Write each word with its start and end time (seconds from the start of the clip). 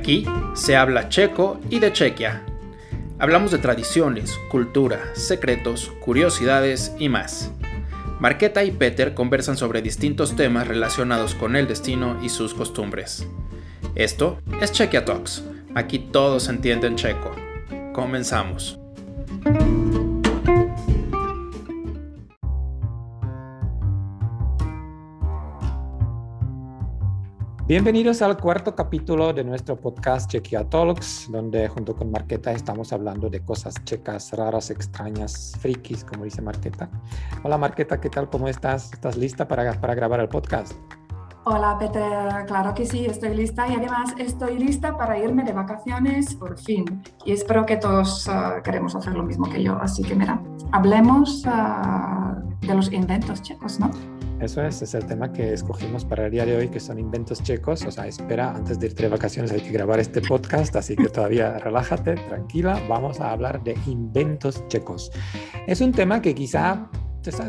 aquí 0.00 0.24
se 0.54 0.76
habla 0.76 1.10
checo 1.10 1.60
y 1.68 1.78
de 1.78 1.92
Chequia. 1.92 2.42
Hablamos 3.18 3.50
de 3.50 3.58
tradiciones, 3.58 4.38
cultura, 4.50 4.98
secretos, 5.12 5.92
curiosidades 6.00 6.94
y 6.98 7.10
más. 7.10 7.50
Marqueta 8.18 8.64
y 8.64 8.70
Peter 8.70 9.12
conversan 9.12 9.58
sobre 9.58 9.82
distintos 9.82 10.36
temas 10.36 10.66
relacionados 10.66 11.34
con 11.34 11.54
el 11.54 11.68
destino 11.68 12.18
y 12.22 12.30
sus 12.30 12.54
costumbres. 12.54 13.26
Esto 13.94 14.38
es 14.62 14.72
Chequia 14.72 15.04
Talks. 15.04 15.44
Aquí 15.74 15.98
todos 15.98 16.48
entienden 16.48 16.96
checo. 16.96 17.36
Comenzamos. 17.92 18.78
Bienvenidos 27.70 28.20
al 28.20 28.36
cuarto 28.36 28.74
capítulo 28.74 29.32
de 29.32 29.44
nuestro 29.44 29.76
podcast 29.80 30.28
Chequia 30.28 30.68
Talks, 30.68 31.28
donde 31.30 31.68
junto 31.68 31.94
con 31.94 32.10
Marqueta 32.10 32.50
estamos 32.50 32.92
hablando 32.92 33.30
de 33.30 33.44
cosas 33.44 33.76
checas, 33.84 34.32
raras, 34.32 34.70
extrañas, 34.70 35.52
frikis, 35.60 36.02
como 36.02 36.24
dice 36.24 36.42
Marqueta. 36.42 36.90
Hola 37.44 37.58
Marqueta, 37.58 38.00
¿qué 38.00 38.10
tal? 38.10 38.28
¿Cómo 38.28 38.48
estás? 38.48 38.92
¿Estás 38.92 39.16
lista 39.16 39.46
para, 39.46 39.80
para 39.80 39.94
grabar 39.94 40.18
el 40.18 40.28
podcast? 40.28 40.72
Hola 41.52 41.76
Peter, 41.80 42.46
claro 42.46 42.72
que 42.74 42.86
sí, 42.86 43.06
estoy 43.06 43.34
lista 43.34 43.66
y 43.66 43.74
además 43.74 44.14
estoy 44.18 44.56
lista 44.56 44.96
para 44.96 45.18
irme 45.18 45.42
de 45.42 45.52
vacaciones 45.52 46.36
por 46.36 46.56
fin. 46.56 47.02
Y 47.24 47.32
espero 47.32 47.66
que 47.66 47.76
todos 47.76 48.28
uh, 48.28 48.62
queremos 48.62 48.94
hacer 48.94 49.14
lo 49.14 49.24
mismo 49.24 49.50
que 49.50 49.60
yo. 49.60 49.76
Así 49.82 50.04
que 50.04 50.14
mira, 50.14 50.40
hablemos 50.70 51.44
uh, 51.46 52.64
de 52.64 52.72
los 52.72 52.92
inventos 52.92 53.42
checos, 53.42 53.80
¿no? 53.80 53.90
Eso 54.38 54.62
es, 54.62 54.80
es 54.80 54.94
el 54.94 55.04
tema 55.06 55.32
que 55.32 55.52
escogimos 55.52 56.04
para 56.04 56.26
el 56.26 56.30
día 56.30 56.46
de 56.46 56.56
hoy, 56.56 56.68
que 56.68 56.78
son 56.78 57.00
inventos 57.00 57.42
checos. 57.42 57.84
O 57.84 57.90
sea, 57.90 58.06
espera, 58.06 58.54
antes 58.54 58.78
de 58.78 58.86
irte 58.86 59.02
de 59.02 59.08
vacaciones 59.08 59.50
hay 59.50 59.60
que 59.60 59.72
grabar 59.72 59.98
este 59.98 60.20
podcast, 60.20 60.76
así 60.76 60.94
que 60.94 61.08
todavía 61.08 61.58
relájate, 61.64 62.14
tranquila. 62.14 62.80
Vamos 62.88 63.20
a 63.20 63.32
hablar 63.32 63.60
de 63.64 63.76
inventos 63.88 64.68
checos. 64.68 65.10
Es 65.66 65.80
un 65.80 65.90
tema 65.90 66.22
que 66.22 66.32
quizá 66.32 66.88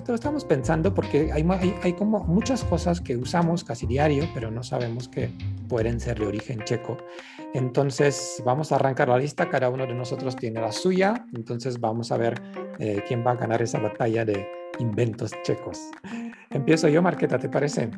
lo 0.08 0.16
estamos 0.16 0.44
pensando 0.46 0.94
porque 0.94 1.32
hay, 1.32 1.94
como 1.94 2.20
muchas 2.26 2.64
cosas 2.64 3.00
que 3.00 3.16
usamos 3.16 3.64
casi 3.64 3.86
diario, 3.86 4.28
pero 4.34 4.52
no 4.52 4.64
sabemos 4.64 5.08
que 5.08 5.32
pueden 5.70 6.00
ser 6.00 6.20
de 6.20 6.28
origen 6.28 6.62
checo. 6.64 6.98
Entonces, 7.54 8.42
vamos 8.46 8.72
a 8.72 8.76
arrancar 8.76 9.10
la 9.10 9.18
lista. 9.18 9.50
Cada 9.50 9.70
uno 9.70 9.86
de 9.86 9.94
nosotros 9.94 10.36
tiene 10.36 10.62
la 10.62 10.72
suya. 10.72 11.26
Entonces, 11.34 11.80
vamos 11.80 12.12
a 12.12 12.18
ver 12.18 12.42
eh, 12.80 13.04
quién 13.08 13.26
va 13.26 13.32
a 13.32 13.36
ganar 13.36 13.62
esa 13.62 13.80
batalla 13.80 14.26
de 14.26 14.48
inventos 14.80 15.32
checos. 15.44 15.90
Empiezo 16.50 16.88
yo, 16.88 17.02
Marqueta, 17.02 17.38
¿te 17.38 17.50
parece? 17.50 17.90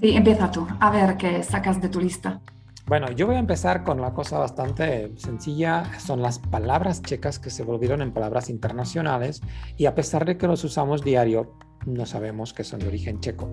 Sí, 0.00 0.16
empieza 0.16 0.50
tú. 0.50 0.66
A 0.80 0.90
ver 0.90 1.16
qué 1.16 1.42
sacas 1.42 1.80
de 1.80 1.88
tu 1.88 2.00
lista. 2.00 2.40
Bueno, 2.88 3.12
yo 3.12 3.26
voy 3.26 3.36
a 3.36 3.38
empezar 3.38 3.84
con 3.84 4.00
la 4.00 4.14
cosa 4.14 4.38
bastante 4.38 5.12
sencilla. 5.16 5.98
Son 6.00 6.22
las 6.22 6.38
palabras 6.38 7.02
checas 7.02 7.38
que 7.38 7.50
se 7.50 7.62
volvieron 7.62 8.00
en 8.00 8.12
palabras 8.12 8.48
internacionales 8.48 9.42
y 9.76 9.84
a 9.84 9.94
pesar 9.94 10.24
de 10.24 10.38
que 10.38 10.46
los 10.46 10.64
usamos 10.64 11.04
diario, 11.04 11.52
no 11.84 12.06
sabemos 12.06 12.54
que 12.54 12.64
son 12.64 12.80
de 12.80 12.88
origen 12.88 13.20
checo. 13.20 13.52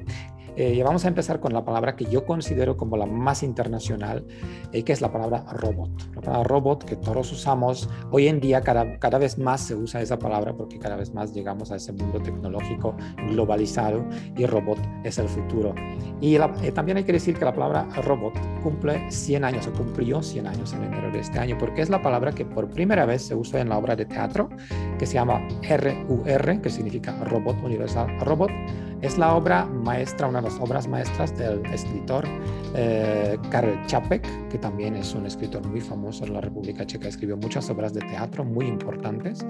Eh, 0.57 0.81
vamos 0.83 1.03
a 1.03 1.09
empezar 1.09 1.41
con 1.41 1.51
la 1.53 1.65
palabra 1.65 1.97
que 1.97 2.05
yo 2.05 2.25
considero 2.25 2.77
como 2.77 2.95
la 2.95 3.05
más 3.05 3.43
internacional, 3.43 4.25
eh, 4.71 4.83
que 4.83 4.93
es 4.93 5.01
la 5.01 5.11
palabra 5.11 5.43
robot. 5.51 5.91
La 6.15 6.21
palabra 6.21 6.47
robot 6.47 6.85
que 6.85 6.95
todos 6.95 7.29
usamos, 7.33 7.89
hoy 8.11 8.27
en 8.27 8.39
día 8.39 8.61
cada, 8.61 8.97
cada 8.99 9.17
vez 9.17 9.37
más 9.37 9.59
se 9.61 9.75
usa 9.75 10.01
esa 10.01 10.17
palabra 10.17 10.55
porque 10.55 10.79
cada 10.79 10.95
vez 10.95 11.13
más 11.13 11.33
llegamos 11.33 11.71
a 11.71 11.75
ese 11.75 11.91
mundo 11.91 12.21
tecnológico 12.21 12.95
globalizado 13.27 14.05
y 14.37 14.45
robot 14.45 14.79
es 15.03 15.17
el 15.17 15.27
futuro. 15.27 15.75
Y 16.21 16.35
eh, 16.35 16.71
también 16.73 16.97
hay 16.97 17.03
que 17.03 17.13
decir 17.13 17.37
que 17.37 17.43
la 17.43 17.53
palabra 17.53 17.89
robot 18.03 18.33
cumple 18.63 19.11
100 19.11 19.43
años 19.43 19.67
o 19.67 19.73
cumplió 19.73 20.23
100 20.23 20.47
años 20.47 20.71
en 20.71 20.83
enero 20.83 21.11
de 21.11 21.19
este 21.19 21.37
año 21.37 21.57
porque 21.59 21.81
es 21.81 21.89
la 21.89 22.01
palabra 22.01 22.31
que 22.31 22.45
por 22.45 22.69
primera 22.69 23.05
vez 23.05 23.23
se 23.23 23.35
usa 23.35 23.59
en 23.59 23.69
la 23.69 23.77
obra 23.77 23.97
de 23.97 24.05
teatro 24.05 24.49
que 24.97 25.05
se 25.05 25.15
llama 25.15 25.45
RUR, 25.61 26.61
que 26.61 26.69
significa 26.69 27.11
Robot 27.25 27.61
Universal 27.61 28.19
Robot 28.21 28.51
es 29.01 29.17
la 29.17 29.35
obra 29.35 29.65
maestra, 29.65 30.27
una 30.27 30.41
de 30.41 30.49
las 30.49 30.59
obras 30.59 30.87
maestras 30.87 31.35
del 31.37 31.65
escritor 31.67 32.25
eh, 32.75 33.37
Karel 33.49 33.79
Čapek, 33.87 34.49
que 34.49 34.57
también 34.57 34.95
es 34.95 35.13
un 35.13 35.25
escritor 35.25 35.65
muy 35.67 35.81
famoso 35.81 36.25
en 36.25 36.33
la 36.33 36.41
República 36.41 36.85
Checa. 36.85 37.07
Escribió 37.07 37.37
muchas 37.37 37.69
obras 37.69 37.93
de 37.93 38.01
teatro 38.01 38.43
muy 38.43 38.65
importantes. 38.65 39.45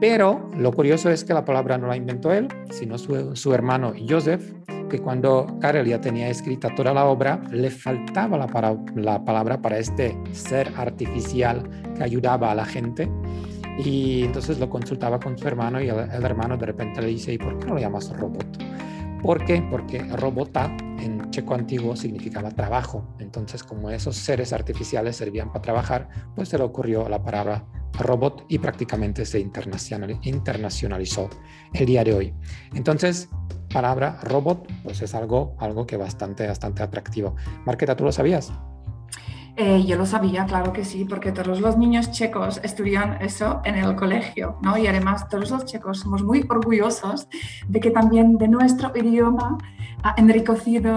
Pero 0.00 0.48
lo 0.56 0.72
curioso 0.72 1.10
es 1.10 1.24
que 1.24 1.34
la 1.34 1.44
palabra 1.44 1.76
no 1.76 1.88
la 1.88 1.96
inventó 1.96 2.32
él, 2.32 2.46
sino 2.70 2.98
su, 2.98 3.34
su 3.34 3.52
hermano 3.52 3.92
Joseph, 4.08 4.52
que 4.88 5.00
cuando 5.00 5.58
Karel 5.60 5.86
ya 5.86 6.00
tenía 6.00 6.28
escrita 6.28 6.74
toda 6.74 6.94
la 6.94 7.04
obra, 7.06 7.40
le 7.50 7.70
faltaba 7.70 8.38
la, 8.38 8.46
para, 8.46 8.76
la 8.94 9.24
palabra 9.24 9.60
para 9.60 9.78
este 9.78 10.16
ser 10.32 10.72
artificial 10.76 11.68
que 11.96 12.04
ayudaba 12.04 12.52
a 12.52 12.54
la 12.54 12.64
gente 12.64 13.10
y 13.78 14.24
entonces 14.24 14.58
lo 14.58 14.68
consultaba 14.68 15.20
con 15.20 15.38
su 15.38 15.46
hermano 15.46 15.80
y 15.80 15.88
el, 15.88 16.24
hermano 16.24 16.56
de 16.56 16.66
repente 16.66 17.00
le 17.00 17.08
dice, 17.08 17.32
¿y 17.32 17.38
por 17.38 17.58
qué 17.58 17.66
no 17.66 17.74
lo 17.74 17.80
llamas 17.80 18.10
robot? 18.16 18.46
¿Por? 19.22 19.44
Porque 19.70 20.02
robota 20.16 20.76
en 21.00 21.30
checo 21.30 21.54
antiguo 21.54 21.96
significaba 21.96 22.50
trabajo. 22.50 23.04
Entonces, 23.18 23.62
como 23.62 23.90
esos 23.90 24.16
seres 24.16 24.52
artificiales 24.52 25.16
servían 25.16 25.48
para 25.48 25.62
trabajar, 25.62 26.08
pues 26.34 26.48
se 26.48 26.58
le 26.58 26.64
ocurrió 26.64 27.08
la 27.08 27.22
palabra 27.22 27.66
robot 27.98 28.44
y 28.48 28.58
prácticamente 28.58 29.24
se 29.24 29.40
internacionalizó 29.40 31.28
el 31.72 31.86
día 31.86 32.04
de 32.04 32.14
hoy. 32.14 32.34
Entonces, 32.74 33.28
palabra 33.72 34.20
robot, 34.22 34.66
pues 34.82 35.02
es 35.02 35.14
algo, 35.14 35.56
algo 35.58 35.86
que 35.86 35.96
bastante, 35.96 36.46
bastante 36.46 36.82
atractivo. 36.82 37.36
Marqueta, 37.64 37.96
¿tú 37.96 38.04
lo 38.04 38.12
sabías? 38.12 38.52
Eh, 39.60 39.84
yo 39.84 39.96
lo 39.96 40.06
sabía, 40.06 40.46
claro 40.46 40.72
que 40.72 40.84
sí, 40.84 41.04
porque 41.04 41.32
todos 41.32 41.60
los 41.60 41.76
niños 41.76 42.12
checos 42.12 42.60
estudian 42.62 43.20
eso 43.20 43.60
en 43.64 43.74
el 43.74 43.96
colegio, 43.96 44.56
¿no? 44.62 44.78
Y 44.78 44.86
además 44.86 45.28
todos 45.28 45.50
los 45.50 45.64
checos 45.64 45.98
somos 45.98 46.22
muy 46.22 46.46
orgullosos 46.48 47.26
de 47.66 47.80
que 47.80 47.90
también 47.90 48.38
de 48.38 48.46
nuestro 48.46 48.92
idioma 48.94 49.58
ha 50.02 50.14
enriquecido 50.16 50.96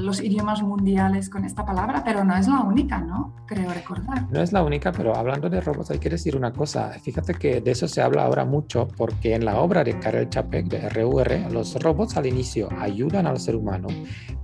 los 0.00 0.22
idiomas 0.22 0.62
mundiales 0.62 1.28
con 1.28 1.44
esta 1.44 1.64
palabra, 1.66 2.02
pero 2.04 2.24
no 2.24 2.36
es 2.36 2.46
la 2.46 2.60
única, 2.60 2.98
¿no? 2.98 3.34
Creo 3.46 3.72
recordar. 3.72 4.30
No 4.30 4.40
es 4.40 4.52
la 4.52 4.62
única, 4.62 4.92
pero 4.92 5.16
hablando 5.16 5.50
de 5.50 5.60
robots 5.60 5.90
hay 5.90 5.98
que 5.98 6.10
decir 6.10 6.36
una 6.36 6.52
cosa. 6.52 6.90
Fíjate 7.02 7.34
que 7.34 7.60
de 7.60 7.70
eso 7.70 7.88
se 7.88 8.00
habla 8.00 8.24
ahora 8.24 8.44
mucho 8.44 8.86
porque 8.96 9.34
en 9.34 9.44
la 9.44 9.58
obra 9.58 9.82
de 9.82 9.98
Karel 9.98 10.28
Čapek 10.28 10.66
de 10.66 10.88
RUR, 10.88 11.52
los 11.52 11.74
robots 11.82 12.16
al 12.16 12.26
inicio 12.26 12.68
ayudan 12.78 13.26
al 13.26 13.40
ser 13.40 13.56
humano, 13.56 13.88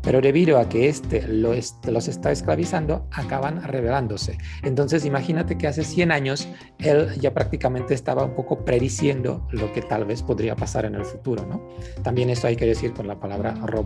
pero 0.03 0.21
debido 0.21 0.59
a 0.59 0.69
que 0.69 0.89
este 0.89 1.27
los 1.29 2.09
está 2.09 2.33
esclavizando, 2.33 3.07
acaban 3.13 3.63
revelándose. 3.63 4.39
Entonces 4.63 5.05
imagínate 5.05 5.57
que 5.57 5.69
hace 5.69 5.85
100 5.85 6.11
años 6.11 6.49
él 6.79 7.11
ya 7.21 7.33
prácticamente 7.33 7.95
estaba 7.95 8.25
un 8.25 8.35
poco 8.35 8.65
prediciendo 8.65 9.47
lo 9.51 9.73
que 9.73 9.83
tal 9.83 10.05
vez 10.05 10.23
podría 10.23 10.57
pasar 10.57 10.85
en 10.85 10.97
el 10.97 11.05
futuro, 11.05 11.47
¿no? 11.47 11.63
También 12.03 12.31
eso 12.31 12.49
hay 12.49 12.57
que 12.57 12.67
decir 12.67 12.93
con 12.93 13.07
la 13.07 13.21
palabra 13.21 13.55
robot. 13.55 13.84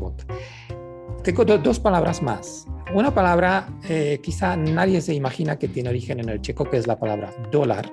Tengo 1.23 1.45
dos 1.45 1.81
palabras 1.81 2.23
más. 2.23 2.67
Una 2.95 3.13
palabra 3.13 3.69
eh, 3.89 4.19
quizá 4.23 4.57
nadie 4.57 5.01
se 5.01 5.15
imagina 5.15 5.59
que 5.59 5.69
tiene 5.69 5.91
origen 5.91 6.21
en 6.21 6.29
el 6.29 6.41
checo, 6.41 6.65
que 6.65 6.79
es 6.79 6.87
la 6.87 6.99
palabra 6.99 7.31
dólar 7.51 7.93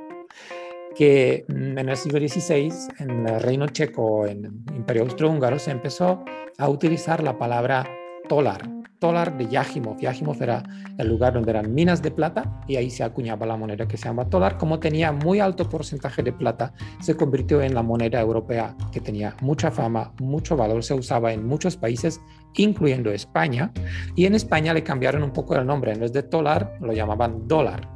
que 0.95 1.45
mm, 1.47 1.77
en 1.77 1.89
el 1.89 1.97
siglo 1.97 2.19
XVI, 2.19 2.71
en 2.99 3.27
el 3.27 3.41
Reino 3.41 3.67
Checo, 3.67 4.25
en 4.25 4.45
el 4.45 4.75
Imperio 4.75 5.03
Austrohúngaro, 5.03 5.59
se 5.59 5.71
empezó 5.71 6.23
a 6.57 6.69
utilizar 6.69 7.21
la 7.21 7.37
palabra 7.37 7.85
dólar, 8.27 8.61
dólar 8.99 9.37
de 9.37 9.47
Yajimov. 9.47 9.99
Yajimov 9.99 10.41
era 10.41 10.63
el 10.97 11.07
lugar 11.07 11.33
donde 11.33 11.51
eran 11.51 11.73
minas 11.73 12.01
de 12.01 12.11
plata 12.11 12.61
y 12.67 12.75
ahí 12.75 12.89
se 12.89 13.03
acuñaba 13.03 13.45
la 13.45 13.57
moneda 13.57 13.87
que 13.87 13.97
se 13.97 14.05
llama 14.05 14.25
dólar. 14.25 14.57
Como 14.57 14.79
tenía 14.79 15.11
muy 15.11 15.39
alto 15.39 15.67
porcentaje 15.69 16.23
de 16.23 16.33
plata, 16.33 16.73
se 16.99 17.15
convirtió 17.15 17.61
en 17.61 17.73
la 17.73 17.83
moneda 17.83 18.19
europea 18.19 18.75
que 18.91 18.99
tenía 18.99 19.35
mucha 19.41 19.71
fama, 19.71 20.13
mucho 20.19 20.55
valor, 20.55 20.83
se 20.83 20.93
usaba 20.93 21.33
en 21.33 21.45
muchos 21.45 21.77
países, 21.77 22.21
incluyendo 22.55 23.11
España. 23.11 23.71
Y 24.15 24.25
en 24.25 24.35
España 24.35 24.73
le 24.73 24.83
cambiaron 24.83 25.23
un 25.23 25.31
poco 25.31 25.55
el 25.55 25.65
nombre, 25.65 25.93
en 25.93 25.99
vez 25.99 26.13
de 26.13 26.23
dólar 26.23 26.77
lo 26.81 26.93
llamaban 26.93 27.47
dólar. 27.47 27.89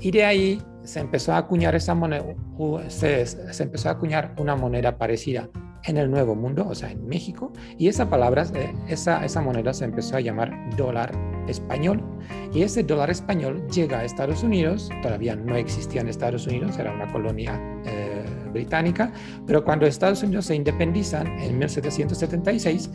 Y 0.00 0.10
de 0.10 0.24
ahí 0.24 0.62
se 0.82 1.00
empezó 1.00 1.32
a 1.32 1.38
acuñar 1.38 1.74
esa 1.76 1.94
moneda, 1.94 2.24
se, 2.88 3.24
se 3.26 3.62
empezó 3.62 3.88
a 3.88 3.92
acuñar 3.92 4.34
una 4.38 4.56
moneda 4.56 4.98
parecida 4.98 5.48
en 5.84 5.96
el 5.96 6.10
Nuevo 6.10 6.34
Mundo, 6.34 6.66
o 6.68 6.74
sea, 6.74 6.90
en 6.90 7.06
México, 7.06 7.52
y 7.78 7.88
esa 7.88 8.08
palabra, 8.08 8.46
esa, 8.88 9.24
esa 9.24 9.40
moneda 9.40 9.72
se 9.72 9.84
empezó 9.84 10.16
a 10.16 10.20
llamar 10.20 10.52
dólar 10.76 11.12
español. 11.48 12.02
Y 12.52 12.62
ese 12.62 12.82
dólar 12.82 13.10
español 13.10 13.66
llega 13.68 14.00
a 14.00 14.04
Estados 14.04 14.42
Unidos, 14.42 14.90
todavía 15.02 15.36
no 15.36 15.56
existía 15.56 16.00
en 16.00 16.08
Estados 16.08 16.46
Unidos, 16.46 16.78
era 16.78 16.92
una 16.92 17.10
colonia 17.10 17.60
eh, 17.84 18.11
británica, 18.52 19.12
pero 19.46 19.64
cuando 19.64 19.86
Estados 19.86 20.22
Unidos 20.22 20.46
se 20.46 20.54
independizan 20.54 21.26
en 21.38 21.58
1776, 21.58 22.90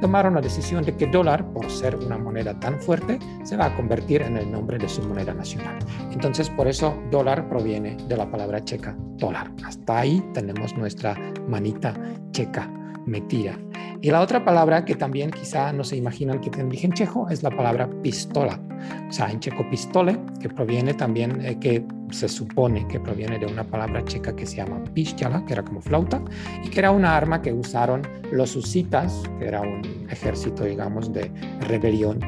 tomaron 0.00 0.34
la 0.34 0.40
decisión 0.40 0.84
de 0.84 0.96
que 0.96 1.06
dólar, 1.06 1.46
por 1.52 1.70
ser 1.70 1.96
una 1.96 2.18
moneda 2.18 2.58
tan 2.58 2.80
fuerte, 2.80 3.18
se 3.44 3.56
va 3.56 3.66
a 3.66 3.76
convertir 3.76 4.22
en 4.22 4.36
el 4.36 4.50
nombre 4.50 4.76
de 4.76 4.88
su 4.88 5.02
moneda 5.02 5.32
nacional. 5.32 5.78
Entonces, 6.10 6.50
por 6.50 6.66
eso 6.66 7.00
dólar 7.10 7.48
proviene 7.48 7.96
de 8.08 8.16
la 8.16 8.28
palabra 8.30 8.64
checa 8.64 8.96
dólar. 9.16 9.52
Hasta 9.64 10.00
ahí 10.00 10.22
tenemos 10.34 10.76
nuestra 10.76 11.16
manita 11.48 11.94
checa 12.32 12.68
metida. 13.06 13.56
Y 14.00 14.10
la 14.10 14.20
otra 14.20 14.44
palabra 14.44 14.84
que 14.84 14.96
también 14.96 15.30
quizá 15.30 15.72
no 15.72 15.84
se 15.84 15.96
imaginan 15.96 16.40
que 16.40 16.50
dije 16.50 16.86
en 16.86 16.92
checo 16.92 17.28
es 17.30 17.44
la 17.44 17.50
palabra 17.50 17.88
pistola. 18.02 18.60
O 19.08 19.12
sea, 19.12 19.30
en 19.30 19.38
checo 19.38 19.68
pistole, 19.70 20.18
que 20.40 20.48
proviene 20.48 20.94
también, 20.94 21.40
eh, 21.44 21.58
que 21.60 21.84
se 22.12 22.28
supone 22.28 22.86
que 22.86 23.00
proviene 23.00 23.38
de 23.38 23.46
una 23.46 23.64
palabra 23.64 24.04
checa 24.04 24.36
que 24.36 24.46
se 24.46 24.56
llama 24.56 24.82
pistola, 24.94 25.44
que 25.44 25.54
era 25.54 25.64
como 25.64 25.80
flauta, 25.80 26.22
y 26.62 26.68
que 26.68 26.78
era 26.78 26.90
una 26.90 27.16
arma 27.16 27.42
que 27.42 27.52
usaron 27.52 28.02
los 28.30 28.54
husitas, 28.54 29.22
que 29.38 29.46
era 29.46 29.60
un 29.60 30.06
ejército, 30.08 30.64
digamos, 30.64 31.12
de 31.12 31.30
rebelión 31.60 32.20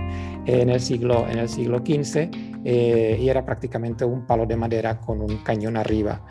en 0.46 0.70
el 0.70 0.80
siglo, 0.80 1.28
en 1.28 1.38
el 1.38 1.48
siglo 1.48 1.78
XV, 1.78 2.30
eh, 2.64 3.18
y 3.20 3.28
era 3.28 3.44
prácticamente 3.44 4.04
un 4.04 4.26
palo 4.26 4.46
de 4.46 4.56
madera 4.56 4.98
con 4.98 5.20
un 5.20 5.38
cañón 5.38 5.76
arriba 5.76 6.26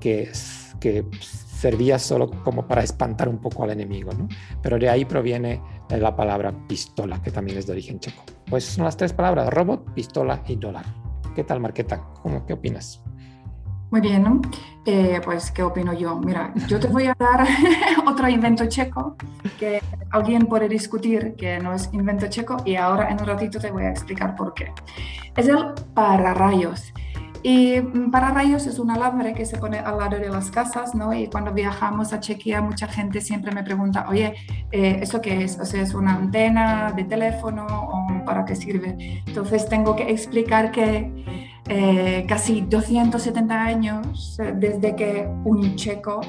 que, 0.00 0.30
que 0.80 1.04
servía 1.58 1.98
solo 1.98 2.30
como 2.44 2.68
para 2.68 2.82
espantar 2.82 3.28
un 3.28 3.38
poco 3.38 3.64
al 3.64 3.70
enemigo, 3.70 4.12
¿no? 4.12 4.28
Pero 4.62 4.78
de 4.78 4.88
ahí 4.88 5.04
proviene 5.04 5.60
la 5.90 6.14
palabra 6.14 6.52
pistola, 6.68 7.20
que 7.22 7.30
también 7.30 7.58
es 7.58 7.66
de 7.66 7.72
origen 7.72 7.98
checo. 7.98 8.22
Pues 8.48 8.64
son 8.64 8.84
las 8.84 8.96
tres 8.96 9.12
palabras, 9.12 9.52
robot, 9.52 9.92
pistola 9.94 10.42
y 10.46 10.56
dólar. 10.56 10.84
¿Qué 11.38 11.44
tal, 11.44 11.60
Marqueta? 11.60 12.00
¿Cómo, 12.20 12.44
¿Qué 12.44 12.52
opinas? 12.52 13.00
Muy 13.92 14.00
bien. 14.00 14.42
Eh, 14.84 15.20
pues, 15.24 15.52
¿qué 15.52 15.62
opino 15.62 15.92
yo? 15.92 16.18
Mira, 16.18 16.52
yo 16.66 16.80
te 16.80 16.88
voy 16.88 17.06
a 17.06 17.14
dar 17.16 17.46
otro 18.08 18.28
invento 18.28 18.66
checo 18.66 19.14
que 19.56 19.80
alguien 20.10 20.46
puede 20.46 20.68
discutir 20.68 21.36
que 21.36 21.60
no 21.60 21.74
es 21.74 21.90
invento 21.92 22.26
checo 22.26 22.56
y 22.64 22.74
ahora 22.74 23.10
en 23.10 23.20
un 23.20 23.26
ratito 23.28 23.60
te 23.60 23.70
voy 23.70 23.84
a 23.84 23.90
explicar 23.90 24.34
por 24.34 24.52
qué. 24.52 24.72
Es 25.36 25.46
el 25.46 25.74
pararrayos. 25.94 26.92
Y 27.42 27.80
mm, 27.80 28.10
para 28.10 28.30
rayos 28.30 28.66
es 28.66 28.78
un 28.78 28.90
alambre 28.90 29.32
que 29.32 29.46
se 29.46 29.58
pone 29.58 29.78
al 29.78 29.98
lado 29.98 30.18
de 30.18 30.28
las 30.28 30.50
casas, 30.50 30.94
¿no? 30.94 31.12
Y 31.14 31.28
cuando 31.28 31.52
viajamos 31.52 32.12
a 32.12 32.20
Chequia, 32.20 32.60
mucha 32.60 32.88
gente 32.88 33.20
siempre 33.20 33.52
me 33.52 33.62
pregunta, 33.62 34.06
oye, 34.08 34.34
eh, 34.72 34.98
¿eso 35.00 35.20
qué 35.20 35.44
es? 35.44 35.58
O 35.58 35.64
sea, 35.64 35.82
¿es 35.82 35.94
una 35.94 36.14
antena 36.14 36.92
de 36.92 37.04
teléfono 37.04 37.66
o 37.66 38.24
para 38.24 38.44
qué 38.44 38.56
sirve? 38.56 39.22
Entonces 39.26 39.68
tengo 39.68 39.94
que 39.94 40.10
explicar 40.10 40.72
que 40.72 41.24
eh, 41.68 42.24
casi 42.28 42.62
270 42.62 43.62
años 43.62 44.38
eh, 44.40 44.54
desde 44.56 44.96
que 44.96 45.28
un 45.44 45.76
checo 45.76 46.20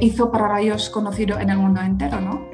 hizo 0.00 0.30
para 0.30 0.48
rayos 0.48 0.88
conocido 0.88 1.38
en 1.38 1.50
el 1.50 1.58
mundo 1.58 1.82
entero, 1.82 2.18
¿no? 2.20 2.48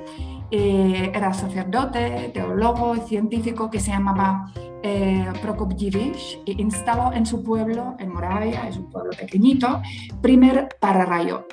era 0.51 1.33
sacerdote, 1.33 2.31
teólogo, 2.35 2.97
científico 2.97 3.71
que 3.71 3.79
se 3.79 3.91
llamaba 3.91 4.53
eh, 4.89 5.27
Prokopjevich 5.43 6.43
e 6.47 6.53
instaló 6.53 7.13
en 7.13 7.27
su 7.27 7.43
pueblo, 7.43 7.97
en 7.99 8.13
Moravia, 8.13 8.69
es 8.69 8.77
un 8.77 8.89
pueblo 8.89 9.11
pequeñito, 9.19 9.83
primer 10.23 10.69
pararrayo 10.81 11.47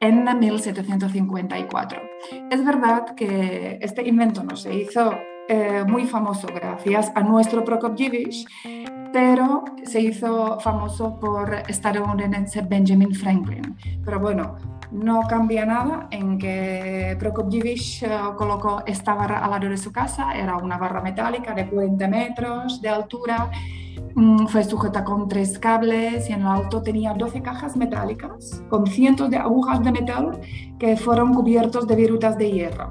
en 0.00 0.24
1754. 0.38 2.02
Es 2.50 2.64
verdad 2.64 3.14
que 3.14 3.78
este 3.80 4.06
invento 4.06 4.44
no 4.44 4.54
se 4.54 4.74
hizo 4.74 5.14
eh, 5.48 5.82
muy 5.88 6.04
famoso 6.04 6.46
gracias 6.48 7.10
a 7.14 7.22
nuestro 7.22 7.64
Prokopjevich, 7.64 8.46
pero 9.12 9.64
se 9.84 10.00
hizo 10.00 10.58
famoso 10.60 11.18
por 11.18 11.54
estadounidense 11.68 12.62
Benjamin 12.62 13.14
Franklin. 13.14 13.76
Pero 14.04 14.20
bueno, 14.20 14.56
no 14.90 15.22
cambia 15.28 15.66
nada 15.66 16.08
en 16.10 16.38
que 16.38 17.16
Prokopjevich 17.18 18.02
eh, 18.02 18.08
colocó 18.36 18.82
esta 18.86 19.14
barra 19.14 19.44
al 19.44 19.50
lado 19.50 19.68
de 19.68 19.76
su 19.76 19.92
casa, 19.92 20.32
era 20.32 20.56
una 20.56 20.78
barra 20.78 21.02
metálica 21.02 21.54
de 21.54 21.68
40 21.68 22.08
metros 22.08 22.80
de 22.80 22.88
altura, 22.88 23.50
mm, 24.14 24.46
fue 24.46 24.64
sujeta 24.64 25.04
con 25.04 25.28
tres 25.28 25.58
cables 25.58 26.28
y 26.30 26.32
en 26.32 26.42
lo 26.42 26.50
alto 26.50 26.82
tenía 26.82 27.12
12 27.12 27.42
cajas 27.42 27.76
metálicas 27.76 28.62
con 28.68 28.86
cientos 28.86 29.30
de 29.30 29.36
agujas 29.36 29.82
de 29.82 29.92
metal 29.92 30.40
que 30.78 30.96
fueron 30.96 31.34
cubiertos 31.34 31.86
de 31.86 31.94
virutas 31.94 32.38
de 32.38 32.50
hierro. 32.50 32.88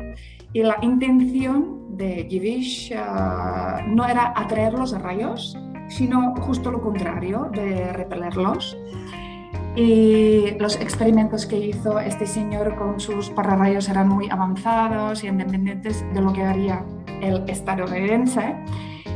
Y 0.53 0.63
la 0.63 0.77
intención 0.81 1.97
de 1.97 2.27
Jivich 2.29 2.91
eh, 2.91 2.97
no 3.88 4.05
era 4.05 4.33
atraer 4.35 4.73
los 4.73 4.99
rayos, 5.01 5.57
sino 5.89 6.35
justo 6.35 6.71
lo 6.71 6.81
contrario, 6.81 7.49
de 7.53 7.91
repelerlos. 7.94 8.77
Y 9.75 10.57
los 10.59 10.75
experimentos 10.77 11.45
que 11.45 11.57
hizo 11.57 11.99
este 11.99 12.25
señor 12.25 12.75
con 12.75 12.99
sus 12.99 13.29
pararrayos 13.29 13.88
eran 13.89 14.09
muy 14.09 14.27
avanzados 14.29 15.23
y 15.23 15.27
independientes 15.27 16.03
de 16.13 16.21
lo 16.21 16.33
que 16.33 16.44
haría 16.44 16.83
el 17.21 17.47
estadounidense. 17.47 18.55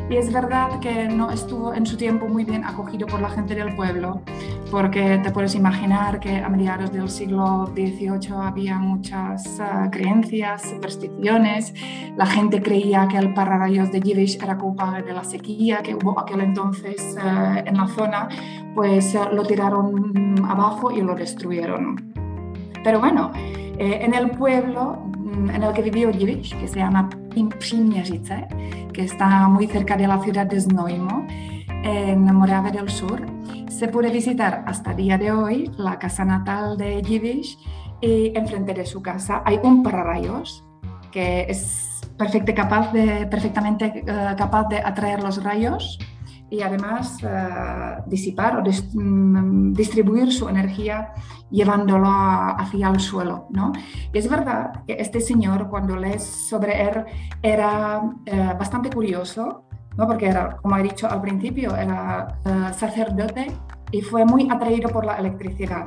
Y 0.09 0.17
es 0.17 0.31
verdad 0.31 0.79
que 0.79 1.07
no 1.07 1.31
estuvo 1.31 1.73
en 1.73 1.85
su 1.85 1.97
tiempo 1.97 2.27
muy 2.27 2.43
bien 2.43 2.65
acogido 2.65 3.07
por 3.07 3.21
la 3.21 3.29
gente 3.29 3.55
del 3.55 3.75
pueblo, 3.75 4.21
porque 4.71 5.19
te 5.21 5.31
puedes 5.31 5.53
imaginar 5.53 6.19
que 6.21 6.37
a 6.37 6.47
mediados 6.47 6.93
del 6.93 7.09
siglo 7.09 7.67
XVIII 7.75 8.33
había 8.41 8.79
muchas 8.79 9.59
uh, 9.59 9.91
creencias, 9.91 10.61
supersticiones. 10.61 11.73
La 12.15 12.25
gente 12.25 12.61
creía 12.61 13.07
que 13.09 13.17
el 13.17 13.33
pararrayos 13.33 13.91
de 13.91 14.01
Givish 14.01 14.41
era 14.41 14.57
culpable 14.57 15.03
de 15.03 15.11
la 15.11 15.25
sequía 15.25 15.79
que 15.83 15.93
hubo 15.93 16.17
aquel 16.17 16.39
entonces 16.39 17.17
uh, 17.17 17.59
en 17.65 17.75
la 17.75 17.87
zona, 17.87 18.29
pues 18.73 19.13
uh, 19.13 19.35
lo 19.35 19.43
tiraron 19.43 20.35
abajo 20.47 20.89
y 20.91 21.01
lo 21.01 21.15
destruyeron. 21.15 22.13
Pero 22.81 23.01
bueno, 23.01 23.31
eh, 23.77 23.99
en 24.01 24.13
el 24.13 24.31
pueblo 24.31 25.03
mm, 25.17 25.49
en 25.49 25.63
el 25.63 25.73
que 25.73 25.81
vivió 25.81 26.11
Givish, 26.13 26.57
que 26.57 26.67
se 26.67 26.79
llama 26.79 27.09
Przymierzyce, 27.59 28.47
que 28.93 29.03
está 29.03 29.49
muy 29.49 29.67
cerca 29.67 29.97
de 29.97 30.07
la 30.07 30.19
ciudad 30.19 30.45
de 30.45 30.61
Znojmo, 30.61 31.27
en 31.83 32.23
Moravia 32.35 32.71
del 32.71 32.89
Sur, 32.89 33.25
se 33.71 33.87
puede 33.87 34.09
visitar 34.09 34.63
hasta 34.67 34.91
el 34.91 34.97
día 34.97 35.17
de 35.17 35.31
hoy 35.31 35.71
la 35.77 35.97
casa 35.97 36.25
natal 36.25 36.77
de 36.77 37.01
Givish 37.03 37.57
y 38.01 38.37
enfrente 38.37 38.73
de 38.73 38.85
su 38.85 39.01
casa 39.01 39.41
hay 39.45 39.59
un 39.63 39.81
pararrayos 39.81 40.63
que 41.11 41.45
es 41.49 42.01
capaz 42.55 42.91
de, 42.91 43.25
perfectamente 43.25 44.03
eh, 44.05 44.35
capaz 44.37 44.67
de 44.67 44.77
atraer 44.77 45.23
los 45.23 45.43
rayos 45.43 45.97
y 46.49 46.61
además 46.61 47.17
eh, 47.23 48.03
disipar 48.07 48.57
o 48.57 48.61
mm, 48.61 49.73
distribuir 49.73 50.31
su 50.31 50.49
energía 50.49 51.13
llevándolo 51.49 52.09
hacia 52.09 52.89
el 52.89 52.99
suelo. 52.99 53.47
¿no? 53.49 53.71
Y 54.13 54.17
es 54.17 54.29
verdad 54.29 54.83
que 54.85 54.97
este 54.99 55.21
señor, 55.21 55.69
cuando 55.69 55.95
lees 55.95 56.23
sobre 56.23 56.81
él, 56.83 57.05
era 57.41 58.01
eh, 58.25 58.53
bastante 58.59 58.89
curioso, 58.89 59.65
¿no? 59.97 60.07
porque 60.07 60.27
era, 60.27 60.57
como 60.57 60.77
he 60.77 60.83
dicho 60.83 61.09
al 61.09 61.21
principio, 61.21 61.75
era 61.75 62.39
eh, 62.45 62.73
sacerdote 62.73 63.51
y 63.91 64.01
fue 64.01 64.25
muy 64.25 64.49
atraído 64.49 64.89
por 64.89 65.05
la 65.05 65.17
electricidad. 65.17 65.85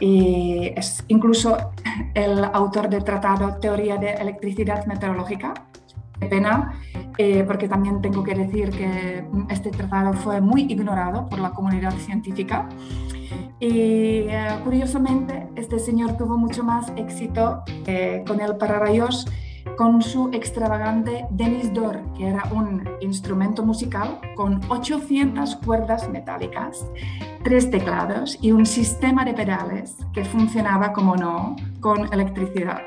Y 0.00 0.72
es 0.74 1.04
incluso 1.08 1.56
el 2.14 2.44
autor 2.44 2.88
del 2.88 3.04
tratado 3.04 3.56
Teoría 3.58 3.96
de 3.96 4.12
Electricidad 4.12 4.86
Meteorológica, 4.86 5.54
Qué 6.20 6.26
pena, 6.26 6.80
eh, 7.18 7.42
porque 7.44 7.68
también 7.68 8.00
tengo 8.00 8.22
que 8.22 8.34
decir 8.34 8.70
que 8.70 9.24
este 9.50 9.70
tratado 9.70 10.12
fue 10.12 10.40
muy 10.40 10.62
ignorado 10.62 11.26
por 11.26 11.40
la 11.40 11.50
comunidad 11.50 11.92
científica. 11.92 12.68
Y 13.58 14.28
eh, 14.28 14.48
curiosamente, 14.62 15.48
este 15.56 15.78
señor 15.78 16.16
tuvo 16.16 16.38
mucho 16.38 16.62
más 16.62 16.92
éxito 16.96 17.62
eh, 17.86 18.22
con 18.26 18.40
el 18.40 18.56
pararrayos 18.56 19.26
con 19.76 20.02
su 20.02 20.30
extravagante 20.32 21.26
Denis 21.30 21.72
Dor, 21.72 22.00
que 22.16 22.28
era 22.28 22.44
un 22.52 22.88
instrumento 23.00 23.64
musical 23.64 24.20
con 24.36 24.60
800 24.68 25.56
cuerdas 25.56 26.08
metálicas, 26.08 26.86
tres 27.42 27.70
teclados 27.70 28.38
y 28.40 28.52
un 28.52 28.66
sistema 28.66 29.24
de 29.24 29.34
pedales 29.34 29.96
que 30.12 30.24
funcionaba, 30.24 30.92
como 30.92 31.16
no, 31.16 31.56
con 31.80 32.12
electricidad. 32.12 32.82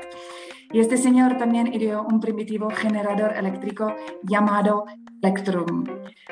Y 0.72 0.80
este 0.80 0.96
señor 0.98 1.38
también 1.38 1.72
ideó 1.72 2.02
un 2.02 2.20
primitivo 2.20 2.68
generador 2.70 3.34
eléctrico 3.36 3.94
llamado 4.22 4.84
Electrum. 5.22 5.84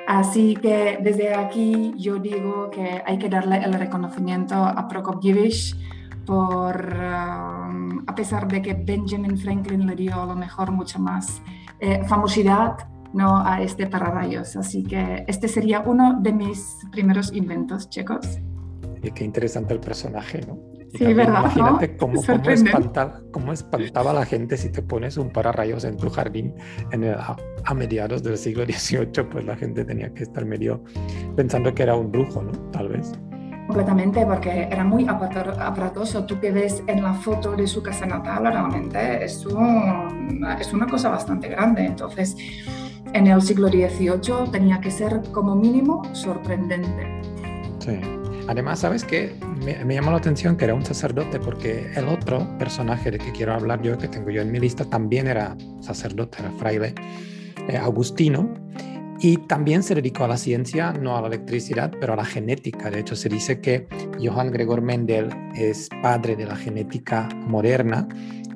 Así 0.06 0.56
que 0.56 0.98
desde 1.02 1.34
aquí 1.34 1.94
yo 1.96 2.18
digo 2.18 2.70
que 2.70 3.02
hay 3.04 3.18
que 3.18 3.28
darle 3.28 3.58
el 3.58 3.72
reconocimiento 3.72 4.54
a 4.54 4.86
Prokopjevich 4.88 5.74
por, 6.26 6.94
um, 6.94 7.85
a 8.06 8.14
pesar 8.14 8.48
de 8.48 8.62
que 8.62 8.74
Benjamin 8.74 9.36
Franklin 9.36 9.86
le 9.86 9.96
dio 9.96 10.24
lo 10.24 10.34
mejor 10.34 10.70
mucha 10.70 10.98
más 10.98 11.42
eh, 11.80 12.02
famosidad 12.06 12.76
¿no? 13.12 13.38
a 13.44 13.62
este 13.62 13.86
pararrayos. 13.86 14.56
Así 14.56 14.82
que 14.82 15.24
este 15.26 15.48
sería 15.48 15.80
uno 15.80 16.18
de 16.20 16.32
mis 16.32 16.78
primeros 16.92 17.32
inventos, 17.32 17.88
chicos. 17.88 18.38
Y 19.02 19.10
qué 19.10 19.24
interesante 19.24 19.74
el 19.74 19.80
personaje, 19.80 20.40
¿no? 20.46 20.58
Sí, 20.94 21.12
verdad. 21.12 21.40
Imagínate 21.40 21.96
cómo, 21.96 22.22
cómo, 22.22 22.50
espantaba, 22.50 23.20
cómo, 23.32 23.52
espantaba, 23.52 24.12
a 24.12 24.14
la 24.14 24.24
gente 24.24 24.56
si 24.56 24.70
te 24.70 24.82
pones 24.82 25.16
un 25.16 25.30
pararrayos 25.30 25.84
en 25.84 25.96
tu 25.96 26.08
jardín 26.08 26.54
en 26.92 27.04
a, 27.04 27.36
mediados 27.74 28.22
del 28.22 28.38
siglo 28.38 28.64
XVIII, 28.64 29.24
pues 29.30 29.44
la 29.44 29.56
gente 29.56 29.84
tenía 29.84 30.12
que 30.14 30.22
estar 30.22 30.44
medio 30.46 30.82
pensando 31.34 31.74
que 31.74 31.82
era 31.82 31.96
un 31.96 32.10
brujo, 32.10 32.42
¿no? 32.42 32.52
Tal 32.70 32.88
vez. 32.88 33.12
Completamente, 33.66 34.24
porque 34.24 34.68
era 34.70 34.84
muy 34.84 35.06
aparatoso. 35.08 36.24
Tú 36.24 36.38
que 36.38 36.52
ves 36.52 36.82
en 36.86 37.02
la 37.02 37.14
foto 37.14 37.56
de 37.56 37.66
su 37.66 37.82
casa 37.82 38.06
natal, 38.06 38.44
realmente 38.44 39.24
es, 39.24 39.44
es 40.60 40.72
una 40.72 40.86
cosa 40.86 41.08
bastante 41.08 41.48
grande. 41.48 41.84
Entonces, 41.84 42.36
en 43.12 43.26
el 43.26 43.42
siglo 43.42 43.68
XVIII 43.68 44.50
tenía 44.52 44.80
que 44.80 44.90
ser 44.90 45.20
como 45.32 45.56
mínimo 45.56 46.02
sorprendente. 46.14 47.20
Sí. 47.80 48.00
Además, 48.48 48.78
¿sabes 48.78 49.02
qué? 49.02 49.34
me, 49.64 49.84
me, 49.84 49.94
llamó 49.94 50.12
la 50.12 50.18
atención 50.18 50.56
que 50.56 50.64
era 50.64 50.74
un 50.74 50.84
sacerdote 50.84 51.40
porque 51.40 51.90
el 51.96 52.08
otro 52.08 52.46
personaje 52.58 53.10
de 53.10 53.18
que 53.18 53.32
quiero 53.32 53.54
hablar 53.54 53.82
yo, 53.82 53.98
que 53.98 54.06
tengo 54.08 54.30
yo 54.30 54.42
en 54.42 54.52
mi 54.52 54.60
lista, 54.60 54.84
también 54.84 55.26
era 55.26 55.56
sacerdote, 55.80 56.38
era 56.40 56.50
fraile, 56.52 56.94
eh, 57.68 57.76
Agustino, 57.76 58.48
y 59.20 59.38
también 59.38 59.82
se 59.82 59.94
dedicó 59.94 60.24
a 60.24 60.28
la 60.28 60.36
ciencia, 60.36 60.92
no 60.92 61.16
a 61.16 61.20
la 61.20 61.28
electricidad, 61.28 61.92
pero 62.00 62.12
a 62.12 62.16
la 62.16 62.24
genética. 62.24 62.90
De 62.90 63.00
hecho, 63.00 63.16
se 63.16 63.28
dice 63.28 63.60
que 63.60 63.86
Johann 64.22 64.50
Gregor 64.50 64.82
Mendel 64.82 65.28
es 65.54 65.88
padre 66.02 66.36
de 66.36 66.46
la 66.46 66.56
genética 66.56 67.28
moderna 67.46 68.06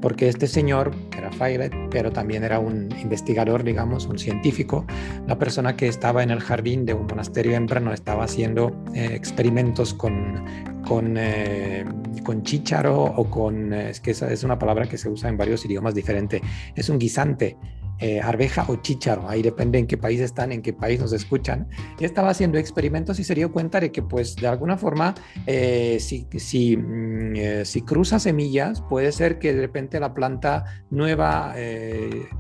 porque 0.01 0.29
este 0.29 0.47
señor 0.47 0.93
era 1.17 1.31
fraile, 1.31 1.71
pero 1.91 2.11
también 2.11 2.45
era 2.45 2.59
un 2.59 2.89
investigador, 3.01 3.63
digamos, 3.65 4.07
un 4.07 4.19
científico, 4.19 4.87
la 5.27 5.39
persona 5.39 5.77
que 5.77 5.89
estaba 5.89 6.23
en 6.23 6.31
el 6.31 6.41
jardín 6.41 6.87
de 6.87 6.95
un 6.95 7.07
monasterio 7.07 7.55
en 7.55 7.67
Brno 7.67 7.93
estaba 7.93 8.25
haciendo 8.25 8.73
eh, 8.95 9.11
experimentos 9.15 9.95
con, 9.95 10.45
con, 10.87 11.17
eh, 11.19 11.85
con 12.25 12.43
chícharo 12.43 13.05
o 13.05 13.31
con, 13.31 13.73
eh, 13.73 13.91
es 13.91 14.01
que 14.01 14.13
esa 14.13 14.33
es 14.33 14.43
una 14.43 14.59
palabra 14.59 14.87
que 14.87 14.97
se 14.97 15.09
usa 15.09 15.29
en 15.29 15.37
varios 15.37 15.65
idiomas 15.65 15.95
diferentes, 15.95 16.41
es 16.75 16.89
un 16.89 16.99
guisante 16.99 17.57
eh, 18.01 18.19
arveja 18.21 18.65
o 18.69 18.77
chícharo, 18.77 19.29
ahí 19.29 19.43
depende 19.43 19.79
en 19.79 19.87
qué 19.87 19.99
país 19.99 20.21
están, 20.21 20.53
en 20.53 20.63
qué 20.63 20.73
país 20.73 20.99
nos 21.01 21.13
escuchan, 21.13 21.69
estaba 22.01 22.31
haciendo 22.31 22.57
experimentos 22.57 23.19
y 23.19 23.25
se 23.25 23.35
dio 23.35 23.53
cuenta 23.53 23.79
de 23.79 23.93
que 23.93 24.01
pues 24.03 24.37
de 24.37 24.47
alguna 24.47 24.79
forma 24.79 25.15
eh, 25.47 25.99
si, 26.01 26.27
si, 26.39 26.79
mm, 26.79 27.37
eh, 27.37 27.65
si, 27.67 27.83
cruza 27.83 28.19
semillas 28.19 28.81
puede 28.81 29.13
ser 29.13 29.39
que 29.39 29.53
de 29.53 29.61
repente 29.61 30.01
la 30.01 30.15
planta 30.15 30.65
nueva 30.91 31.55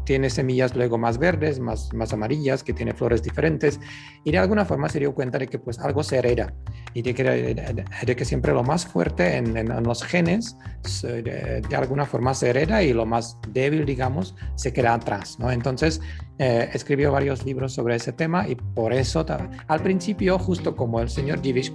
tiene 0.05 0.31
semillas 0.31 0.75
luego 0.75 0.97
más 0.97 1.19
verdes, 1.19 1.61
más, 1.61 1.93
más 1.93 2.13
amarillas, 2.13 2.63
que 2.63 2.73
tiene 2.73 2.95
flores 2.95 3.23
diferentes, 3.23 3.81
y 4.25 4.33
de 4.33 4.39
alguna 4.39 4.65
forma 4.65 4.89
se 4.89 4.99
dio 4.99 5.15
cuenta 5.15 5.39
de 5.39 5.47
que 5.47 5.59
pues 5.59 5.79
algo 5.79 6.03
se 6.03 6.19
hereda. 6.19 6.55
Y 6.95 7.03
de 7.03 7.15
que, 7.15 8.25
siempre 8.25 8.53
lo 8.53 8.63
más 8.63 8.87
fuerte 8.87 9.37
en, 9.37 9.57
en 9.57 9.83
los 9.83 10.03
genes 10.03 10.57
de, 11.03 11.61
de, 11.61 11.77
alguna 11.77 12.05
forma 12.05 12.35
se 12.35 12.51
hereda 12.51 12.83
y 12.83 12.93
lo 12.93 13.07
más 13.07 13.39
débil 13.53 13.85
digamos 13.85 14.35
se 14.57 14.73
queda 14.73 14.95
atrás, 14.95 15.39
¿no? 15.39 15.50
Entonces, 15.53 16.01
eh, 16.39 16.71
escribió 16.73 17.13
varios 17.13 17.45
libros 17.45 17.73
sobre 17.73 17.97
ese 17.97 18.13
tema 18.13 18.49
y 18.49 18.55
por 18.55 18.93
eso, 18.93 19.25
al 19.67 19.81
principio, 19.81 20.39
justo 20.39 20.75
como 20.75 21.01
el 21.01 21.11
señor 21.11 21.43
Givish, 21.43 21.73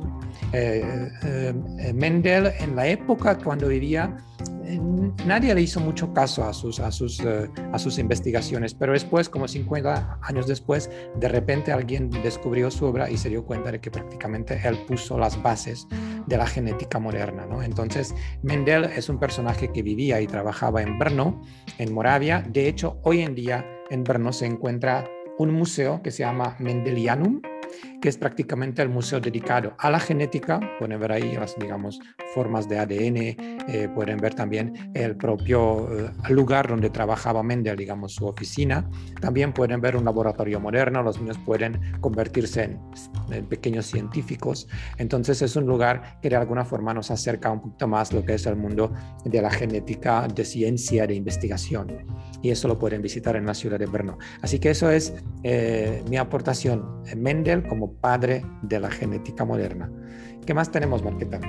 eh, 0.54 1.12
eh, 1.24 1.94
Mendel, 1.94 2.52
en 2.60 2.76
la 2.76 2.88
época 2.88 3.38
cuando 3.38 3.68
vivía, 3.68 4.18
nadie 5.26 5.54
le 5.54 5.62
hizo 5.62 5.80
mucho 5.80 6.14
caso 6.14 6.44
a 6.44 6.54
sus, 6.54 6.80
a, 6.80 6.92
sus, 6.92 7.22
a 7.22 7.80
sus 7.80 7.98
investigaciones, 8.00 8.74
pero 8.74 8.94
después, 8.94 9.30
como 9.30 9.48
50 9.48 10.20
años 10.22 10.48
después, 10.48 10.90
de 11.20 11.28
repente 11.28 11.72
alguien 11.72 12.10
descubrió 12.10 12.72
su 12.72 12.86
obra 12.86 13.10
y 13.10 13.18
se 13.18 13.30
dio 13.30 13.46
cuenta 13.46 13.72
de 13.72 13.80
que 13.80 13.92
prácticamente 13.92 14.60
él 14.64 14.78
puso 14.88 15.18
las 15.18 15.42
bases 15.42 15.88
de 16.28 16.38
la 16.38 16.48
genética 16.48 17.00
moderna. 17.00 17.46
Entonces, 17.64 18.14
Mendel 18.42 18.86
es 18.86 19.10
un 19.10 19.20
personaje 19.20 19.72
que 19.72 19.82
vivía 19.82 20.22
y 20.22 20.28
trabajaba 20.28 20.82
en 20.82 20.98
Brno, 20.98 21.42
en 21.78 21.94
Moravia. 21.94 22.44
De 22.48 22.68
hecho, 22.68 23.00
hoy 23.04 23.22
en 23.22 23.36
día 23.36 23.66
en 23.90 24.04
Brno 24.04 24.34
se 24.34 24.46
encuentra 24.46 25.10
un 25.38 25.52
museo 25.52 26.02
que 26.02 26.12
se 26.12 26.24
llama 26.24 26.56
Mendelianum, 26.60 27.42
que 28.02 28.10
es 28.10 28.18
prácticamente 28.18 28.82
el 28.82 28.90
museo 28.90 29.20
dedicado 29.20 29.74
a 29.78 29.90
la 29.90 30.00
genética. 30.00 30.60
Pueden 30.80 31.00
ver 31.00 31.12
ahí 31.12 31.34
las, 31.34 31.56
digamos, 31.58 32.00
formas 32.34 32.68
de 32.68 32.80
ADN, 32.80 33.18
eh, 33.68 33.90
pueden 33.94 34.18
ver 34.18 34.36
también 34.36 34.92
el 34.94 35.16
propio 35.16 35.88
eh, 35.92 36.12
lugar 36.30 36.68
donde 36.68 36.90
trabajaba 36.90 37.44
Mendel, 37.44 37.78
digamos, 37.78 38.14
su 38.14 38.26
oficina. 38.26 38.90
También 39.22 39.54
pueden 39.54 39.82
ver 39.82 39.96
un 39.96 40.06
laboratorio 40.06 40.60
moderno, 40.60 41.02
los 41.04 41.20
niños 41.20 41.38
pueden 41.46 41.80
convertirse 42.02 42.78
en, 43.32 43.46
pequeños 43.46 43.86
científicos. 43.86 44.68
Entonces 44.98 45.42
es 45.42 45.56
un 45.56 45.66
lugar 45.66 46.20
que 46.22 46.30
de 46.30 46.36
alguna 46.36 46.66
forma 46.66 46.94
nos 46.94 47.12
acerca 47.12 47.52
un 47.52 47.62
poquito 47.62 47.88
más 47.88 48.14
lo 48.14 48.24
que 48.24 48.36
es 48.36 48.46
el 48.46 48.56
mundo 48.56 48.94
de 49.24 49.42
la 49.42 49.50
genética, 49.50 50.28
de 50.28 50.46
ciencia, 50.46 51.08
de 51.08 51.16
investigación. 51.16 52.06
Y 52.42 52.52
eso 52.52 52.68
lo 52.68 52.78
pueden 52.78 53.02
visitar 53.02 53.36
en 53.36 53.46
la 53.46 53.54
ciudad 53.54 53.80
de 53.80 53.86
Brno. 53.86 54.18
Así 54.42 54.60
que 54.60 54.70
eso 54.70 54.90
es 54.90 55.14
eh, 55.44 56.04
mi 56.10 56.18
aportación. 56.18 57.02
Mendel 57.16 57.68
como 57.68 57.85
padre 57.94 58.46
de 58.62 58.80
la 58.80 58.90
genética 58.90 59.46
moderna. 59.46 59.90
¿Qué 60.46 60.54
más 60.54 60.70
tenemos, 60.72 61.04
Marqueta? 61.04 61.40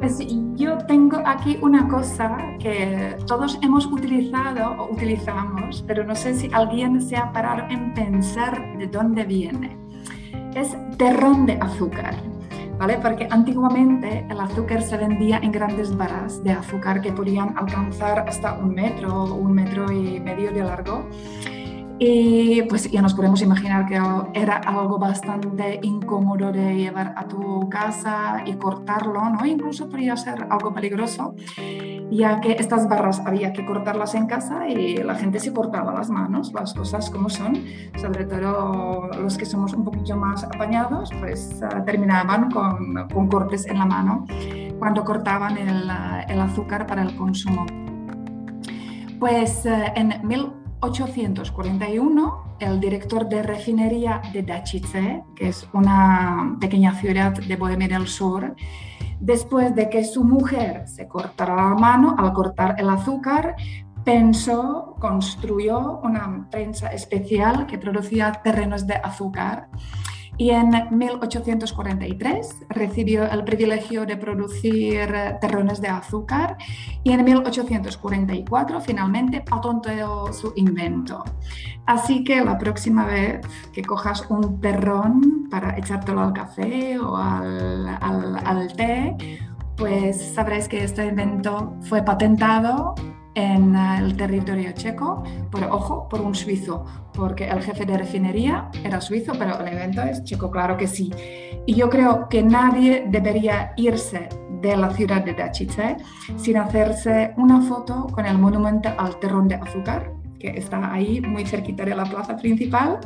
Pues 0.00 0.18
yo 0.56 0.78
tengo 0.86 1.22
aquí 1.24 1.58
una 1.62 1.88
cosa 1.88 2.36
que 2.58 3.16
todos 3.26 3.58
hemos 3.62 3.86
utilizado 3.86 4.82
o 4.82 4.92
utilizamos, 4.92 5.82
pero 5.86 6.04
no 6.04 6.14
sé 6.14 6.34
si 6.34 6.50
alguien 6.52 7.00
se 7.00 7.16
ha 7.16 7.32
parado 7.32 7.68
en 7.70 7.94
pensar 7.94 8.76
de 8.78 8.86
dónde 8.86 9.24
viene. 9.24 9.76
Es 10.54 10.76
terrón 10.98 11.46
de 11.46 11.54
azúcar. 11.54 12.14
¿Vale? 12.78 12.98
Porque 13.00 13.28
antiguamente 13.30 14.26
el 14.28 14.40
azúcar 14.40 14.82
se 14.82 14.96
vendía 14.96 15.38
en 15.38 15.52
grandes 15.52 15.96
barras 15.96 16.42
de 16.42 16.50
azúcar 16.50 17.00
que 17.00 17.12
podían 17.12 17.56
alcanzar 17.56 18.28
hasta 18.28 18.54
un 18.54 18.74
metro, 18.74 19.32
un 19.32 19.52
metro 19.52 19.92
y 19.92 20.18
medio 20.18 20.50
de 20.50 20.64
largo. 20.64 21.08
Y 21.98 22.62
pues 22.62 22.90
ya 22.90 23.00
nos 23.00 23.14
podemos 23.14 23.40
imaginar 23.40 23.86
que 23.86 24.00
era 24.34 24.56
algo 24.56 24.98
bastante 24.98 25.78
incómodo 25.82 26.50
de 26.50 26.74
llevar 26.74 27.14
a 27.16 27.26
tu 27.26 27.68
casa 27.68 28.42
y 28.44 28.54
cortarlo, 28.54 29.30
¿no? 29.30 29.46
Incluso 29.46 29.88
podría 29.88 30.16
ser 30.16 30.44
algo 30.50 30.74
peligroso, 30.74 31.36
ya 32.10 32.40
que 32.40 32.52
estas 32.52 32.88
barras 32.88 33.22
había 33.24 33.52
que 33.52 33.64
cortarlas 33.64 34.16
en 34.16 34.26
casa 34.26 34.68
y 34.68 34.96
la 34.96 35.14
gente 35.14 35.38
se 35.38 35.52
cortaba 35.52 35.92
las 35.94 36.10
manos, 36.10 36.52
las 36.52 36.74
cosas 36.74 37.08
como 37.10 37.28
son, 37.28 37.62
sobre 37.96 38.24
todo 38.24 39.08
los 39.20 39.38
que 39.38 39.46
somos 39.46 39.72
un 39.72 39.84
poquito 39.84 40.16
más 40.16 40.42
apañados, 40.42 41.10
pues 41.20 41.60
uh, 41.62 41.84
terminaban 41.84 42.50
con, 42.50 43.06
con, 43.12 43.28
cortes 43.28 43.66
en 43.66 43.78
la 43.78 43.86
mano 43.86 44.26
cuando 44.80 45.04
cortaban 45.04 45.56
el, 45.56 45.88
el 46.28 46.40
azúcar 46.40 46.88
para 46.88 47.02
el 47.02 47.14
consumo. 47.16 47.64
Pues 49.20 49.64
uh, 49.64 49.92
en 49.94 50.26
mil 50.26 50.63
1841, 50.84 52.56
el 52.60 52.78
director 52.78 53.26
de 53.28 53.42
refinería 53.42 54.20
de 54.32 54.42
Dačice, 54.42 55.24
que 55.34 55.48
es 55.48 55.66
una 55.72 56.56
pequeña 56.60 56.94
ciudad 57.00 57.32
de 57.32 57.56
Bohemia 57.56 57.88
del 57.88 58.06
Sur, 58.06 58.54
después 59.18 59.74
de 59.74 59.88
que 59.88 60.04
su 60.04 60.24
mujer 60.24 60.86
se 60.86 61.08
cortara 61.08 61.56
la 61.56 61.74
mano 61.74 62.14
al 62.18 62.34
cortar 62.34 62.76
el 62.78 62.90
azúcar, 62.90 63.56
pensó, 64.04 64.94
construyó 65.00 66.00
una 66.02 66.46
prensa 66.50 66.88
especial 66.92 67.66
que 67.66 67.78
producía 67.78 68.32
terrenos 68.44 68.86
de 68.86 68.94
azúcar 68.96 69.68
y 70.36 70.50
en 70.50 70.70
1843 70.90 72.66
recibió 72.68 73.30
el 73.30 73.44
privilegio 73.44 74.04
de 74.04 74.16
producir 74.16 75.12
terrones 75.40 75.80
de 75.80 75.88
azúcar 75.88 76.56
y 77.02 77.12
en 77.12 77.24
1844 77.24 78.80
finalmente 78.80 79.40
patentó 79.40 80.32
su 80.32 80.52
invento. 80.56 81.24
Así 81.86 82.24
que 82.24 82.44
la 82.44 82.58
próxima 82.58 83.06
vez 83.06 83.46
que 83.72 83.82
cojas 83.82 84.26
un 84.28 84.60
terrón 84.60 85.48
para 85.50 85.76
echártelo 85.78 86.20
al 86.22 86.32
café 86.32 86.98
o 86.98 87.16
al, 87.16 87.86
al, 88.00 88.36
al 88.44 88.72
té, 88.74 89.16
pues 89.76 90.34
sabréis 90.34 90.68
que 90.68 90.82
este 90.82 91.06
invento 91.06 91.76
fue 91.82 92.02
patentado 92.02 92.94
en 93.34 93.74
el 93.74 94.16
territorio 94.16 94.72
checo, 94.72 95.22
por 95.50 95.64
ojo, 95.64 96.08
por 96.08 96.20
un 96.20 96.34
suizo, 96.34 96.84
porque 97.12 97.48
el 97.48 97.62
jefe 97.62 97.84
de 97.84 97.98
refinería 97.98 98.70
era 98.84 99.00
suizo, 99.00 99.32
pero 99.38 99.58
el 99.58 99.68
evento 99.68 100.02
es 100.02 100.22
checo, 100.24 100.50
claro 100.50 100.76
que 100.76 100.86
sí. 100.86 101.12
Y 101.66 101.74
yo 101.74 101.88
creo 101.88 102.28
que 102.28 102.42
nadie 102.42 103.06
debería 103.08 103.72
irse 103.76 104.28
de 104.60 104.76
la 104.76 104.90
ciudad 104.90 105.24
de 105.24 105.34
Dačice 105.34 105.96
sin 106.36 106.56
hacerse 106.56 107.34
una 107.36 107.60
foto 107.60 108.06
con 108.06 108.24
el 108.26 108.38
monumento 108.38 108.90
al 108.96 109.18
terrón 109.18 109.48
de 109.48 109.56
azúcar, 109.56 110.12
que 110.38 110.50
está 110.50 110.92
ahí 110.92 111.20
muy 111.20 111.46
cerquita 111.46 111.84
de 111.84 111.94
la 111.94 112.04
plaza 112.04 112.36
principal, 112.36 112.98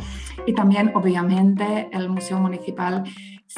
y 0.46 0.52
también 0.54 0.92
obviamente 0.94 1.88
el 1.92 2.08
Museo 2.08 2.38
Municipal 2.38 3.04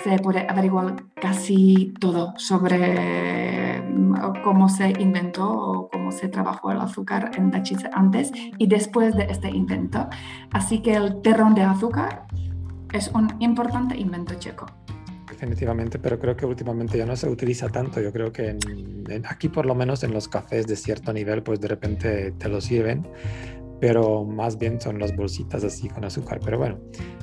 se 0.03 0.19
puede 0.19 0.47
averiguar 0.49 0.97
casi 1.15 1.95
todo 2.01 2.35
sobre 2.37 3.83
mm, 3.83 4.43
cómo 4.43 4.69
se 4.69 4.91
inventó 4.99 5.49
o 5.51 5.91
cómo 5.91 6.13
se 6.13 6.29
trabajó 6.29 6.73
el 6.73 6.81
azúcar 6.81 7.33
en 7.37 7.51
Dachice 7.51 7.91
antes 7.93 8.33
y 8.59 8.67
después 8.67 9.17
de 9.17 9.25
este 9.25 9.51
invento. 9.51 10.09
Así 10.53 10.81
que 10.81 10.95
el 10.95 11.21
terrón 11.23 11.55
de 11.55 11.63
azúcar 11.63 12.27
es 12.93 13.09
un 13.15 13.29
importante 13.41 13.97
invento 13.97 14.35
checo. 14.35 14.67
Definitivamente, 15.29 15.99
pero 15.99 16.19
creo 16.19 16.37
que 16.37 16.45
últimamente 16.45 16.99
ya 16.99 17.07
no 17.07 17.17
se 17.17 17.29
utiliza 17.29 17.69
tanto. 17.69 18.01
Yo 18.01 18.13
creo 18.13 18.33
que 18.33 18.59
aquí 19.29 19.49
por 19.49 19.65
lo 19.65 19.75
menos 19.75 20.03
en 20.03 20.13
los 20.13 20.29
cafés 20.29 20.67
de 20.67 20.77
cierto 20.77 21.13
nivel, 21.13 21.43
pues 21.43 21.61
de 21.61 21.69
repente 21.69 22.33
te 22.33 22.49
los 22.49 22.65
sirven 22.65 23.07
pero 23.81 24.25
más 24.25 24.59
bien 24.59 24.81
son 24.81 24.99
las 24.99 25.17
bolsitas 25.17 25.65
así 25.65 25.89
con 25.89 26.05
azúcar. 26.05 26.41
Pero 26.45 26.59
bueno, 26.59 26.79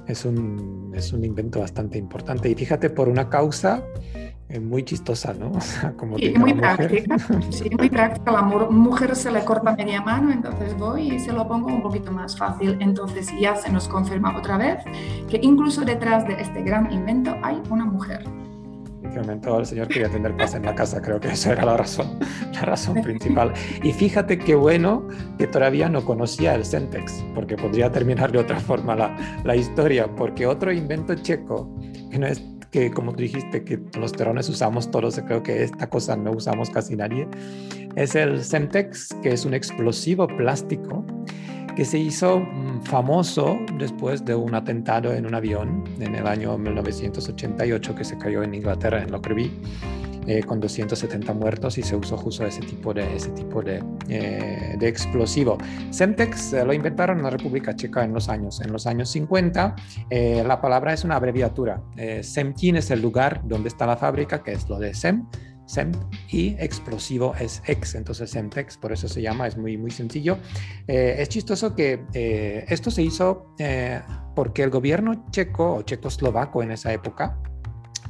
es 0.07 0.25
un, 0.25 0.91
es 0.95 1.13
un 1.13 1.23
invento 1.23 1.59
bastante 1.59 1.97
importante. 1.97 2.49
Y 2.49 2.55
fíjate, 2.55 2.89
por 2.89 3.07
una 3.07 3.29
causa 3.29 3.83
eh, 4.49 4.59
muy 4.59 4.83
chistosa, 4.83 5.33
¿no? 5.33 5.51
Como 5.97 6.17
sí, 6.17 6.33
muy 6.37 6.53
práctica. 6.53 7.17
Sí, 7.51 7.69
muy 7.77 7.89
práctica. 7.89 8.31
La 8.31 8.41
mujer 8.41 9.15
se 9.15 9.31
le 9.31 9.43
corta 9.43 9.75
media 9.75 10.01
mano, 10.01 10.31
entonces 10.31 10.75
voy 10.77 11.13
y 11.13 11.19
se 11.19 11.33
lo 11.33 11.47
pongo 11.47 11.67
un 11.67 11.81
poquito 11.81 12.11
más 12.11 12.37
fácil. 12.37 12.77
Entonces 12.79 13.29
ya 13.39 13.55
se 13.55 13.71
nos 13.71 13.87
confirma 13.87 14.35
otra 14.37 14.57
vez 14.57 14.83
que 15.29 15.39
incluso 15.41 15.81
detrás 15.81 16.27
de 16.27 16.41
este 16.41 16.63
gran 16.63 16.91
invento 16.91 17.35
hay 17.43 17.61
una 17.69 17.85
mujer. 17.85 18.23
Aumentó 19.19 19.59
el 19.59 19.65
señor 19.65 19.87
quería 19.87 20.09
tener 20.09 20.35
paz 20.35 20.55
en 20.55 20.63
la 20.63 20.75
casa, 20.75 21.01
creo 21.01 21.19
que 21.19 21.29
esa 21.29 21.53
era 21.53 21.65
la 21.65 21.77
razón, 21.77 22.19
la 22.53 22.61
razón 22.61 23.01
principal. 23.01 23.53
Y 23.83 23.91
fíjate 23.93 24.37
qué 24.37 24.55
bueno 24.55 25.07
que 25.37 25.47
todavía 25.47 25.89
no 25.89 26.03
conocía 26.03 26.55
el 26.55 26.65
Sentex, 26.65 27.23
porque 27.33 27.55
podría 27.55 27.91
terminar 27.91 28.31
de 28.31 28.39
otra 28.39 28.59
forma 28.59 28.95
la, 28.95 29.15
la 29.43 29.55
historia, 29.55 30.07
porque 30.15 30.45
otro 30.45 30.71
invento 30.71 31.15
checo, 31.15 31.73
que 32.11 32.19
no 32.19 32.27
es 32.27 32.41
que 32.71 32.91
como 32.91 33.13
tú 33.13 33.21
dijiste, 33.21 33.63
que 33.63 33.79
los 33.97 34.11
terrones 34.11 34.49
usamos 34.49 34.91
todos, 34.91 35.19
creo 35.25 35.41
que 35.41 35.63
esta 35.63 35.89
cosa 35.89 36.15
no 36.15 36.31
usamos 36.31 36.69
casi 36.69 36.95
nadie, 36.95 37.27
es 37.95 38.15
el 38.15 38.43
Semtex, 38.43 39.15
que 39.23 39.31
es 39.31 39.45
un 39.45 39.53
explosivo 39.53 40.27
plástico 40.27 41.05
que 41.77 41.85
se 41.85 41.99
hizo 41.99 42.39
mm, 42.39 42.81
famoso 42.85 43.59
después 43.77 44.25
de 44.25 44.33
un 44.33 44.55
atentado 44.55 45.13
en 45.13 45.27
un 45.27 45.35
avión 45.35 45.83
en 45.99 46.15
el 46.15 46.25
año 46.25 46.57
1988 46.57 47.93
que 47.93 48.03
se 48.03 48.17
cayó 48.17 48.41
en 48.41 48.55
Inglaterra, 48.55 48.99
en 48.99 49.11
Lockerbie 49.11 49.51
eh, 50.25 50.41
con 50.41 50.59
270 50.59 51.31
muertos 51.35 51.77
y 51.77 51.83
se 51.83 51.95
usó 51.95 52.17
justo 52.17 52.47
ese 52.47 52.61
tipo 52.61 52.95
de, 52.95 53.15
ese 53.15 53.29
tipo 53.29 53.61
de, 53.61 53.83
eh, 54.09 54.75
de 54.79 54.87
explosivo. 54.87 55.59
Semtex 55.91 56.53
eh, 56.53 56.65
lo 56.65 56.73
inventaron 56.73 57.19
en 57.19 57.25
la 57.25 57.29
República 57.29 57.75
Checa 57.75 58.03
en 58.03 58.11
los 58.11 58.27
años, 58.27 58.59
en 58.59 58.73
los 58.73 58.87
años 58.87 59.11
50. 59.11 59.75
la 60.09 60.59
palabra 60.59 60.93
es 60.93 61.03
una 61.03 61.17
abreviatura. 61.17 61.83
Semkin 62.23 62.77
es 62.77 62.89
el 62.89 63.03
lugar 63.03 63.41
donde 63.45 63.69
está 63.69 63.85
la 63.85 63.97
fábrica, 63.97 64.41
que 64.41 64.53
es 64.53 64.67
lo 64.67 64.79
de 64.79 64.95
Sem. 64.95 65.27
Y 66.29 66.55
explosivo 66.59 67.35
es 67.39 67.61
ex, 67.67 67.95
entonces 67.95 68.31
Semtex, 68.31 68.77
por 68.77 68.91
eso 68.91 69.07
se 69.07 69.21
llama, 69.21 69.47
es 69.47 69.57
muy, 69.57 69.77
muy 69.77 69.91
sencillo. 69.91 70.37
es 70.87 71.29
chistoso 71.29 71.75
que 71.75 72.03
esto 72.67 72.89
se 72.89 73.03
hizo 73.03 73.53
porque 74.35 74.63
el 74.63 74.69
gobierno 74.69 75.25
checo 75.31 75.75
o 75.75 75.81
checoslovaco 75.81 76.63
en 76.63 76.71
esa 76.71 76.93
época 76.93 77.37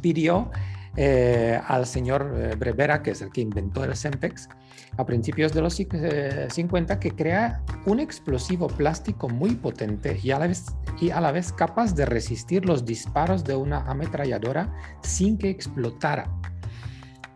pidió 0.01 0.51
eh, 0.99 1.61
al 1.67 1.85
señor 1.85 2.33
eh, 2.35 2.55
Brevera, 2.55 3.03
que 3.03 3.11
es 3.11 3.21
el 3.21 3.31
que 3.31 3.41
inventó 3.41 3.83
el 3.83 3.95
Sempex, 3.95 4.49
a 4.97 5.05
principios 5.05 5.53
de 5.53 5.61
los 5.61 5.75
50, 5.75 6.93
eh, 6.93 6.99
que 6.99 7.11
crea 7.11 7.63
un 7.85 7.99
explosivo 7.99 8.65
plástico 8.65 9.29
muy 9.29 9.51
potente 9.51 10.19
y 10.23 10.31
a, 10.31 10.39
la 10.39 10.47
vez, 10.47 10.65
y 10.99 11.11
a 11.11 11.21
la 11.21 11.31
vez 11.31 11.53
capaz 11.53 11.93
de 11.93 12.07
resistir 12.07 12.65
los 12.65 12.83
disparos 12.83 13.43
de 13.43 13.55
una 13.55 13.81
ametralladora 13.81 14.73
sin 15.03 15.37
que 15.37 15.51
explotara. 15.51 16.31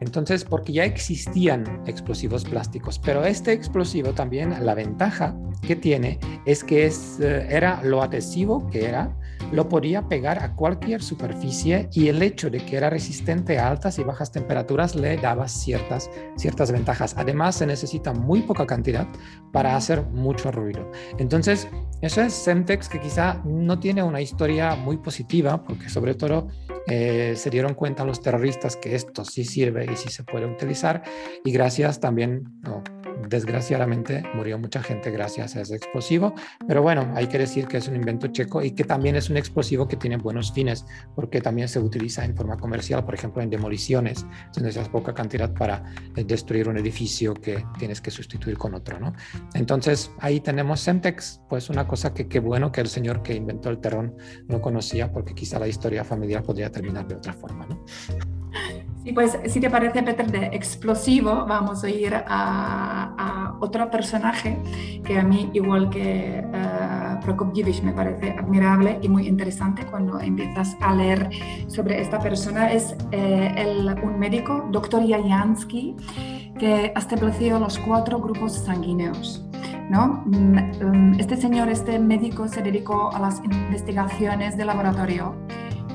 Entonces, 0.01 0.43
porque 0.43 0.74
ya 0.74 0.84
existían 0.84 1.84
explosivos 1.86 2.43
plásticos, 2.43 3.00
pero 3.00 3.24
este 3.24 3.53
explosivo 3.53 4.13
también, 4.13 4.53
la 4.65 4.74
ventaja 4.74 5.36
que 5.62 5.75
tiene 5.75 6.20
es 6.46 6.63
que 6.63 6.86
es, 6.88 7.20
era 7.20 7.81
lo 7.84 8.01
adhesivo 8.01 8.67
que 8.70 8.86
era, 8.86 9.15
lo 9.51 9.70
podía 9.70 10.08
pegar 10.08 10.39
a 10.39 10.55
cualquier 10.55 11.01
superficie 11.03 11.89
y 11.93 12.08
el 12.08 12.22
hecho 12.22 12.50
de 12.50 12.65
que 12.65 12.77
era 12.77 12.89
resistente 12.89 13.60
a 13.60 13.67
altas 13.67 14.00
y 14.00 14.03
bajas 14.03 14.31
temperaturas 14.31 14.96
le 14.96 15.17
daba 15.17 15.48
ciertas, 15.48 16.10
ciertas 16.36 16.72
ventajas. 16.72 17.15
Además, 17.17 17.55
se 17.55 17.67
necesita 17.67 18.13
muy 18.13 18.41
poca 18.41 18.65
cantidad 18.65 19.08
para 19.51 19.75
hacer 19.75 20.03
mucho 20.08 20.51
ruido. 20.51 20.89
Entonces, 21.20 21.67
eso 22.01 22.22
es 22.22 22.34
Semtex 22.34 22.89
que 22.89 23.00
quizá 23.00 23.41
no 23.46 23.79
tiene 23.79 24.01
una 24.01 24.22
historia 24.22 24.75
muy 24.75 24.98
positiva, 24.98 25.63
porque 25.63 25.89
sobre 25.89 26.15
todo 26.15 26.48
eh, 26.88 27.34
se 27.36 27.50
dieron 27.50 27.75
cuenta 27.75 28.03
los 28.03 28.22
terroristas 28.22 28.75
que 28.75 28.96
esto 28.96 29.24
sí 29.24 29.43
sirve 29.43 29.86
y 29.91 29.95
sí 29.98 30.10
se 30.10 30.24
puede 30.24 30.45
utilizar 30.45 31.03
y 31.43 31.51
gracias 31.51 32.00
también, 32.00 32.43
desgraciadamente 33.29 34.24
murió 34.33 34.57
mucha 34.57 34.81
gente 34.81 35.12
gracias 35.12 35.55
a 35.55 35.62
ese 35.62 35.75
explosivo, 35.75 36.33
pero 36.67 36.81
bueno, 36.81 37.12
hay 37.15 37.27
que 37.27 37.38
decir 37.38 37.67
que 37.67 37.77
es 37.77 37.88
un 37.88 37.95
invento 37.95 38.27
checo 38.27 38.62
y 38.62 38.71
que 38.71 38.83
también 38.83 39.15
es 39.15 39.29
un 39.29 39.38
explosivo 39.38 39.88
que 39.88 39.95
tiene 39.95 40.17
buenos 40.17 40.51
fines, 40.51 40.86
porque 41.15 41.41
también 41.41 41.67
se 41.67 41.79
utiliza 41.79 42.25
en 42.25 42.36
forma 42.36 42.57
comercial, 42.57 43.03
por 43.05 43.13
ejemplo, 43.13 43.41
en 43.41 43.50
demoliciones, 43.50 44.25
donde 44.53 44.67
necesitas 44.67 44.89
poca 44.89 45.13
cantidad 45.13 45.53
para 45.53 45.83
eh, 46.15 46.24
destruir 46.24 46.67
un 46.69 46.77
edificio 46.77 47.33
que 47.33 47.63
tienes 47.77 48.01
que 48.01 48.12
sustituir 48.12 48.57
con 48.57 48.74
otro, 48.74 49.00
¿no? 49.00 49.13
Entonces, 49.53 50.12
ahí 50.19 50.39
tenemos 50.39 50.79
Semtex, 50.81 51.41
pues 51.50 51.69
una 51.69 51.88
cosa 51.88 52.13
que 52.13 52.27
qué 52.27 52.39
bueno 52.39 52.71
que 52.71 52.81
el 52.81 52.88
señor 52.88 53.21
que 53.21 53.36
inventó 53.36 53.69
el 53.69 53.79
terrón 53.79 54.15
no 54.48 54.62
conocía, 54.62 55.12
porque 55.12 55.33
quizá 55.33 55.60
la 55.60 55.67
historia 55.67 56.04
familiar 56.04 56.43
podría 56.43 56.71
terminar 56.71 57.08
de 57.08 57.15
otra 57.15 57.34
forma, 57.34 57.65
¿no? 57.67 57.84
Sí, 59.03 59.13
pues 59.13 59.35
si 59.47 59.59
te 59.59 59.69
parece, 59.69 60.03
Peter, 60.03 60.29
de 60.29 60.45
explosivo, 60.47 61.45
vamos 61.47 61.83
a 61.83 61.89
ir 61.89 62.13
a, 62.15 63.55
otro 63.59 63.91
personaje 63.91 64.57
que 65.03 65.19
a 65.19 65.23
mí, 65.23 65.51
igual 65.53 65.89
que 65.91 66.43
uh, 66.43 67.23
Prokopjevic, 67.23 67.83
me 67.83 67.93
parece 67.93 68.31
admirable 68.31 68.97
y 69.03 69.07
muy 69.07 69.27
interesante 69.27 69.85
cuando 69.85 70.19
empiezas 70.19 70.75
a 70.81 70.95
leer 70.95 71.29
sobre 71.67 72.01
esta 72.01 72.19
persona. 72.19 72.71
Es 72.71 72.95
eh, 73.11 73.53
el, 73.55 73.87
un 74.03 74.17
médico, 74.17 74.67
doctor 74.71 75.07
Jajansky, 75.07 75.95
que 76.57 76.91
ha 76.95 76.99
establecido 76.99 77.59
los 77.59 77.77
cuatro 77.79 78.19
grupos 78.19 78.53
sanguíneos. 78.53 79.45
¿no? 79.89 80.23
Mm, 80.25 81.13
mm, 81.13 81.19
este 81.19 81.37
señor, 81.37 81.69
este 81.69 81.99
médico, 81.99 82.47
se 82.47 82.61
dedicó 82.61 83.13
a 83.13 83.19
las 83.19 83.43
investigaciones 83.43 84.57
de 84.57 84.65
laboratorio 84.65 85.35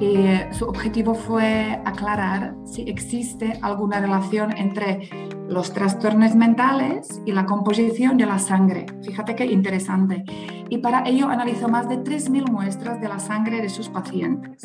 y 0.00 0.26
su 0.52 0.66
objetivo 0.66 1.14
fue 1.14 1.80
aclarar 1.85 2.54
si 2.64 2.82
existe 2.82 3.59
alguna 3.62 4.00
relación 4.00 4.56
entre 4.56 5.09
los 5.48 5.72
trastornos 5.72 6.35
mentales 6.35 7.22
y 7.24 7.32
la 7.32 7.46
composición 7.46 8.16
de 8.16 8.26
la 8.26 8.38
sangre. 8.38 8.87
Fíjate 9.04 9.35
qué 9.35 9.46
interesante. 9.46 10.24
Y 10.68 10.78
para 10.78 11.06
ello 11.09 11.28
analizó 11.28 11.68
más 11.68 11.88
de 11.88 11.98
3.000 11.98 12.50
muestras 12.50 13.00
de 13.00 13.09
la 13.09 13.18
sangre 13.18 13.62
de 13.62 13.68
sus 13.68 13.88
pacientes. 13.88 14.62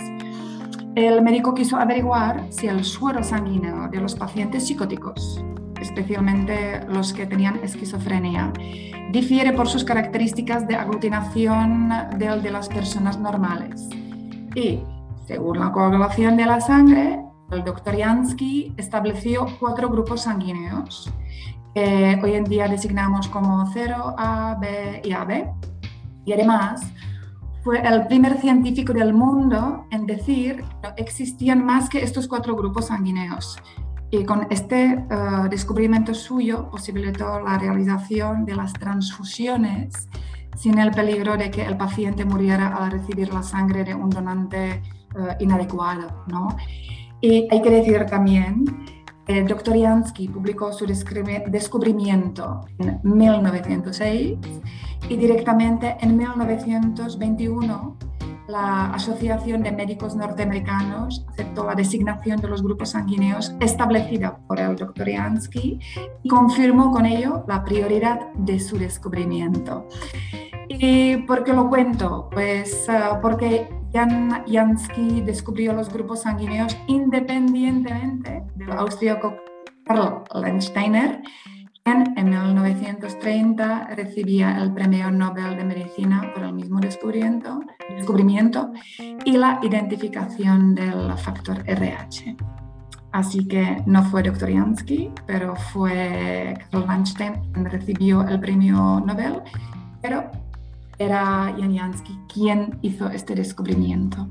El 0.96 1.22
médico 1.22 1.54
quiso 1.54 1.78
averiguar 1.78 2.48
si 2.50 2.68
el 2.68 2.84
suero 2.84 3.24
sanguíneo 3.24 3.88
de 3.90 4.02
los 4.02 4.16
pacientes 4.16 4.68
psicóticos, 4.68 5.44
especialmente 5.80 6.86
los 6.90 7.14
que 7.14 7.26
tenían 7.26 7.64
esquizofrenia, 7.64 8.52
difiere 9.12 9.54
por 9.54 9.70
sus 9.70 9.86
características 9.86 10.68
de 10.68 10.76
aglutinación 10.76 11.90
del 12.18 12.42
de 12.42 12.52
las 12.52 12.68
personas 12.68 13.20
normales. 13.20 13.88
Y 14.56 14.80
según 15.32 15.60
la 15.60 15.72
coagulación 15.72 16.36
de 16.36 16.46
la 16.46 16.60
sangre, 16.60 17.24
el 17.52 17.64
doctor 17.64 17.98
Jansky 17.98 18.74
estableció 18.76 19.48
cuatro 19.62 19.88
grupos 19.90 20.24
sanguíneos 20.24 21.10
que 21.74 22.20
hoy 22.22 22.34
en 22.34 22.44
día 22.44 22.68
designamos 22.68 23.30
como 23.30 23.66
0, 23.72 24.16
A, 24.18 24.58
B 24.60 25.02
y 25.06 25.14
AB. 25.14 25.48
Y 26.26 26.34
además 26.34 26.82
fue 27.64 27.80
el 27.80 28.08
primer 28.08 28.42
científico 28.42 28.92
del 28.92 29.14
mundo 29.14 29.86
en 29.90 30.06
decir 30.06 30.66
que 30.82 31.02
existían 31.02 31.66
más 31.66 31.88
que 31.88 32.04
estos 32.04 32.28
cuatro 32.28 32.54
grupos 32.58 32.88
sanguíneos. 32.88 33.58
Y 34.10 34.26
con 34.26 34.48
este 34.50 34.98
uh, 34.98 35.48
descubrimiento 35.48 36.14
suyo 36.14 36.70
posibilitó 36.70 37.40
la 37.40 37.58
realización 37.58 38.44
de 38.44 38.56
las 38.56 38.74
transfusiones 38.74 40.10
sin 40.58 40.78
el 40.78 40.92
peligro 40.92 41.38
de 41.38 41.50
que 41.50 41.64
el 41.66 41.78
paciente 41.78 42.26
muriera 42.26 42.76
al 42.76 42.92
recibir 42.92 43.34
la 43.34 43.44
sangre 43.44 43.86
de 43.86 43.96
un 43.96 44.10
donante 44.10 44.82
uh, 45.16 45.34
inadecuado. 45.40 46.24
¿no? 46.28 46.56
Y 47.22 47.48
hay 47.52 47.62
que 47.62 47.70
decir 47.70 48.06
también 48.06 48.66
el 49.28 49.48
doctor 49.48 49.80
Jansky 49.80 50.28
publicó 50.28 50.74
su 50.74 50.86
descubrimiento 50.86 52.62
en 52.80 53.00
1906 53.04 54.38
y 55.08 55.16
directamente 55.16 55.96
en 56.02 56.18
1921 56.18 57.98
la 58.48 58.92
Asociación 58.94 59.64
de 59.64 59.72
Médicos 59.72 60.16
Norteamericanos 60.16 61.26
aceptó 61.30 61.66
la 61.66 61.76
designación 61.76 62.42
de 62.42 62.50
los 62.50 62.62
grupos 62.62 62.90
sanguíneos 62.90 63.54
establecida 63.62 64.38
por 64.48 64.60
el 64.60 64.76
doctor 64.76 65.10
Jansky 65.10 65.80
y 66.24 66.30
confirmó 66.30 66.92
con 66.92 67.06
ello 67.06 67.46
la 67.48 67.64
prioridad 67.64 68.34
de 68.34 68.60
su 68.60 68.78
descubrimiento. 68.78 69.88
¿Y 70.80 71.18
por 71.18 71.44
qué 71.44 71.54
lo 71.54 71.70
cuento? 71.70 72.30
Pues 72.32 72.88
uh, 72.88 73.20
porque 73.22 73.68
Jan 73.94 74.46
Jansky 74.48 75.22
descubrió 75.22 75.74
los 75.74 75.92
grupos 75.92 76.22
sanguíneos 76.22 76.78
independientemente 76.88 78.44
del 78.56 78.72
austríaco 78.72 79.36
Karl 79.86 80.24
Landsteiner, 80.34 81.22
quien 81.84 82.14
en 82.16 82.30
1930 82.30 83.90
recibía 83.98 84.58
el 84.62 84.74
Premio 84.74 85.12
Nobel 85.12 85.58
de 85.58 85.66
Medicina 85.66 86.32
por 86.34 86.44
el 86.44 86.54
mismo 86.54 86.80
descubrimiento, 86.80 87.60
descubrimiento 87.90 88.72
y 89.26 89.34
la 89.34 89.60
identificación 89.64 90.74
del 90.74 91.12
factor 91.18 91.64
RH. 91.66 92.38
Así 93.12 93.46
que 93.46 93.84
no 93.86 94.04
fue 94.04 94.24
Dr. 94.24 94.54
Jansky, 94.54 95.12
pero 95.28 95.54
fue 95.54 96.54
Karl 96.72 96.88
Landsteiner 96.88 97.42
quien 97.52 97.66
recibió 97.66 98.26
el 98.26 98.40
premio 98.40 99.02
Nobel, 99.06 99.42
pero 100.02 100.32
era 101.02 101.54
Jan 101.58 101.76
Jansky 101.76 102.20
quien 102.34 102.78
hizo 102.82 103.10
este 103.10 103.36
descubrimiento. 103.36 104.28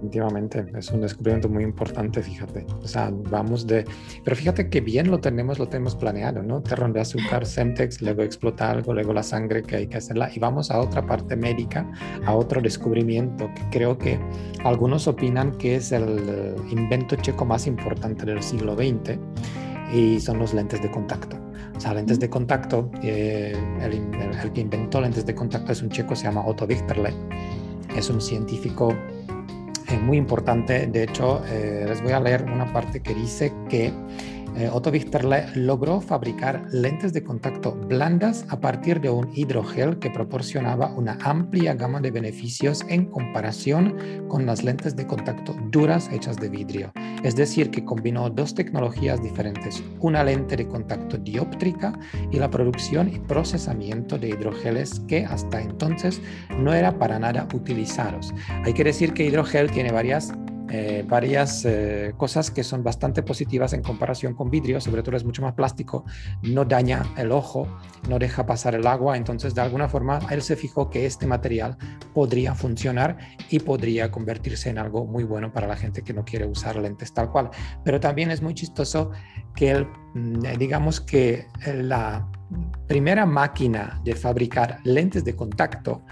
Definitivamente, 0.00 0.64
es 0.78 0.90
un 0.92 1.02
descubrimiento 1.02 1.50
muy 1.50 1.62
importante, 1.62 2.22
fíjate. 2.22 2.64
O 2.82 2.88
sea, 2.88 3.10
vamos 3.12 3.66
de... 3.66 3.84
Pero 4.24 4.34
fíjate 4.34 4.70
que 4.70 4.80
bien 4.80 5.10
lo 5.10 5.20
tenemos, 5.20 5.58
lo 5.58 5.68
tenemos 5.68 5.94
planeado, 5.94 6.42
¿no? 6.42 6.62
Terrón 6.62 6.94
de 6.94 7.00
azúcar, 7.00 7.44
Semtex, 7.44 8.00
luego 8.00 8.22
explota 8.22 8.70
algo, 8.70 8.94
luego 8.94 9.12
la 9.12 9.22
sangre 9.22 9.62
que 9.62 9.76
hay 9.76 9.86
que 9.88 9.98
hacerla 9.98 10.30
y 10.34 10.38
vamos 10.38 10.70
a 10.70 10.80
otra 10.80 11.04
parte 11.04 11.36
médica, 11.36 11.86
a 12.24 12.34
otro 12.34 12.62
descubrimiento 12.62 13.50
que 13.54 13.62
creo 13.70 13.98
que 13.98 14.18
algunos 14.64 15.06
opinan 15.06 15.52
que 15.58 15.76
es 15.76 15.92
el 15.92 16.54
invento 16.70 17.16
checo 17.16 17.44
más 17.44 17.66
importante 17.66 18.24
del 18.24 18.42
siglo 18.42 18.74
XX 18.76 19.18
y 19.92 20.18
son 20.18 20.38
los 20.38 20.54
lentes 20.54 20.80
de 20.80 20.90
contacto. 20.90 21.49
O 21.80 21.82
sea, 21.82 21.94
lentes 21.94 22.20
de 22.20 22.28
contacto, 22.28 22.90
eh, 23.02 23.56
el, 23.80 24.52
que 24.52 24.60
inventó 24.60 25.00
lentes 25.00 25.24
de 25.24 25.34
contacto 25.34 25.72
es 25.72 25.80
un 25.80 25.88
checo, 25.88 26.14
se 26.14 26.24
llama 26.24 26.44
Otto 26.44 26.66
Wichterle. 26.66 27.10
Es 27.96 28.10
un 28.10 28.20
científico 28.20 28.94
muy 30.02 30.18
importante. 30.18 30.86
De 30.88 31.04
hecho, 31.04 31.42
eh, 31.46 31.86
les 31.88 32.02
voy 32.02 32.12
a 32.12 32.20
leer 32.20 32.42
una 32.42 32.70
parte 32.70 33.00
que 33.00 33.14
dice 33.14 33.54
que 33.70 33.94
eh, 34.56 34.68
Otto 34.72 34.90
Wichterle 34.90 35.46
logró 35.54 36.00
fabricar 36.00 36.66
lentes 36.72 37.12
de 37.12 37.22
contacto 37.22 37.72
blandas 37.72 38.44
a 38.48 38.60
partir 38.60 39.00
de 39.00 39.10
un 39.10 39.30
hidrogel 39.34 39.98
que 39.98 40.10
proporcionaba 40.10 40.92
una 40.94 41.18
amplia 41.22 41.74
gama 41.74 42.00
de 42.00 42.10
beneficios 42.10 42.84
en 42.88 43.06
comparación 43.06 43.96
con 44.28 44.46
las 44.46 44.62
lentes 44.62 44.96
de 44.96 45.06
contacto 45.06 45.56
duras 45.70 46.10
hechas 46.12 46.36
de 46.36 46.48
vidrio. 46.48 46.92
Es 47.22 47.36
decir, 47.36 47.70
que 47.70 47.84
combinó 47.84 48.30
dos 48.30 48.54
tecnologías 48.54 49.22
diferentes, 49.22 49.82
una 50.00 50.24
lente 50.24 50.56
de 50.56 50.66
contacto 50.66 51.18
dióptrica 51.18 51.92
y 52.30 52.38
la 52.38 52.50
producción 52.50 53.12
y 53.12 53.18
procesamiento 53.18 54.18
de 54.18 54.30
hidrogeles 54.30 55.00
que 55.06 55.24
hasta 55.26 55.60
entonces 55.60 56.20
no 56.58 56.72
era 56.72 56.98
para 56.98 57.18
nada 57.18 57.46
utilizados. 57.52 58.32
Hay 58.64 58.72
que 58.72 58.84
decir 58.84 59.12
que 59.12 59.26
hidrogel 59.26 59.70
tiene 59.70 59.92
varias 59.92 60.32
eh, 60.70 61.04
varias 61.06 61.64
eh, 61.64 62.14
cosas 62.16 62.50
que 62.50 62.62
son 62.62 62.84
bastante 62.84 63.22
positivas 63.24 63.72
en 63.72 63.82
comparación 63.82 64.34
con 64.34 64.50
vidrio, 64.50 64.80
sobre 64.80 65.02
todo 65.02 65.16
es 65.16 65.24
mucho 65.24 65.42
más 65.42 65.54
plástico, 65.54 66.04
no 66.42 66.64
daña 66.64 67.02
el 67.16 67.32
ojo, 67.32 67.66
no 68.08 68.20
deja 68.20 68.46
pasar 68.46 68.76
el 68.76 68.86
agua, 68.86 69.16
entonces 69.16 69.54
de 69.54 69.62
alguna 69.62 69.88
forma 69.88 70.20
él 70.30 70.42
se 70.42 70.54
fijó 70.54 70.88
que 70.88 71.06
este 71.06 71.26
material 71.26 71.76
podría 72.14 72.54
funcionar 72.54 73.18
y 73.50 73.58
podría 73.58 74.12
convertirse 74.12 74.70
en 74.70 74.78
algo 74.78 75.04
muy 75.06 75.24
bueno 75.24 75.52
para 75.52 75.66
la 75.66 75.76
gente 75.76 76.02
que 76.02 76.14
no 76.14 76.24
quiere 76.24 76.46
usar 76.46 76.76
lentes 76.76 77.12
tal 77.12 77.30
cual. 77.30 77.50
Pero 77.84 77.98
también 77.98 78.30
es 78.30 78.40
muy 78.40 78.54
chistoso 78.54 79.10
que 79.56 79.70
él, 79.72 79.88
mm, 80.14 80.56
digamos 80.56 81.00
que 81.00 81.46
la 81.66 82.28
primera 82.86 83.26
máquina 83.26 84.00
de 84.04 84.14
fabricar 84.14 84.78
lentes 84.84 85.24
de 85.24 85.34
contacto 85.34 86.02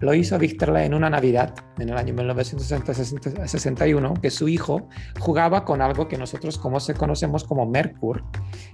lo 0.00 0.14
hizo 0.14 0.38
Víctor 0.38 0.76
en 0.76 0.94
una 0.94 1.10
Navidad, 1.10 1.54
en 1.78 1.88
el 1.88 1.96
año 1.96 2.14
1961, 2.14 4.14
que 4.14 4.30
su 4.30 4.48
hijo 4.48 4.88
jugaba 5.18 5.64
con 5.64 5.82
algo 5.82 6.06
que 6.06 6.16
nosotros 6.16 6.58
como 6.58 6.78
se 6.78 6.94
conocemos 6.94 7.44
como 7.44 7.66
Mercur, 7.66 8.22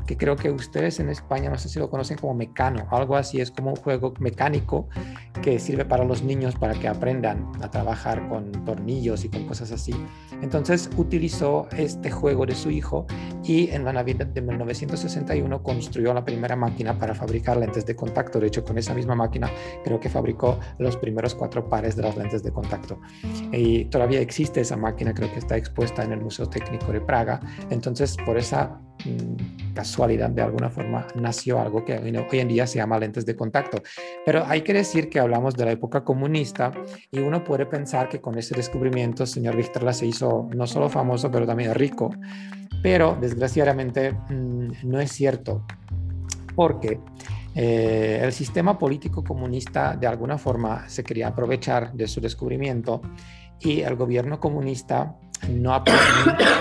que 0.06 0.16
creo 0.16 0.36
que 0.36 0.50
ustedes 0.50 1.00
en 1.00 1.08
España 1.08 1.48
no 1.48 1.56
sé 1.56 1.68
si 1.68 1.78
lo 1.78 1.88
conocen 1.88 2.18
como 2.18 2.34
Mecano, 2.34 2.86
algo 2.90 3.16
así, 3.16 3.40
es 3.40 3.50
como 3.50 3.70
un 3.70 3.76
juego 3.76 4.12
mecánico 4.18 4.88
que 5.42 5.58
sirve 5.58 5.84
para 5.84 6.04
los 6.04 6.22
niños 6.22 6.56
para 6.56 6.74
que 6.74 6.88
aprendan 6.88 7.50
a 7.62 7.70
trabajar 7.70 8.28
con 8.28 8.52
tornillos 8.64 9.24
y 9.24 9.30
con 9.30 9.46
cosas 9.46 9.72
así. 9.72 9.94
Entonces 10.42 10.90
utilizó 10.96 11.68
este 11.76 12.10
juego 12.10 12.44
de 12.44 12.54
su 12.54 12.70
hijo 12.70 13.06
y 13.42 13.70
en 13.70 13.84
la 13.84 13.92
Navidad 13.92 14.26
de 14.26 14.42
1961 14.42 15.62
construyó 15.62 16.12
la 16.12 16.24
primera 16.24 16.56
máquina 16.56 16.98
para 16.98 17.14
fabricar 17.14 17.56
lentes 17.56 17.86
de 17.86 17.96
contacto. 17.96 18.40
De 18.40 18.48
hecho, 18.48 18.64
con 18.64 18.78
esa 18.78 18.94
misma 18.94 19.14
máquina 19.14 19.50
creo 19.84 20.00
que 20.00 20.08
fabricó 20.08 20.58
los 20.78 20.96
primeros 20.96 21.13
primeros 21.14 21.36
cuatro 21.36 21.68
pares 21.68 21.94
de 21.94 22.02
las 22.02 22.16
lentes 22.16 22.42
de 22.42 22.50
contacto. 22.50 22.98
Y 23.52 23.84
todavía 23.84 24.18
existe 24.18 24.60
esa 24.60 24.76
máquina, 24.76 25.14
creo 25.14 25.32
que 25.32 25.38
está 25.38 25.56
expuesta 25.56 26.02
en 26.02 26.10
el 26.10 26.20
Museo 26.20 26.46
Técnico 26.46 26.90
de 26.90 27.00
Praga. 27.00 27.38
Entonces, 27.70 28.16
por 28.26 28.36
esa 28.36 28.80
mm, 29.04 29.74
casualidad, 29.74 30.30
de 30.30 30.42
alguna 30.42 30.70
forma, 30.70 31.06
nació 31.14 31.60
algo 31.60 31.84
que 31.84 31.96
hoy 31.96 32.40
en 32.40 32.48
día 32.48 32.66
se 32.66 32.78
llama 32.78 32.98
lentes 32.98 33.24
de 33.24 33.36
contacto. 33.36 33.80
Pero 34.26 34.44
hay 34.44 34.62
que 34.62 34.72
decir 34.72 35.08
que 35.08 35.20
hablamos 35.20 35.54
de 35.54 35.66
la 35.66 35.70
época 35.70 36.02
comunista 36.02 36.72
y 37.12 37.20
uno 37.20 37.44
puede 37.44 37.66
pensar 37.66 38.08
que 38.08 38.20
con 38.20 38.36
ese 38.36 38.56
descubrimiento 38.56 39.22
el 39.22 39.28
señor 39.28 39.56
Víctor 39.56 39.94
se 39.94 40.06
hizo 40.06 40.48
no 40.52 40.66
solo 40.66 40.88
famoso, 40.88 41.30
pero 41.30 41.46
también 41.46 41.76
rico. 41.76 42.10
Pero 42.82 43.16
desgraciadamente 43.20 44.10
mm, 44.10 44.72
no 44.82 44.98
es 44.98 45.12
cierto, 45.12 45.64
porque 46.56 46.98
eh, 47.54 48.20
el 48.22 48.32
sistema 48.32 48.78
político 48.78 49.22
comunista 49.22 49.96
de 49.96 50.06
alguna 50.06 50.38
forma 50.38 50.88
se 50.88 51.04
quería 51.04 51.28
aprovechar 51.28 51.92
de 51.92 52.08
su 52.08 52.20
descubrimiento 52.20 53.00
y 53.60 53.80
el 53.80 53.94
gobierno 53.94 54.40
comunista 54.40 55.16
no, 55.48 55.82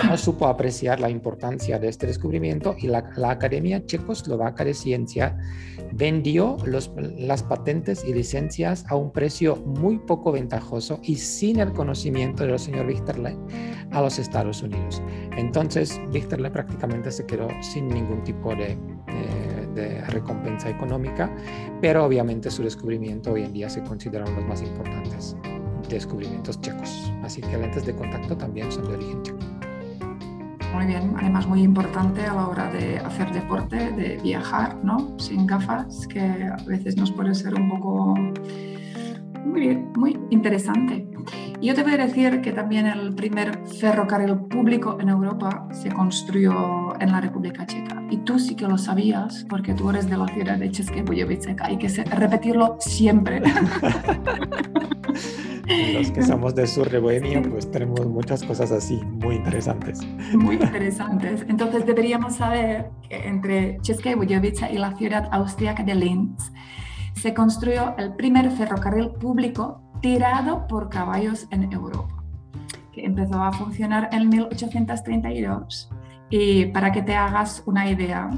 no 0.06 0.16
supo 0.16 0.46
apreciar 0.46 1.00
la 1.00 1.10
importancia 1.10 1.78
de 1.78 1.88
este 1.88 2.06
descubrimiento 2.06 2.76
y 2.78 2.86
la, 2.86 3.04
Academia 3.24 3.84
Checoslovaca 3.84 4.64
de 4.64 4.74
Ciencia 4.74 5.36
vendió 5.92 6.56
los, 6.64 6.92
las 7.16 7.42
patentes 7.42 8.04
y 8.04 8.12
licencias 8.12 8.84
a 8.88 8.96
un 8.96 9.10
precio 9.10 9.56
muy 9.56 9.98
poco 9.98 10.32
ventajoso 10.32 11.00
y 11.02 11.16
sin 11.16 11.60
el 11.60 11.72
conocimiento 11.72 12.46
del 12.46 12.58
señor 12.58 12.86
Wichterle 12.86 13.36
a 13.90 14.00
los 14.00 14.18
Estados 14.18 14.62
Unidos. 14.62 15.02
Entonces, 15.36 16.00
Wichterle 16.12 16.50
prácticamente 16.50 17.10
se 17.10 17.24
quedó 17.26 17.48
sin 17.60 17.88
ningún 17.88 18.22
tipo 18.24 18.54
de 18.54 18.76
de 19.74 20.00
recompensa 20.06 20.70
económica, 20.70 21.30
pero 21.80 22.04
obviamente 22.04 22.50
su 22.50 22.62
descubrimiento 22.62 23.32
hoy 23.32 23.42
en 23.42 23.52
día 23.52 23.68
se 23.68 23.82
considera 23.82 24.24
uno 24.24 24.34
de 24.34 24.40
los 24.40 24.48
más 24.48 24.62
importantes 24.62 25.36
descubrimientos 25.88 26.60
checos. 26.60 27.12
Así 27.22 27.40
que 27.40 27.56
lentes 27.56 27.84
de 27.84 27.94
contacto 27.94 28.36
también 28.36 28.70
son 28.70 28.84
de 28.88 28.94
origen 28.94 29.22
checo. 29.22 29.38
Muy 30.74 30.86
bien, 30.86 31.14
además 31.16 31.46
muy 31.46 31.62
importante 31.62 32.22
a 32.22 32.34
la 32.34 32.48
hora 32.48 32.70
de 32.72 32.98
hacer 32.98 33.32
deporte, 33.32 33.92
de 33.92 34.18
viajar, 34.22 34.76
¿no? 34.82 35.16
Sin 35.20 35.46
gafas, 35.46 36.06
que 36.08 36.20
a 36.20 36.56
veces 36.66 36.96
nos 36.96 37.12
puede 37.12 37.32
ser 37.34 37.54
un 37.54 37.68
poco 37.68 38.14
muy, 39.44 39.76
muy 39.96 40.18
interesante. 40.30 41.06
Y 41.60 41.68
yo 41.68 41.74
te 41.74 41.82
voy 41.82 41.92
a 41.94 41.96
decir 41.96 42.40
que 42.42 42.52
también 42.52 42.86
el 42.86 43.14
primer 43.14 43.58
ferrocarril 43.66 44.36
público 44.50 44.98
en 45.00 45.08
Europa 45.08 45.68
se 45.72 45.90
construyó 45.90 46.92
en 47.00 47.12
la 47.12 47.20
República 47.20 47.66
Checa. 47.66 48.02
Y 48.10 48.18
tú 48.18 48.38
sí 48.38 48.54
que 48.54 48.66
lo 48.66 48.76
sabías, 48.76 49.46
porque 49.48 49.72
tú 49.74 49.90
eres 49.90 50.08
de 50.10 50.16
la 50.16 50.26
ciudad 50.28 50.58
de 50.58 50.70
České. 50.70 51.04
Hay 51.62 51.78
que 51.78 51.88
repetirlo 52.04 52.76
siempre. 52.80 53.40
Los 55.94 56.10
que 56.10 56.22
somos 56.22 56.54
del 56.54 56.68
sur 56.68 56.90
de 56.90 56.98
Bohemia, 56.98 57.40
pues 57.40 57.70
tenemos 57.70 58.06
muchas 58.06 58.42
cosas 58.42 58.70
así, 58.70 59.00
muy 59.02 59.36
interesantes. 59.36 60.00
Muy 60.34 60.56
interesantes. 60.60 61.46
Entonces 61.48 61.86
deberíamos 61.86 62.36
saber 62.36 62.90
que 63.08 63.26
entre 63.26 63.78
České 63.80 64.14
Budějovice 64.14 64.70
y 64.70 64.76
la 64.76 64.94
ciudad 64.94 65.26
austríaca 65.32 65.82
de 65.82 65.94
Linz 65.94 66.52
se 67.14 67.34
construyó 67.34 67.96
el 67.96 68.14
primer 68.14 68.50
ferrocarril 68.50 69.10
público 69.10 69.80
tirado 70.00 70.66
por 70.66 70.88
caballos 70.88 71.46
en 71.50 71.72
Europa, 71.72 72.22
que 72.92 73.04
empezó 73.04 73.42
a 73.42 73.52
funcionar 73.52 74.10
en 74.12 74.28
1832. 74.28 75.90
Y 76.30 76.66
para 76.66 76.92
que 76.92 77.02
te 77.02 77.14
hagas 77.14 77.62
una 77.66 77.88
idea, 77.88 78.30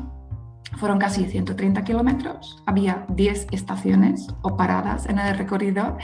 fueron 0.77 0.99
casi 0.99 1.25
130 1.25 1.83
kilómetros, 1.85 2.63
había 2.67 3.07
10 3.09 3.49
estaciones 3.51 4.29
o 4.43 4.57
paradas 4.57 5.07
en 5.07 5.19
el 5.19 5.37
recorrido, 5.37 5.97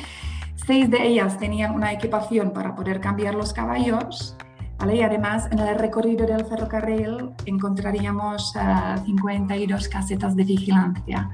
seis 0.66 0.90
de 0.90 1.06
ellas 1.06 1.38
tenían 1.38 1.74
una 1.74 1.92
equipación 1.92 2.52
para 2.52 2.74
poder 2.74 3.00
cambiar 3.00 3.34
los 3.34 3.52
caballos. 3.52 4.36
además 4.78 5.48
en 5.52 5.58
el 5.60 5.78
recorrido 5.78 6.26
del 6.26 6.44
ferrocarril 6.44 7.30
encontraríamos 7.46 8.52
52 9.04 9.86
eh, 9.86 9.90
casetas 9.90 10.34
de 10.34 10.44
vigilancia. 10.44 11.30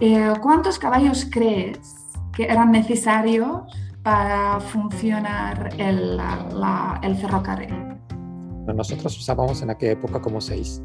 Eh, 0.00 0.32
¿Cuántos 0.40 0.78
caballos 0.78 1.26
crees 1.30 1.96
que 2.32 2.44
eran 2.44 2.72
necesarios 2.72 3.62
para 4.02 4.58
funcionar 4.60 5.74
el, 5.78 6.20
el 7.02 7.16
ferrocarril. 7.16 7.92
Nosotros 8.66 9.18
usábamos 9.18 9.60
en 9.62 9.70
aquella 9.70 9.92
época 9.92 10.20
como 10.20 10.40
seis. 10.40 10.80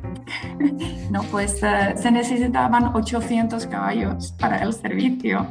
no, 1.11 1.21
pues 1.23 1.61
eh, 1.61 1.93
se 1.95 2.11
necesitaban 2.11 2.95
800 2.95 3.67
caballos 3.67 4.33
para 4.39 4.63
el 4.63 4.73
servicio. 4.73 5.45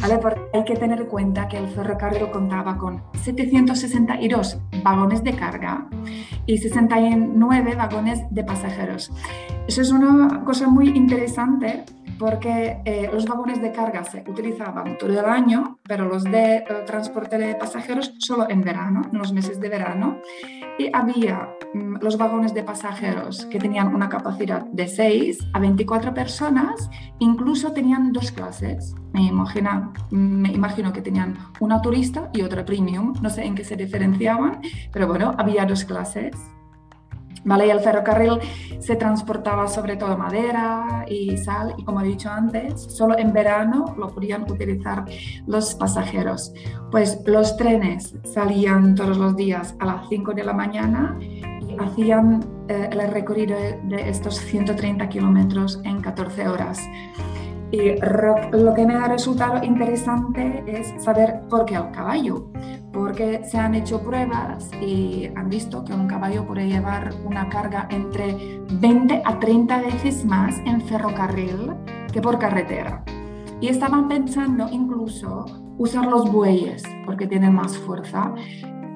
¿vale? 0.00 0.18
Porque 0.18 0.40
hay 0.54 0.64
que 0.64 0.76
tener 0.76 1.00
en 1.00 1.06
cuenta 1.06 1.48
que 1.48 1.58
el 1.58 1.68
ferrocarril 1.68 2.30
contaba 2.30 2.78
con 2.78 3.02
762 3.22 4.58
vagones 4.84 5.24
de 5.24 5.34
carga 5.34 5.88
y 6.46 6.58
69 6.58 7.74
vagones 7.74 8.20
de 8.30 8.44
pasajeros. 8.44 9.10
Eso 9.66 9.82
es 9.82 9.90
una 9.90 10.44
cosa 10.44 10.68
muy 10.68 10.90
interesante 10.90 11.84
porque 12.18 12.78
eh, 12.84 13.10
los 13.12 13.26
vagones 13.26 13.60
de 13.60 13.72
carga 13.72 14.04
se 14.04 14.24
utilizaban 14.26 14.98
todo 14.98 15.10
el 15.10 15.24
año, 15.24 15.78
pero 15.82 16.06
los 16.06 16.24
de 16.24 16.56
eh, 16.56 16.66
transporte 16.86 17.38
de 17.38 17.54
pasajeros 17.54 18.14
solo 18.18 18.48
en 18.48 18.62
verano, 18.62 19.02
en 19.12 19.18
los 19.18 19.32
meses 19.32 19.60
de 19.60 19.68
verano. 19.68 20.18
Y 20.78 20.90
había 20.92 21.48
mm, 21.72 21.96
los 22.00 22.18
vagones 22.18 22.54
de 22.54 22.62
pasajeros 22.62 23.46
que 23.46 23.58
tenían 23.58 23.94
una 23.94 24.08
capacidad 24.08 24.64
de 24.64 24.88
6 24.88 25.38
a 25.52 25.58
24 25.58 26.14
personas, 26.14 26.90
incluso 27.18 27.72
tenían 27.72 28.12
dos 28.12 28.30
clases. 28.32 28.94
Me 29.12 29.30
me 30.10 30.48
imagino 30.50 30.92
que 30.92 31.00
tenían 31.00 31.36
una 31.60 31.80
turista 31.80 32.30
y 32.32 32.42
otra 32.42 32.64
premium, 32.64 33.14
no 33.22 33.30
sé 33.30 33.44
en 33.44 33.54
qué 33.54 33.64
se 33.64 33.76
diferenciaban, 33.76 34.60
pero 34.92 35.06
bueno, 35.06 35.34
había 35.38 35.64
dos 35.64 35.84
clases. 35.84 36.34
¿Vale? 37.44 37.66
Y 37.66 37.70
el 37.70 37.80
ferrocarril 37.80 38.40
se 38.78 38.96
transportaba 38.96 39.68
sobre 39.68 39.96
todo 39.96 40.16
madera 40.16 41.04
y 41.08 41.36
sal 41.36 41.74
y 41.76 41.84
como 41.84 42.00
he 42.00 42.04
dicho 42.04 42.30
antes, 42.30 42.82
solo 42.82 43.18
en 43.18 43.32
verano 43.32 43.94
lo 43.96 44.08
podían 44.08 44.42
utilizar 44.42 45.04
los 45.46 45.74
pasajeros. 45.74 46.52
Pues 46.90 47.20
los 47.26 47.56
trenes 47.56 48.14
salían 48.24 48.94
todos 48.94 49.16
los 49.16 49.36
días 49.36 49.74
a 49.78 49.86
las 49.86 50.08
5 50.08 50.32
de 50.32 50.44
la 50.44 50.52
mañana 50.52 51.18
y 51.20 51.76
hacían 51.78 52.44
eh, 52.68 52.88
el 52.92 53.08
recorrido 53.10 53.56
de 53.56 54.08
estos 54.08 54.36
130 54.36 55.08
kilómetros 55.08 55.80
en 55.84 56.00
14 56.00 56.48
horas. 56.48 56.80
Y 57.74 57.96
lo 58.52 58.72
que 58.72 58.86
me 58.86 58.94
ha 58.94 59.08
resultado 59.08 59.60
interesante 59.64 60.62
es 60.64 60.94
saber 61.02 61.40
por 61.50 61.64
qué 61.64 61.74
el 61.74 61.90
caballo, 61.90 62.52
porque 62.92 63.42
se 63.42 63.58
han 63.58 63.74
hecho 63.74 64.00
pruebas 64.00 64.70
y 64.80 65.28
han 65.34 65.48
visto 65.48 65.84
que 65.84 65.92
un 65.92 66.06
caballo 66.06 66.46
puede 66.46 66.68
llevar 66.68 67.12
una 67.24 67.48
carga 67.48 67.88
entre 67.90 68.60
20 68.74 69.22
a 69.24 69.40
30 69.40 69.80
veces 69.80 70.24
más 70.24 70.56
en 70.64 70.82
ferrocarril 70.82 71.72
que 72.12 72.20
por 72.20 72.38
carretera. 72.38 73.02
Y 73.60 73.66
estaban 73.66 74.06
pensando 74.06 74.68
incluso 74.70 75.44
usar 75.76 76.06
los 76.06 76.30
bueyes 76.30 76.84
porque 77.04 77.26
tienen 77.26 77.56
más 77.56 77.76
fuerza 77.76 78.32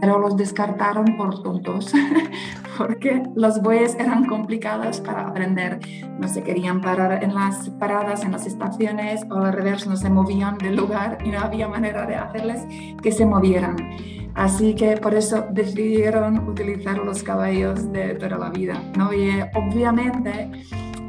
pero 0.01 0.19
los 0.19 0.37
descartaron 0.37 1.17
por 1.17 1.43
tontos, 1.43 1.93
porque 2.79 3.23
los 3.35 3.61
bueyes 3.63 3.95
eran 3.99 4.27
complicados 4.27 5.01
para 5.01 5.29
aprender. 5.29 5.81
No 6.19 6.29
se 6.29 6.43
querían 6.43 6.81
parar 6.81 7.23
en 7.23 7.35
las 7.35 7.71
paradas, 7.71 8.25
en 8.25 8.33
las 8.33 8.47
estaciones, 8.47 9.23
o 9.31 9.35
al 9.35 9.53
revés, 9.53 9.87
no 9.87 9.97
se 9.97 10.11
movían 10.11 10.59
del 10.59 10.77
lugar 10.77 11.19
y 11.25 11.31
no 11.31 11.41
había 11.41 11.69
manera 11.69 12.07
de 12.07 12.17
hacerles 12.17 12.67
que 13.03 13.13
se 13.13 13.27
movieran. 13.27 13.77
Así 14.35 14.75
que 14.75 14.97
por 14.97 15.15
eso 15.15 15.47
decidieron 15.51 16.49
utilizar 16.49 16.99
los 16.99 17.25
caballos 17.25 17.91
de 17.93 18.15
toda 18.15 18.39
la 18.39 18.51
vida. 18.51 18.81
¿no? 18.97 19.13
Y 19.13 19.31
eh, 19.31 19.51
obviamente 19.55 20.49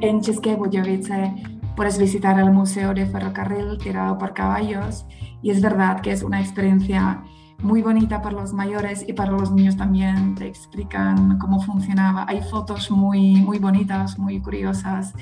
en 0.02 0.22
České 0.22 0.56
Budějovice 0.56 1.36
puedes 1.76 2.00
visitar 2.00 2.40
el 2.40 2.52
Museo 2.52 2.94
de 2.94 3.06
Ferrocarril 3.06 3.78
tirado 3.78 4.18
por 4.18 4.34
caballos 4.34 5.06
y 5.44 5.52
es 5.52 5.62
verdad 5.62 6.02
que 6.02 6.12
es 6.12 6.24
una 6.24 6.42
experiencia 6.42 7.24
muy 7.62 7.82
bonita 7.82 8.22
para 8.22 8.36
los 8.36 8.54
mayores 8.54 9.04
y 9.08 9.14
para 9.14 9.32
los 9.32 9.52
niños 9.52 9.78
también. 9.78 10.36
Te 10.36 10.48
explican 10.48 11.38
cómo 11.38 11.62
funcionaba. 11.62 12.26
Hay 12.28 12.42
fotos 12.42 12.90
muy, 12.92 13.42
muy 13.42 13.60
bonitas, 13.60 14.18
muy 14.18 14.42
curiosas. 14.42 15.14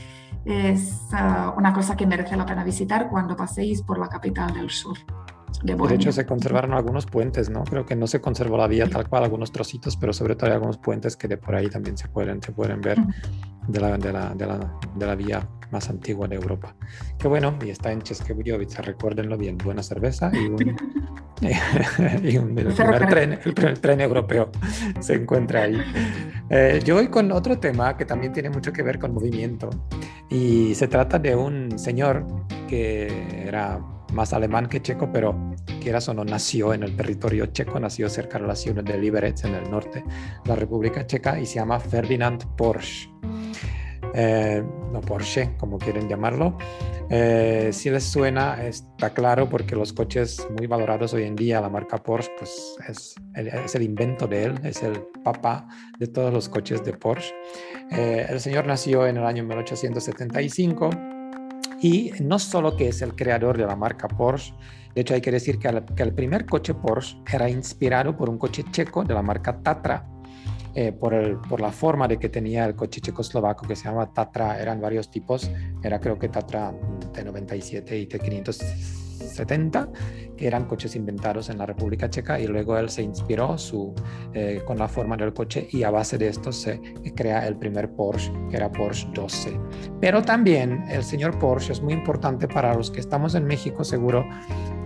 Es 0.46 1.02
ah, 1.12 1.54
una 1.58 1.74
cosa 1.74 1.98
que 1.98 2.08
merece 2.08 2.38
la 2.38 2.46
pena 2.46 2.64
visitar 2.64 3.10
cuando 3.10 3.36
paséis 3.36 3.82
por 3.82 4.00
la 4.00 4.08
capital 4.08 4.54
del 4.54 4.70
sur. 4.70 4.98
De, 5.64 5.76
de, 5.76 5.96
hecho, 5.96 6.12
se 6.12 6.26
conservaron 6.26 6.74
algunos 6.74 7.06
puentes, 7.06 7.50
¿no? 7.50 7.64
Creo 7.64 7.86
que 7.86 7.96
no 7.96 8.06
se 8.08 8.22
conservó 8.22 8.58
la 8.58 8.68
vía 8.68 8.88
tal 8.88 9.10
cual, 9.10 9.24
algunos 9.24 9.52
trocitos, 9.52 9.98
pero 9.98 10.14
sobre 10.14 10.36
todo 10.36 10.48
hay 10.48 10.54
algunos 10.54 10.78
puentes 10.78 11.16
que 11.16 11.28
de 11.28 11.38
por 11.38 11.56
ahí 11.56 11.68
también 11.68 11.98
se 11.98 12.08
pueden, 12.08 12.42
se 12.42 12.52
pueden 12.52 12.82
ver 12.82 12.98
de 13.68 13.80
la, 13.80 13.98
de 13.98 14.14
la, 14.14 14.36
de 14.36 14.46
la, 14.46 14.74
de 14.96 15.06
la 15.06 15.16
vía 15.16 15.48
más 15.72 15.90
antigua 15.90 16.28
de 16.28 16.36
Europa. 16.36 16.76
Qué 17.18 17.28
bueno, 17.28 17.58
y 17.66 17.70
está 17.70 17.92
en 17.92 18.02
Cheskebujovice, 18.02 18.82
recuérdenlo 18.82 19.38
bien, 19.38 19.58
buena 19.58 19.84
cerveza 19.84 20.32
y 20.34 20.46
un, 20.46 20.58
y 22.24 22.38
un 22.38 22.58
el, 22.58 22.74
primer 22.74 23.08
tren, 23.08 23.40
el 23.44 23.80
tren 23.80 24.02
europeo 24.02 24.52
se 25.00 25.16
encuentra 25.16 25.64
ahí. 25.64 25.82
Eh, 26.50 26.80
yo 26.84 26.96
voy 26.96 27.10
con 27.10 27.32
otro 27.32 27.60
tema 27.60 27.98
que 27.98 28.06
también 28.06 28.32
tiene 28.32 28.50
mucho 28.50 28.72
que 28.72 28.84
ver 28.84 29.00
con 29.00 29.14
movimiento 29.14 29.70
y 30.30 30.74
se 30.76 30.88
trata 30.88 31.20
de 31.20 31.36
un 31.36 31.78
señor 31.78 32.26
que 32.68 33.46
era 33.46 33.80
más 34.14 34.34
alemán 34.34 34.68
que 34.68 34.82
checo, 34.82 35.12
pero 35.12 35.36
quieras 35.82 36.08
o 36.10 36.14
no, 36.14 36.24
nació 36.24 36.74
en 36.74 36.84
el 36.84 36.96
territorio 36.96 37.48
checo, 37.48 37.80
nació 37.80 38.10
cerca 38.10 38.40
de 38.40 38.48
la 38.48 38.56
ciudad 38.56 38.84
de 38.84 38.98
Liberec, 38.98 39.44
en 39.46 39.56
el 39.56 39.70
norte 39.70 40.04
de 40.44 40.50
la 40.50 40.56
República 40.56 41.06
Checa, 41.06 41.40
y 41.40 41.46
se 41.46 41.56
llama 41.56 41.80
Ferdinand 41.80 42.44
Porsche. 42.56 43.10
Eh, 44.14 44.64
no 44.92 45.02
Porsche, 45.02 45.56
como 45.58 45.78
quieren 45.78 46.10
llamarlo. 46.10 46.58
Eh, 47.10 47.70
si 47.72 47.90
les 47.90 48.04
suena, 48.04 48.66
está 48.66 49.14
claro 49.14 49.48
porque 49.48 49.76
los 49.76 49.94
coches 49.94 50.46
muy 50.58 50.68
valorados 50.68 51.14
hoy 51.14 51.24
en 51.24 51.36
día, 51.36 51.62
la 51.62 51.70
marca 51.70 51.98
Porsche, 51.98 52.32
pues 52.38 52.76
es 52.88 53.16
el, 53.36 53.48
es 53.48 53.76
el 53.76 53.84
invento 53.84 54.28
de 54.28 54.46
él, 54.46 54.60
es 54.64 54.82
el 54.84 55.04
papá 55.24 55.68
de 56.00 56.08
todos 56.08 56.34
los 56.34 56.50
coches 56.50 56.84
de 56.84 56.94
Porsche. 56.94 57.34
Eh, 57.92 58.26
el 58.30 58.40
señor 58.40 58.66
nació 58.66 59.06
en 59.08 59.18
el 59.18 59.26
año 59.26 59.44
1875 59.44 60.90
y 61.82 62.12
no 62.22 62.40
solo 62.40 62.76
que 62.76 62.90
es 62.90 63.02
el 63.02 63.16
creador 63.16 63.58
de 63.58 63.66
la 63.66 63.76
marca 63.76 64.08
Porsche, 64.08 64.54
de 64.96 65.02
hecho 65.02 65.14
hay 65.14 65.22
que 65.22 65.32
decir 65.32 65.60
que 65.60 65.68
el, 65.68 65.86
que 65.86 66.04
el 66.04 66.14
primer 66.14 66.46
coche 66.46 66.74
Porsche 66.74 67.18
era 67.32 67.50
inspirado 67.50 68.16
por 68.18 68.30
un 68.30 68.38
coche 68.38 68.64
checo 68.72 69.04
de 69.04 69.14
la 69.14 69.22
marca 69.22 69.62
Tatra, 69.62 70.08
eh, 70.74 70.92
por, 70.92 71.14
el, 71.14 71.38
por, 71.38 71.60
la 71.60 71.72
forma 71.72 72.08
de 72.08 72.20
que 72.20 72.30
tenía 72.30 72.66
el 72.66 72.76
coche 72.76 73.02
checoslovaco 73.02 73.68
que 73.68 73.76
se 73.76 73.86
llama 73.86 74.14
Tatra, 74.14 74.62
eran 74.62 74.80
varios 74.80 75.10
tipos, 75.10 75.50
era 75.84 76.00
creo 76.00 76.20
que 76.20 76.30
Tatra 76.30 76.72
T97 77.14 78.00
y 78.00 78.08
T570, 79.18 80.36
que 80.36 80.48
eran 80.48 80.66
coches 80.66 80.96
inventados 80.96 81.50
en 81.50 81.58
la 81.58 81.66
República 81.66 82.10
Checa 82.10 82.40
y 82.40 82.48
luego 82.48 82.78
él 82.78 82.90
se 82.90 83.02
inspiró 83.02 83.58
su, 83.58 83.94
eh, 84.34 84.62
con 84.66 84.78
la 84.78 84.88
forma 84.88 85.18
del 85.18 85.34
coche 85.34 85.68
y 85.72 85.84
a 85.84 85.92
base 85.92 86.18
de 86.18 86.30
esto 86.30 86.52
se 86.52 86.80
crea 87.16 87.48
el 87.48 87.58
primer 87.58 87.90
Porsche, 87.92 88.32
que 88.50 88.58
era 88.58 88.72
Porsche 88.72 89.08
12. 89.14 89.60
Pero 90.00 90.22
también 90.22 90.84
el 90.90 91.04
señor 91.04 91.38
Porsche 91.40 91.74
es 91.74 91.82
muy 91.82 91.94
importante 91.94 92.48
para 92.48 92.74
los 92.74 92.92
que 92.92 93.00
estamos 93.00 93.36
en 93.36 93.46
México, 93.46 93.84
seguro 93.84 94.26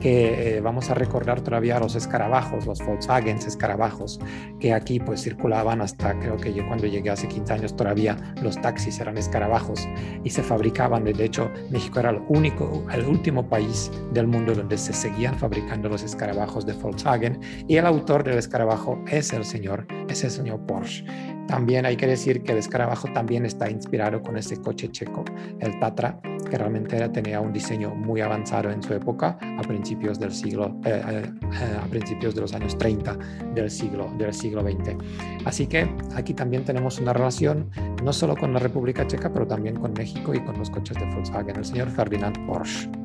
que 0.01 0.57
eh, 0.57 0.61
vamos 0.61 0.89
a 0.89 0.95
recordar 0.95 1.41
todavía 1.41 1.79
los 1.79 1.95
escarabajos, 1.95 2.65
los 2.65 2.83
Volkswagen 2.85 3.37
escarabajos, 3.37 4.19
que 4.59 4.73
aquí 4.73 4.99
pues 4.99 5.21
circulaban 5.21 5.81
hasta 5.81 6.17
creo 6.19 6.37
que 6.37 6.53
yo 6.53 6.67
cuando 6.67 6.87
llegué 6.87 7.09
hace 7.09 7.27
15 7.27 7.53
años 7.53 7.75
todavía 7.75 8.17
los 8.41 8.59
taxis 8.59 8.99
eran 8.99 9.17
escarabajos 9.17 9.87
y 10.23 10.29
se 10.29 10.43
fabricaban. 10.43 11.03
De 11.03 11.23
hecho, 11.23 11.49
México 11.69 11.99
era 11.99 12.09
el 12.09 12.21
único, 12.27 12.85
el 12.91 13.05
último 13.05 13.47
país 13.47 13.91
del 14.13 14.27
mundo 14.27 14.53
donde 14.53 14.77
se 14.77 14.93
seguían 14.93 15.37
fabricando 15.37 15.89
los 15.89 16.03
escarabajos 16.03 16.65
de 16.65 16.73
Volkswagen 16.73 17.39
y 17.67 17.77
el 17.77 17.85
autor 17.85 18.23
del 18.23 18.37
escarabajo 18.37 19.03
es 19.07 19.31
el 19.33 19.45
señor, 19.45 19.85
es 20.09 20.23
el 20.23 20.31
señor 20.31 20.59
Porsche. 20.65 21.05
También 21.51 21.85
hay 21.85 21.97
que 21.97 22.07
decir 22.07 22.43
que 22.43 22.53
el 22.53 22.59
escarabajo 22.59 23.09
también 23.13 23.45
está 23.45 23.69
inspirado 23.69 24.21
con 24.21 24.37
ese 24.37 24.61
coche 24.61 24.89
checo, 24.89 25.25
el 25.59 25.77
Tatra, 25.81 26.17
que 26.49 26.57
realmente 26.57 27.09
tenía 27.09 27.41
un 27.41 27.51
diseño 27.51 27.93
muy 27.93 28.21
avanzado 28.21 28.71
en 28.71 28.81
su 28.81 28.93
época, 28.93 29.37
a 29.57 29.61
principios 29.61 30.17
del 30.17 30.31
siglo, 30.31 30.79
eh, 30.85 31.01
eh, 31.11 31.77
a 31.77 31.85
principios 31.87 32.35
de 32.35 32.41
los 32.41 32.53
años 32.53 32.77
30 32.77 33.17
del 33.53 33.69
siglo, 33.69 34.09
del 34.17 34.33
siglo 34.33 34.61
XX. 34.61 34.95
Así 35.43 35.67
que 35.67 35.93
aquí 36.15 36.33
también 36.33 36.63
tenemos 36.63 36.99
una 36.99 37.11
relación 37.11 37.69
no 38.01 38.13
solo 38.13 38.37
con 38.37 38.53
la 38.53 38.59
República 38.59 39.05
Checa, 39.05 39.33
pero 39.33 39.45
también 39.45 39.75
con 39.75 39.91
México 39.91 40.33
y 40.33 40.39
con 40.39 40.57
los 40.57 40.69
coches 40.69 40.97
de 40.97 41.05
Volkswagen, 41.13 41.57
el 41.57 41.65
señor 41.65 41.89
Ferdinand 41.89 42.45
Porsche. 42.47 43.00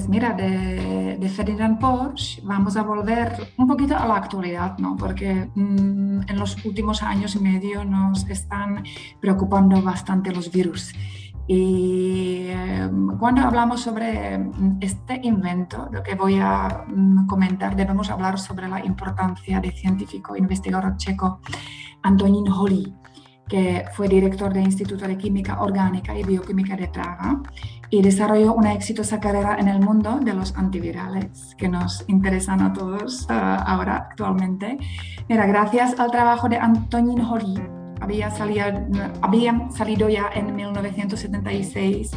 Pues 0.00 0.08
mira, 0.08 0.32
de, 0.32 1.18
de, 1.20 1.28
Ferdinand 1.28 1.78
Porsche 1.78 2.40
vamos 2.42 2.74
a 2.78 2.82
volver 2.82 3.52
un 3.58 3.66
poquito 3.66 3.94
a 3.98 4.06
la 4.06 4.16
actualidad, 4.16 4.78
¿no? 4.78 4.96
Porque 4.96 5.50
mmm, 5.54 6.22
en 6.26 6.38
los 6.38 6.64
últimos 6.64 7.02
años 7.02 7.36
y 7.36 7.38
medio 7.38 7.84
nos 7.84 8.26
están 8.30 8.82
preocupando 9.20 9.82
bastante 9.82 10.32
los 10.32 10.50
virus. 10.50 10.94
Y 11.46 12.46
eh, 12.48 12.90
cuando 13.18 13.42
hablamos 13.42 13.82
sobre 13.82 14.40
este 14.80 15.20
invento, 15.22 15.90
lo 15.92 16.02
que 16.02 16.14
voy 16.14 16.38
a 16.40 16.86
mm, 16.88 17.26
comentar, 17.26 17.76
debemos 17.76 18.08
hablar 18.08 18.38
sobre 18.38 18.68
la 18.68 18.82
importancia 18.82 19.60
del 19.60 19.74
científico 19.74 20.34
investigador 20.34 20.96
checo 20.96 21.42
Antonín 22.02 22.48
Holý, 22.48 22.90
que 23.46 23.84
fue 23.92 24.08
director 24.08 24.50
del 24.50 24.64
Instituto 24.64 25.06
de 25.06 25.18
Química 25.18 25.60
Orgánica 25.60 26.18
y 26.18 26.24
Bioquímica 26.24 26.74
de 26.74 26.88
Praga 26.88 27.42
y 27.90 28.02
desarrolló 28.02 28.54
una 28.54 28.72
exitosa 28.72 29.18
carrera 29.18 29.56
en 29.58 29.68
el 29.68 29.80
mundo 29.80 30.20
de 30.22 30.32
los 30.32 30.56
antivirales 30.56 31.54
que 31.56 31.68
nos 31.68 32.04
interesan 32.08 32.62
a 32.62 32.72
todos 32.72 33.26
uh, 33.28 33.32
ahora 33.32 34.08
actualmente. 34.10 34.78
Era 35.28 35.46
gracias 35.46 35.98
al 35.98 36.10
trabajo 36.10 36.48
de 36.48 36.56
Antonín 36.56 37.20
Holý, 37.20 37.60
había 38.00 38.30
salido, 38.30 38.64
habían 39.20 39.72
salido 39.72 40.08
ya 40.08 40.30
en 40.34 40.54
1976 40.54 42.12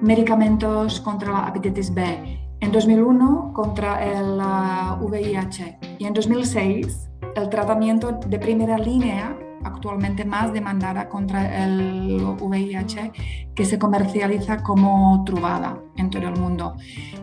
medicamentos 0.00 1.00
contra 1.00 1.32
la 1.32 1.48
hepatitis 1.48 1.92
B, 1.92 2.38
en 2.60 2.72
2001 2.72 3.52
contra 3.54 4.04
el 4.04 4.38
uh, 4.38 5.04
VIH 5.04 5.78
y 5.98 6.04
en 6.04 6.12
2006 6.12 7.08
el 7.34 7.48
tratamiento 7.48 8.12
de 8.12 8.38
primera 8.38 8.78
línea 8.78 9.36
actualmente 9.64 10.24
más 10.24 10.52
demandada 10.52 11.08
contra 11.08 11.64
el 11.64 12.22
VIH 12.40 13.12
que 13.54 13.64
se 13.64 13.78
comercializa 13.78 14.62
como 14.62 15.24
trubada 15.24 15.80
en 15.96 16.10
todo 16.10 16.28
el 16.28 16.38
mundo. 16.38 16.76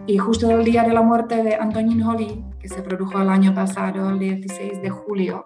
Y 0.07 0.17
justo 0.17 0.49
el 0.51 0.63
día 0.63 0.83
de 0.83 0.93
la 0.93 1.01
muerte 1.01 1.43
de 1.43 1.55
Antonin 1.55 2.03
Holly, 2.03 2.43
que 2.59 2.67
se 2.67 2.81
produjo 2.81 3.21
el 3.21 3.29
año 3.29 3.53
pasado, 3.53 4.09
el 4.09 4.19
16 4.19 4.81
de 4.81 4.89
julio, 4.89 5.45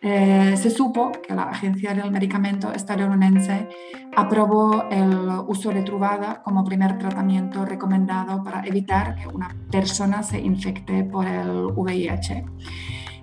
eh, 0.00 0.54
se 0.56 0.70
supo 0.70 1.10
que 1.10 1.34
la 1.34 1.44
Agencia 1.44 1.92
del 1.92 2.12
Medicamento 2.12 2.72
estadounidense 2.72 3.68
aprobó 4.16 4.84
el 4.90 5.28
uso 5.48 5.70
de 5.70 5.82
trubada 5.82 6.40
como 6.42 6.64
primer 6.64 6.98
tratamiento 6.98 7.64
recomendado 7.64 8.42
para 8.44 8.64
evitar 8.64 9.16
que 9.16 9.26
una 9.26 9.56
persona 9.70 10.22
se 10.22 10.38
infecte 10.40 11.02
por 11.04 11.26
el 11.26 11.66
VIH. 11.74 12.44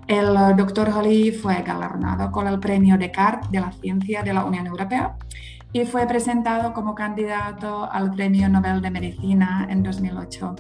El 0.08 0.56
doctor 0.56 0.90
Holly 0.90 1.32
fue 1.32 1.64
galardonado 1.64 2.32
con 2.32 2.48
el 2.48 2.60
premio 2.60 2.98
Descartes 2.98 3.50
de 3.50 3.60
la 3.60 3.72
Ciencia 3.72 4.22
de 4.22 4.34
la 4.34 4.46
Unión 4.46 4.68
Europea 4.68 5.16
y 5.74 5.84
fue 5.86 6.06
presentado 6.06 6.74
como 6.74 6.94
candidato 6.94 7.92
al 7.92 8.12
Premio 8.12 8.48
Nobel 8.48 8.82
de 8.82 8.92
Medicina 8.92 9.68
en 9.70 9.82
2008. 9.82 10.56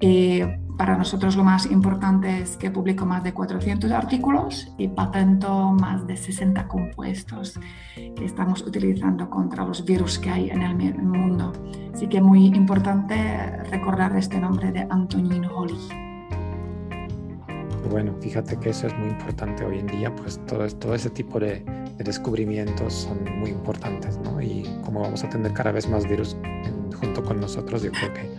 Y 0.00 0.40
para 0.76 0.96
nosotros 0.96 1.36
lo 1.36 1.44
más 1.44 1.66
importante 1.66 2.40
es 2.40 2.56
que 2.56 2.70
publicó 2.70 3.06
más 3.06 3.22
de 3.22 3.32
400 3.32 3.92
artículos 3.92 4.72
y 4.76 4.88
patentó 4.88 5.72
más 5.72 6.06
de 6.06 6.16
60 6.16 6.66
compuestos 6.66 7.60
que 7.94 8.24
estamos 8.24 8.62
utilizando 8.62 9.30
contra 9.30 9.64
los 9.64 9.84
virus 9.84 10.18
que 10.18 10.30
hay 10.30 10.50
en 10.50 10.62
el 10.62 10.74
mundo. 11.02 11.52
Así 11.94 12.08
que 12.08 12.20
muy 12.20 12.46
importante 12.46 13.58
recordar 13.70 14.16
este 14.16 14.40
nombre 14.40 14.72
de 14.72 14.86
Antonin 14.90 15.44
Holly. 15.44 16.09
Bueno, 17.88 18.14
fíjate 18.20 18.56
que 18.56 18.70
eso 18.70 18.86
es 18.86 18.96
muy 18.98 19.08
importante 19.08 19.64
hoy 19.64 19.78
en 19.78 19.86
día, 19.86 20.14
pues 20.14 20.40
todo, 20.46 20.66
todo 20.68 20.94
ese 20.94 21.10
tipo 21.10 21.40
de, 21.40 21.64
de 21.96 22.04
descubrimientos 22.04 22.92
son 22.92 23.24
muy 23.38 23.50
importantes, 23.50 24.18
¿no? 24.18 24.40
Y 24.40 24.64
como 24.84 25.00
vamos 25.00 25.24
a 25.24 25.28
tener 25.28 25.52
cada 25.52 25.72
vez 25.72 25.88
más 25.88 26.08
virus 26.08 26.36
junto 27.00 27.22
con 27.22 27.40
nosotros, 27.40 27.82
yo 27.82 27.90
creo 27.90 28.12
que 28.12 28.30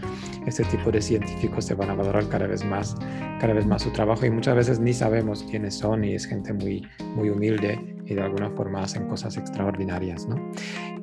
este 0.46 0.64
tipo 0.66 0.92
de 0.92 1.02
científicos 1.02 1.66
se 1.66 1.76
van 1.76 1.90
a 1.90 1.96
valorar 1.96 2.28
cada 2.28 2.48
vez 2.48 2.66
más, 2.66 2.96
cada 3.40 3.54
vez 3.54 3.66
más 3.66 3.84
su 3.84 3.92
trabajo 3.92 4.26
y 4.26 4.32
muchas 4.32 4.56
veces 4.56 4.80
ni 4.80 4.94
sabemos 4.94 5.44
quiénes 5.44 5.76
son 5.76 6.04
y 6.04 6.16
es 6.16 6.26
gente 6.26 6.54
muy, 6.54 6.88
muy 7.16 7.30
humilde 7.30 7.98
y 8.06 8.16
de 8.16 8.22
alguna 8.22 8.50
forma 8.52 8.82
hacen 8.82 9.08
cosas 9.08 9.38
extraordinarias, 9.38 10.28
¿no? 10.28 10.36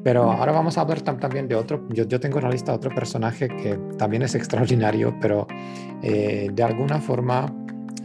Pero 0.03 0.31
ahora 0.31 0.53
vamos 0.53 0.79
a 0.79 0.83
hablar 0.83 1.03
también 1.03 1.48
de 1.48 1.55
otro, 1.55 1.87
yo, 1.90 2.05
yo 2.05 2.18
tengo 2.20 2.38
en 2.38 2.44
la 2.44 2.51
lista 2.51 2.72
otro 2.72 2.94
personaje 2.94 3.48
que 3.48 3.79
también 3.96 4.22
es 4.22 4.35
extraordinario, 4.35 5.14
pero 5.20 5.46
eh, 6.03 6.51
de 6.53 6.62
alguna 6.62 7.01
forma 7.01 7.53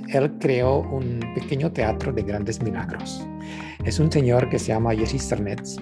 él 0.09 0.31
creó 0.39 0.79
un 0.79 1.19
pequeño 1.35 1.71
teatro 1.71 2.11
de 2.11 2.23
grandes 2.23 2.61
milagros. 2.61 3.25
Es 3.83 3.99
un 3.99 4.11
señor 4.11 4.49
que 4.49 4.59
se 4.59 4.67
llama 4.67 4.95
Jesse 4.95 5.21
Cernetz 5.27 5.77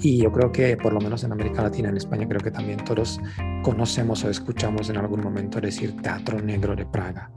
y 0.00 0.18
yo 0.18 0.30
creo 0.30 0.52
que 0.52 0.76
por 0.76 0.92
lo 0.92 1.00
menos 1.00 1.24
en 1.24 1.32
América 1.32 1.62
Latina, 1.62 1.88
en 1.88 1.96
España, 1.96 2.28
creo 2.28 2.40
que 2.40 2.50
también 2.50 2.78
todos 2.84 3.20
conocemos 3.62 4.22
o 4.24 4.30
escuchamos 4.30 4.90
en 4.90 4.98
algún 4.98 5.20
momento 5.20 5.60
decir 5.60 6.00
Teatro 6.00 6.40
Negro 6.40 6.76
de 6.76 6.84
Praga. 6.86 7.30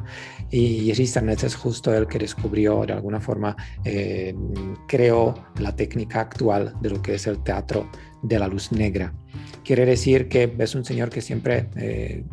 Y 0.51 0.85
Jesse 0.93 1.11
Cernetz 1.11 1.43
es 1.45 1.55
justo 1.55 1.93
el 1.95 2.05
que 2.05 2.19
descubrió, 2.19 2.85
de 2.85 2.93
alguna 2.93 3.19
forma, 3.19 3.55
eh, 3.83 4.35
creó 4.87 5.33
la 5.57 5.75
técnica 5.75 6.21
actual 6.21 6.75
de 6.81 6.89
lo 6.89 7.01
que 7.01 7.15
es 7.15 7.27
el 7.27 7.41
teatro 7.41 7.89
de 8.21 8.37
la 8.37 8.47
luz 8.47 8.71
negra. 8.71 9.13
Quiere 9.63 9.85
decir 9.85 10.29
que 10.29 10.55
es 10.57 10.75
un 10.75 10.85
señor 10.85 11.09
que 11.09 11.21
siempre 11.21 11.69
eh, 11.75 12.23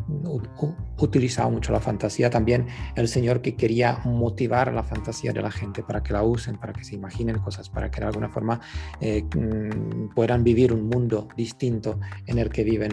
utilizaba 0.97 1.49
mucho 1.49 1.71
la 1.71 1.79
fantasía, 1.79 2.29
también 2.29 2.67
el 2.95 3.07
señor 3.07 3.41
que 3.41 3.55
quería 3.55 3.99
motivar 4.05 4.73
la 4.73 4.83
fantasía 4.83 5.33
de 5.33 5.41
la 5.41 5.51
gente 5.51 5.83
para 5.83 6.01
que 6.01 6.13
la 6.13 6.23
usen, 6.23 6.57
para 6.57 6.73
que 6.73 6.83
se 6.83 6.95
imaginen 6.95 7.39
cosas, 7.39 7.69
para 7.69 7.91
que 7.91 7.99
de 7.99 8.07
alguna 8.07 8.29
forma 8.29 8.59
eh, 9.01 9.23
mm, 9.23 10.15
puedan 10.15 10.43
vivir 10.43 10.73
un 10.73 10.89
mundo 10.89 11.27
distinto 11.35 11.99
en 12.25 12.39
el 12.39 12.49
que 12.49 12.63
viven 12.63 12.91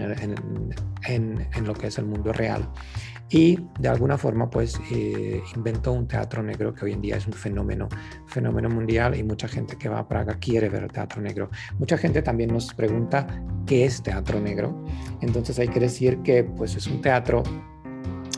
en, 1.07 1.49
en 1.53 1.65
lo 1.65 1.75
que 1.75 1.87
es 1.87 1.99
el 1.99 2.07
mundo 2.07 2.33
real 2.33 2.69
y 3.35 3.59
de 3.81 3.89
alguna 3.89 4.17
forma 4.17 4.49
pues 4.49 4.81
eh, 4.93 5.43
inventó 5.57 5.91
un 5.91 6.07
teatro 6.07 6.41
negro 6.41 6.73
que 6.73 6.85
hoy 6.85 6.93
en 6.93 7.01
día 7.01 7.17
es 7.17 7.27
un 7.27 7.33
fenómeno, 7.33 7.89
fenómeno 8.29 8.69
mundial 8.69 9.17
y 9.17 9.25
mucha 9.25 9.49
gente 9.49 9.77
que 9.77 9.89
va 9.89 9.99
a 9.99 10.07
Praga 10.07 10.39
quiere 10.39 10.69
ver 10.69 10.85
el 10.85 10.93
teatro 10.93 11.21
negro. 11.21 11.51
Mucha 11.81 11.99
gente 11.99 12.23
también 12.23 12.53
nos 12.53 12.73
pregunta 12.73 13.27
qué 13.67 13.87
es 13.87 14.01
teatro 14.05 14.39
negro. 14.39 14.85
Entonces 15.21 15.59
hay 15.59 15.67
que 15.67 15.81
decir 15.81 16.19
que 16.19 16.45
pues 16.45 16.77
es 16.77 16.87
un 16.87 17.01
teatro 17.01 17.43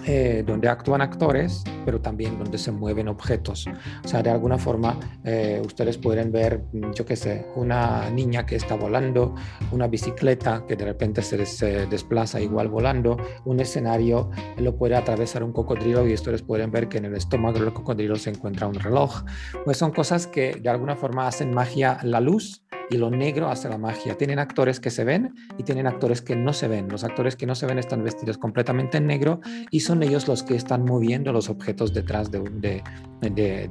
eh, 0.09 0.45
donde 0.47 0.69
actúan 0.69 1.01
actores, 1.01 1.65
pero 1.85 2.01
también 2.01 2.39
donde 2.39 2.59
se 2.59 2.71
mueven 2.71 3.09
objetos. 3.09 3.67
O 4.05 4.09
sea, 4.09 4.23
de 4.23 4.31
alguna 4.31 4.57
forma 4.57 4.97
eh, 5.25 5.61
ustedes 5.65 5.99
pueden 5.99 6.31
ver, 6.31 6.63
yo 6.95 7.05
qué 7.05 7.17
sé, 7.17 7.47
una 7.57 8.09
niña 8.11 8.47
que 8.47 8.55
está 8.55 8.77
volando, 8.77 9.35
una 9.73 9.89
bicicleta 9.89 10.65
que 10.69 10.77
de 10.77 10.85
repente 10.85 11.23
se, 11.23 11.87
desplaza 11.87 12.41
igual 12.41 12.69
volando, 12.69 13.17
un 13.45 13.59
escenario 13.59 14.31
lo 14.59 14.77
puede 14.77 14.95
atravesar 14.95 15.43
un 15.43 15.53
cocodrilo 15.53 16.07
y 16.07 16.15
ustedes 16.15 16.43
pueden 16.43 16.71
ver 16.71 16.89
que 16.89 16.99
en 16.99 17.07
el 17.07 17.17
estómago 17.17 17.59
del 17.59 17.73
cocodrilo 17.73 18.17
se 18.17 18.31
encuentra 18.31 18.69
un 18.69 18.75
reloj. 18.75 19.25
Pues 19.65 19.77
son 19.77 19.91
cosas 19.91 20.29
que 20.29 20.55
de 20.55 20.69
alguna 20.69 20.95
forma 20.95 21.27
hacen 21.27 21.53
magia 21.53 21.99
la 22.03 22.21
luz 22.21 22.63
y 22.91 22.97
lo 22.97 23.11
negro 23.11 23.49
hace 23.49 23.69
la 23.69 23.79
magia. 23.79 24.17
Tienen 24.17 24.39
actores 24.39 24.81
que 24.81 24.91
se 24.91 25.05
ven 25.05 25.35
y 25.59 25.63
tienen 25.63 25.87
actores 25.87 26.23
que 26.23 26.37
no 26.37 26.53
se 26.53 26.69
ven. 26.69 26.89
Los 26.89 27.05
actores 27.05 27.37
que 27.37 27.47
no 27.47 27.55
se 27.55 27.67
ven 27.67 27.79
están 27.79 28.05
vestidos 28.05 28.39
completamente 28.39 28.99
en 28.99 29.07
negro 29.07 29.41
y 29.71 29.81
son 29.81 30.03
ellos 30.03 30.29
los 30.29 30.43
que 30.43 30.55
están 30.55 30.85
moviendo 30.85 31.33
los 31.33 31.49
objetos 31.49 31.93
detrás 31.93 32.31
de, 32.31 32.83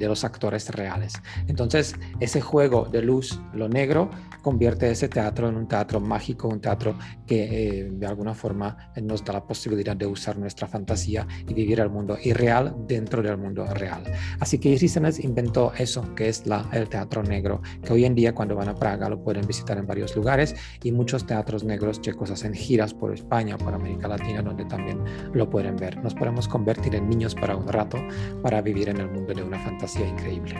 los 0.00 0.24
actores 0.24 0.70
reales. 0.70 1.14
Entonces, 1.46 1.94
ese 2.20 2.40
juego 2.40 2.86
de 2.86 3.02
luz, 3.02 3.40
lo 3.54 3.68
negro, 3.68 4.10
convierte 4.42 4.90
ese 4.90 5.08
teatro 5.08 5.48
en 5.48 5.56
un 5.56 5.66
teatro 5.66 6.00
mágico, 6.00 6.48
un 6.48 6.60
teatro 6.60 6.96
que 7.26 7.80
eh, 7.80 7.90
de 7.90 8.06
alguna 8.06 8.34
forma 8.34 8.76
nos 9.02 9.24
da 9.24 9.34
la 9.34 9.46
posibilidad 9.46 9.96
de 9.96 10.06
usar 10.06 10.38
nuestra 10.38 10.66
fantasía 10.66 11.26
y 11.48 11.54
vivir 11.54 11.80
el 11.80 11.90
mundo 11.90 12.18
irreal 12.22 12.74
dentro 12.86 13.22
del 13.22 13.38
mundo 13.38 13.66
real. 13.66 14.02
Así 14.40 14.58
que 14.58 14.68
Iris 14.70 14.96
inventó 15.20 15.72
eso, 15.76 16.14
que 16.14 16.28
es 16.28 16.44
el 16.72 16.88
teatro 16.88 17.22
negro, 17.22 17.62
que 17.82 17.92
hoy 17.92 18.04
en 18.04 18.14
día 18.14 18.34
cuando 18.34 18.54
van 18.54 18.68
a 18.68 18.74
Praga 18.74 19.05
lo 19.08 19.22
pueden 19.22 19.46
visitar 19.46 19.78
en 19.78 19.86
varios 19.86 20.14
lugares 20.16 20.54
y 20.82 20.92
muchos 20.92 21.26
teatros 21.26 21.64
negros 21.64 22.00
checos 22.00 22.30
hacen 22.30 22.54
giras 22.54 22.94
por 22.94 23.12
España, 23.12 23.56
por 23.58 23.74
América 23.74 24.08
Latina, 24.08 24.42
donde 24.42 24.64
también 24.64 25.00
lo 25.32 25.48
pueden 25.48 25.76
ver. 25.76 26.02
Nos 26.02 26.14
podemos 26.14 26.48
convertir 26.48 26.94
en 26.94 27.08
niños 27.08 27.34
para 27.34 27.56
un 27.56 27.68
rato 27.68 27.98
para 28.42 28.60
vivir 28.62 28.88
en 28.88 28.98
el 28.98 29.10
mundo 29.10 29.34
de 29.34 29.42
una 29.42 29.58
fantasía 29.58 30.06
increíble. 30.06 30.54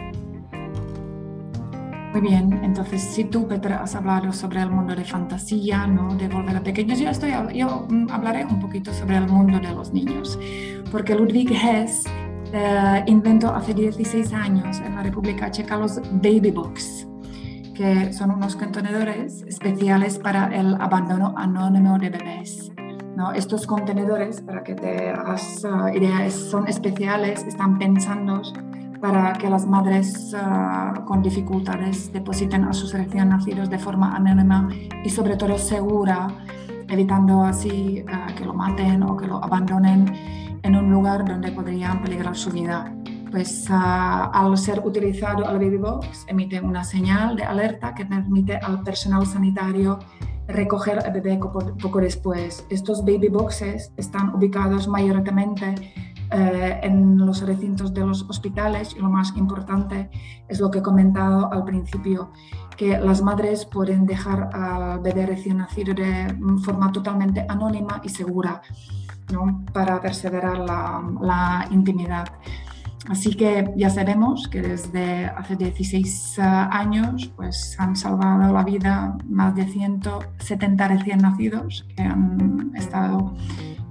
Muy 2.16 2.30
bien, 2.30 2.61
entonces 2.62 3.02
si 3.02 3.24
tú, 3.24 3.46
Petra, 3.46 3.82
has 3.82 3.94
hablado 3.94 4.32
sobre 4.32 4.62
el 4.62 4.70
mundo 4.70 4.94
de 4.94 5.04
fantasía, 5.04 5.87
¿no? 5.87 6.14
de 6.14 6.28
volver 6.28 6.56
a 6.56 6.62
pequeños, 6.62 6.98
yo, 6.98 7.11
estoy, 7.11 7.32
yo 7.52 7.87
mm, 7.90 8.06
hablaré 8.11 8.46
un 8.46 8.59
poquito 8.59 8.90
sobre 8.94 9.18
el 9.18 9.28
mundo 9.28 9.61
de 9.61 9.74
los 9.74 9.92
niños, 9.92 10.38
porque 10.90 11.14
Ludwig 11.14 11.52
Hess 11.52 12.04
eh, 12.54 13.04
inventó 13.06 13.54
hace 13.54 13.74
16 13.74 14.32
años 14.32 14.80
en 14.80 14.94
la 14.94 15.02
República 15.02 15.50
Checa 15.50 15.76
los 15.76 16.00
baby 16.22 16.50
books, 16.50 17.05
que 17.76 18.12
son 18.12 18.30
unos 18.30 18.56
contenedores 18.56 19.42
especiales 19.42 20.18
para 20.18 20.46
el 20.46 20.74
abandono 20.80 21.34
anónimo 21.36 21.98
de 21.98 22.10
bebés. 22.10 22.72
¿no? 23.16 23.32
Estos 23.32 23.66
contenedores, 23.66 24.40
para 24.40 24.62
que 24.62 24.74
te 24.74 25.10
hagas 25.10 25.64
uh, 25.64 25.88
idea, 25.88 26.30
son 26.30 26.68
especiales, 26.68 27.44
están 27.44 27.78
pensados 27.78 28.54
para 29.00 29.34
que 29.34 29.50
las 29.50 29.66
madres 29.66 30.34
uh, 30.34 31.04
con 31.04 31.22
dificultades 31.22 32.12
depositen 32.12 32.64
a 32.64 32.72
sus 32.72 32.94
recién 32.94 33.28
nacidos 33.28 33.68
de 33.68 33.78
forma 33.78 34.16
anónima 34.16 34.68
y 35.04 35.10
sobre 35.10 35.36
todo 35.36 35.58
segura, 35.58 36.28
evitando 36.88 37.42
así 37.44 38.04
uh, 38.06 38.34
que 38.34 38.44
lo 38.44 38.54
maten 38.54 39.02
o 39.02 39.16
que 39.16 39.26
lo 39.26 39.42
abandonen 39.44 40.06
en 40.62 40.76
un 40.76 40.90
lugar 40.90 41.24
donde 41.26 41.52
podrían 41.52 42.02
peligrar 42.02 42.36
su 42.36 42.50
vida. 42.50 42.95
Pues 43.30 43.66
al 43.70 44.56
ser 44.56 44.80
utilizado 44.84 45.50
el 45.50 45.58
baby 45.58 45.76
box 45.78 46.24
emite 46.28 46.60
una 46.60 46.84
señal 46.84 47.36
de 47.36 47.44
alerta 47.44 47.94
que 47.94 48.06
permite 48.06 48.56
al 48.56 48.82
personal 48.82 49.26
sanitario 49.26 49.98
recoger 50.48 51.00
al 51.00 51.12
bebé 51.12 51.38
poco, 51.38 52.00
después. 52.00 52.64
Estos 52.70 53.04
baby 53.04 53.28
boxes 53.28 53.92
están 53.96 54.34
ubicados 54.34 54.86
mayoritariamente 54.88 55.74
eh, 56.30 56.80
en 56.82 57.18
los 57.18 57.44
recintos 57.44 57.92
de 57.92 58.06
los 58.06 58.22
hospitales 58.28 58.94
y 58.96 59.00
lo 59.00 59.08
más 59.08 59.36
importante 59.36 60.08
es 60.48 60.60
lo 60.60 60.70
que 60.70 60.78
he 60.78 60.82
comentado 60.82 61.52
al 61.52 61.64
principio, 61.64 62.30
que 62.76 62.98
las 62.98 63.22
madres 63.22 63.64
pueden 63.64 64.06
dejar 64.06 64.50
al 64.52 65.00
bebé 65.00 65.26
recién 65.26 65.58
nacido 65.58 65.94
de 65.94 66.36
forma 66.64 66.92
totalmente 66.92 67.44
anónima 67.48 68.00
y 68.04 68.08
segura 68.08 68.62
¿no? 69.32 69.64
para 69.72 70.00
perseverar 70.00 70.58
la 70.58 71.66
intimidad. 71.70 72.26
Así 73.09 73.35
que 73.37 73.72
ya 73.76 73.88
sabemos 73.88 74.48
que 74.48 74.62
desde 74.62 75.26
hace 75.26 75.56
16 75.56 76.38
eh, 76.38 76.42
años 76.42 77.32
pues, 77.37 77.76
han 77.78 77.94
salvado 77.94 78.52
la 78.52 78.64
vida 78.64 79.16
más 79.28 79.54
de 79.54 79.66
170 79.66 80.88
recién 80.88 81.18
nacidos 81.20 81.87
que 81.96 82.02
han 82.02 82.72
estado 82.74 83.35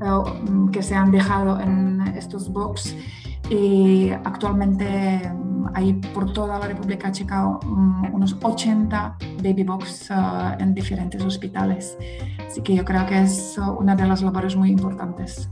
eh, 0.01 0.69
que 0.71 0.83
se 0.83 0.95
han 0.95 1.11
dejado 1.11 1.59
en 1.61 2.01
estos 2.17 2.51
box 2.51 2.95
y 3.49 4.09
actualmente 4.09 5.31
mm, 5.33 5.67
hay 5.73 5.93
por 5.93 6.33
toda 6.33 6.59
la 6.59 6.67
República 6.67 7.11
Checa 7.11 7.45
mm, 7.45 8.13
unos 8.13 8.35
80 8.41 9.17
baby 9.41 9.63
box 9.63 10.09
uh, 10.09 10.61
en 10.61 10.73
diferentes 10.73 11.23
hospitales. 11.23 11.97
Así 12.45 12.61
que 12.61 12.75
yo 12.75 12.83
creo 12.83 13.05
que 13.05 13.21
es 13.21 13.57
una 13.77 13.95
de 13.95 14.07
las 14.07 14.21
labores 14.21 14.55
muy 14.55 14.71
importantes. 14.71 15.49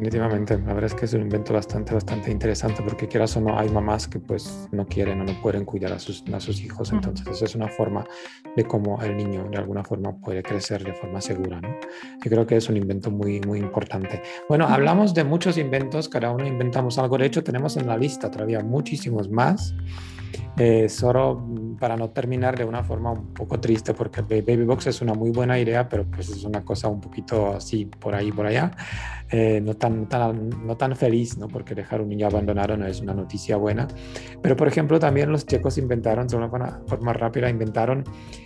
Definitivamente, 0.00 0.56
la 0.56 0.72
verdad 0.72 0.84
es 0.84 0.94
que 0.94 1.04
es 1.04 1.12
un 1.12 1.20
invento 1.20 1.52
bastante, 1.52 1.92
bastante 1.92 2.30
interesante 2.30 2.82
porque 2.82 3.06
quieras 3.06 3.36
o 3.36 3.40
no, 3.42 3.58
hay 3.58 3.68
mamás 3.68 4.08
que 4.08 4.18
pues 4.18 4.66
no 4.72 4.86
quieren 4.86 5.20
o 5.20 5.24
no 5.24 5.42
pueden 5.42 5.66
cuidar 5.66 5.92
a 5.92 5.98
sus, 5.98 6.24
a 6.32 6.40
sus 6.40 6.62
hijos, 6.62 6.90
entonces 6.90 7.28
eso 7.28 7.44
es 7.44 7.54
una 7.54 7.68
forma 7.68 8.06
de 8.56 8.64
cómo 8.64 8.98
el 9.02 9.14
niño 9.14 9.46
de 9.50 9.58
alguna 9.58 9.84
forma 9.84 10.16
puede 10.16 10.42
crecer 10.42 10.82
de 10.84 10.94
forma 10.94 11.20
segura, 11.20 11.60
¿no? 11.60 11.68
Yo 12.24 12.30
creo 12.30 12.46
que 12.46 12.56
es 12.56 12.66
un 12.70 12.78
invento 12.78 13.10
muy, 13.10 13.42
muy 13.42 13.58
importante. 13.58 14.22
Bueno, 14.48 14.66
hablamos 14.66 15.12
de 15.12 15.22
muchos 15.22 15.58
inventos, 15.58 16.08
cada 16.08 16.30
uno 16.30 16.46
inventamos 16.46 16.96
algo, 16.96 17.18
de 17.18 17.26
hecho 17.26 17.44
tenemos 17.44 17.76
en 17.76 17.86
la 17.86 17.98
lista 17.98 18.30
todavía 18.30 18.60
muchísimos 18.60 19.28
más. 19.28 19.74
Eh, 20.62 20.90
solo 20.90 21.42
para 21.78 21.96
no 21.96 22.10
terminar 22.10 22.58
de 22.58 22.64
una 22.66 22.82
forma 22.84 23.12
un 23.12 23.32
poco 23.32 23.58
triste, 23.60 23.94
porque 23.94 24.20
Baby 24.20 24.64
Box 24.64 24.88
es 24.88 25.00
una 25.00 25.14
muy 25.14 25.30
buena 25.30 25.58
idea, 25.58 25.88
pero 25.88 26.04
pues 26.04 26.28
es 26.28 26.44
una 26.44 26.62
cosa 26.62 26.88
un 26.88 27.00
poquito 27.00 27.54
así 27.54 27.86
por 27.86 28.14
ahí, 28.14 28.30
por 28.30 28.44
allá, 28.44 28.70
eh, 29.30 29.60
no, 29.62 29.74
tan, 29.74 30.06
tan, 30.06 30.50
no 30.66 30.76
tan 30.76 30.94
feliz, 30.96 31.38
¿no? 31.38 31.48
porque 31.48 31.74
dejar 31.74 32.02
un 32.02 32.10
niño 32.10 32.26
abandonado 32.26 32.76
no 32.76 32.86
es 32.86 33.00
una 33.00 33.14
noticia 33.14 33.56
buena. 33.56 33.88
Pero 34.42 34.54
por 34.54 34.68
ejemplo, 34.68 34.98
también 34.98 35.32
los 35.32 35.46
checos 35.46 35.78
inventaron, 35.78 36.26
de 36.26 36.36
una 36.36 36.50
forma 36.86 37.14
rápida, 37.14 37.48
inventaron, 37.48 38.04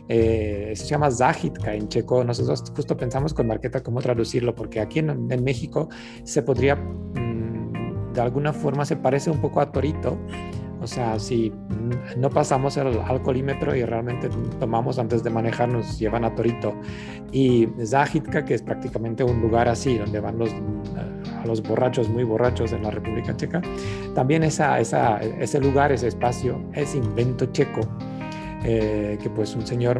eh, 0.08 0.72
se 0.76 0.86
llama 0.86 1.10
Zahitka 1.10 1.74
en 1.74 1.88
checo. 1.88 2.22
Nosotros 2.22 2.62
justo 2.76 2.96
pensamos 2.96 3.34
con 3.34 3.48
Marqueta 3.48 3.82
cómo 3.82 4.00
traducirlo, 4.00 4.54
porque 4.54 4.80
aquí 4.80 5.00
en, 5.00 5.10
en 5.10 5.42
México 5.42 5.88
se 6.22 6.42
podría, 6.42 6.76
mm, 6.76 8.12
de 8.12 8.20
alguna 8.20 8.52
forma, 8.52 8.84
se 8.84 8.96
parece 8.96 9.30
un 9.30 9.40
poco 9.40 9.60
a 9.60 9.72
Torito 9.72 10.16
o 10.80 10.86
sea, 10.86 11.18
si 11.18 11.52
no 12.16 12.30
pasamos 12.30 12.76
el 12.76 12.98
alcoholímetro 13.00 13.74
y 13.74 13.84
realmente 13.84 14.28
tomamos 14.58 14.98
antes 14.98 15.22
de 15.22 15.30
manejar, 15.30 15.68
nos 15.68 15.98
llevan 15.98 16.24
a 16.24 16.34
Torito. 16.34 16.74
Y 17.32 17.68
Zahitka, 17.84 18.44
que 18.44 18.54
es 18.54 18.62
prácticamente 18.62 19.24
un 19.24 19.40
lugar 19.40 19.68
así, 19.68 19.98
donde 19.98 20.20
van 20.20 20.38
los, 20.38 20.50
a 20.50 21.46
los 21.46 21.62
borrachos 21.62 22.08
muy 22.08 22.24
borrachos 22.24 22.72
en 22.72 22.82
la 22.82 22.90
República 22.90 23.36
Checa, 23.36 23.62
también 24.14 24.42
ese 24.42 25.60
lugar, 25.60 25.92
ese 25.92 26.08
espacio, 26.08 26.62
es 26.72 26.94
invento 26.94 27.46
checo, 27.46 27.80
eh, 28.64 29.18
que 29.22 29.30
pues 29.30 29.54
un 29.54 29.66
señor 29.66 29.98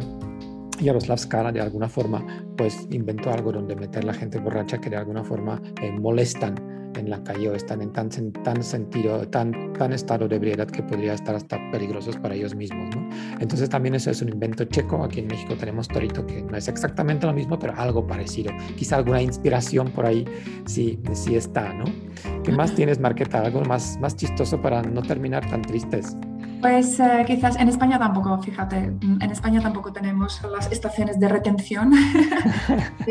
Jaroslav 0.83 1.17
Skara 1.17 1.51
de 1.51 1.61
alguna 1.61 1.87
forma 1.87 2.25
pues 2.57 2.87
inventó 2.91 3.31
algo 3.31 3.51
donde 3.51 3.75
meter 3.75 4.03
la 4.03 4.13
gente 4.13 4.39
borracha 4.39 4.79
que 4.79 4.89
de 4.89 4.97
alguna 4.97 5.23
forma 5.23 5.61
eh, 5.81 5.91
molestan 5.91 6.74
en 6.97 7.09
la 7.09 7.23
calle 7.23 7.49
o 7.49 7.55
están 7.55 7.81
en 7.81 7.91
tan, 7.91 8.09
tan 8.43 8.63
sentido, 8.63 9.27
tan, 9.29 9.73
tan 9.73 9.93
estado 9.93 10.27
de 10.27 10.35
ebriedad 10.35 10.67
que 10.67 10.83
podría 10.83 11.13
estar 11.13 11.35
hasta 11.35 11.59
peligrosos 11.71 12.17
para 12.17 12.35
ellos 12.35 12.55
mismos. 12.55 12.95
¿no? 12.95 13.09
Entonces 13.39 13.69
también 13.69 13.95
eso 13.95 14.11
es 14.11 14.21
un 14.21 14.29
invento 14.29 14.65
checo. 14.65 15.03
Aquí 15.03 15.19
en 15.19 15.27
México 15.27 15.55
tenemos 15.55 15.87
Torito, 15.87 16.25
que 16.25 16.41
no 16.41 16.57
es 16.57 16.67
exactamente 16.67 17.25
lo 17.25 17.33
mismo, 17.33 17.57
pero 17.59 17.73
algo 17.75 18.05
parecido. 18.05 18.51
Quizá 18.75 18.97
alguna 18.97 19.21
inspiración 19.21 19.91
por 19.91 20.05
ahí 20.05 20.25
sí, 20.65 20.99
sí 21.13 21.35
está, 21.35 21.73
¿no? 21.73 21.85
¿Qué 22.43 22.51
más 22.51 22.75
tienes, 22.75 22.99
Marqueta? 22.99 23.41
Algo 23.41 23.61
más, 23.61 23.97
más 23.99 24.15
chistoso 24.15 24.61
para 24.61 24.81
no 24.81 25.01
terminar 25.01 25.49
tan 25.49 25.61
tristes. 25.61 26.15
Pues 26.61 26.99
eh, 26.99 27.23
quizás 27.27 27.55
en 27.57 27.69
España 27.69 27.99
tampoco, 27.99 28.41
fíjate, 28.41 28.77
en 29.01 29.31
España 29.31 29.61
tampoco 29.61 29.91
tenemos 29.93 30.41
las 30.51 30.71
estaciones 30.71 31.19
de 31.19 31.27
retención. 31.27 31.91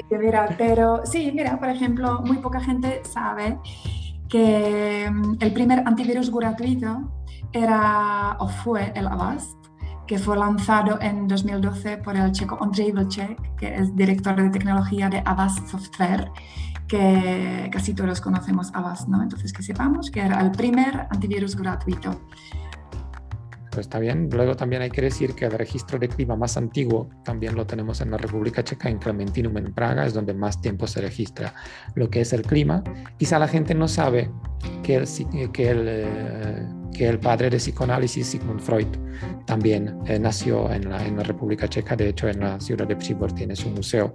pero 0.58 1.02
sí, 1.04 1.30
mira, 1.34 1.58
por 1.58 1.68
ejemplo, 1.68 2.20
muy 2.24 2.38
poca 2.38 2.60
gente 2.60 3.02
sabe 3.04 3.58
que 4.28 5.08
mm, 5.10 5.36
el 5.40 5.52
primer 5.52 5.80
antivirus 5.86 6.30
gratuito 6.30 7.12
era 7.52 8.36
o 8.40 8.48
fue 8.48 8.92
el 8.96 9.06
Avast, 9.06 9.56
que 10.06 10.18
fue 10.18 10.36
lanzado 10.36 10.98
en 11.00 11.28
2012 11.28 11.98
por 11.98 12.16
el 12.16 12.32
checo 12.32 12.58
Andrzej 12.60 12.92
Vlček, 12.92 13.56
que 13.56 13.74
es 13.74 13.94
director 13.94 14.36
de 14.36 14.50
tecnología 14.50 15.08
de 15.08 15.22
Avast 15.24 15.66
Software, 15.68 16.30
que 16.88 17.70
casi 17.72 17.94
todos 17.94 18.20
conocemos 18.20 18.70
Avast, 18.74 19.08
¿no? 19.08 19.22
Entonces 19.22 19.52
que 19.52 19.62
sepamos 19.62 20.10
que 20.10 20.20
era 20.20 20.40
el 20.40 20.50
primer 20.50 21.06
antivirus 21.10 21.56
gratuito. 21.56 22.20
Pues 23.74 23.86
está 23.86 23.98
bien. 23.98 24.28
Luego 24.30 24.54
también 24.54 24.82
hay 24.82 24.90
que 24.90 25.02
decir 25.02 25.34
que 25.34 25.46
el 25.46 25.50
registro 25.50 25.98
de 25.98 26.08
clima 26.08 26.36
más 26.36 26.56
antiguo 26.56 27.10
también 27.24 27.56
lo 27.56 27.66
tenemos 27.66 28.00
en 28.00 28.12
la 28.12 28.16
República 28.16 28.62
Checa, 28.62 28.88
en 28.88 28.98
Clementinum, 28.98 29.56
en 29.58 29.74
Praga, 29.74 30.06
es 30.06 30.14
donde 30.14 30.32
más 30.32 30.60
tiempo 30.60 30.86
se 30.86 31.00
registra 31.00 31.52
lo 31.96 32.08
que 32.08 32.20
es 32.20 32.32
el 32.32 32.42
clima. 32.42 32.84
Quizá 33.18 33.40
la 33.40 33.48
gente 33.48 33.74
no 33.74 33.88
sabe 33.88 34.30
que 34.84 34.94
el, 34.94 35.06
que 35.52 35.70
el 35.70 35.86
eh, 35.88 36.68
que 36.94 37.06
el 37.08 37.18
padre 37.18 37.50
de 37.50 37.58
psicoanálisis, 37.58 38.26
Sigmund 38.26 38.60
Freud, 38.60 38.86
también 39.44 39.98
eh, 40.06 40.18
nació 40.18 40.72
en 40.72 40.88
la, 40.88 41.04
en 41.04 41.16
la, 41.16 41.22
República 41.22 41.68
Checa, 41.68 41.96
de 41.96 42.08
hecho 42.08 42.28
en 42.28 42.40
la 42.40 42.58
ciudad 42.60 42.86
de 42.86 42.96
Přibor 42.96 43.32
tiene 43.32 43.54
su 43.54 43.68
museo 43.68 44.14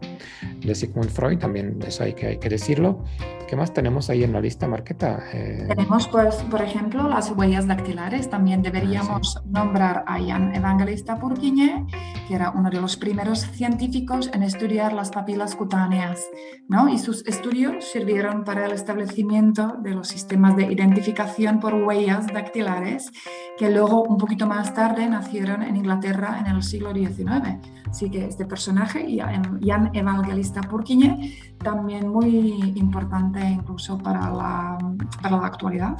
de 0.61 0.73
Sigmund 0.73 1.09
Freud, 1.09 1.38
también 1.38 1.80
eso 1.86 2.03
hay 2.03 2.13
que, 2.13 2.27
hay 2.27 2.38
que 2.38 2.49
decirlo. 2.49 3.03
¿Qué 3.47 3.55
más 3.55 3.73
tenemos 3.73 4.11
ahí 4.11 4.23
en 4.23 4.32
la 4.32 4.41
lista, 4.41 4.67
Marqueta? 4.67 5.23
Eh, 5.34 5.65
tenemos, 5.67 6.07
pues, 6.07 6.36
por 6.51 6.61
ejemplo, 6.61 7.09
las 7.09 7.32
huellas 7.32 7.65
dactilares. 7.65 8.30
También 8.30 8.61
deberíamos 8.61 9.38
ah, 9.38 9.43
nombrar 9.47 10.03
a 10.05 10.19
Jan 10.19 10.53
Evangelista 10.53 11.17
Purquiñe, 11.17 11.88
que 12.27 12.36
era 12.36 12.51
uno 12.51 12.69
de 12.69 12.80
los 12.80 12.95
primeros 12.95 13.39
científicos 13.39 14.30
en 14.36 14.43
estudiar 14.43 14.93
las 14.93 15.09
papilas 15.09 15.55
cutáneas, 15.55 16.21
¿no? 16.67 16.89
Y 16.89 16.99
sus 16.99 17.25
estudios 17.25 17.86
sirvieron 17.86 18.43
para 18.43 18.67
el 18.67 18.71
establecimiento 18.71 19.77
de 19.82 19.95
los 19.95 20.09
sistemas 20.09 20.55
de 20.55 20.71
identificación 20.71 21.59
por 21.59 21.73
huellas 21.73 22.27
dactilares 22.27 22.68
que 23.57 23.70
luego 23.70 24.03
un 24.03 24.17
poquito 24.17 24.47
más 24.47 24.74
tarde 24.74 25.07
nacieron 25.07 25.63
en 25.63 25.76
Inglaterra 25.76 26.39
en 26.39 26.55
el 26.55 26.63
siglo 26.63 26.93
XIX. 26.93 27.57
Así 27.89 28.09
que 28.09 28.26
este 28.26 28.45
personaje, 28.45 29.05
Jan 29.61 29.91
Evangelista 29.93 30.61
Purquiñe, 30.61 31.38
también 31.57 32.07
muy 32.07 32.74
importante 32.76 33.39
incluso 33.41 33.97
para 33.97 34.30
la, 34.30 34.78
para 35.22 35.38
la 35.38 35.47
actualidad 35.47 35.97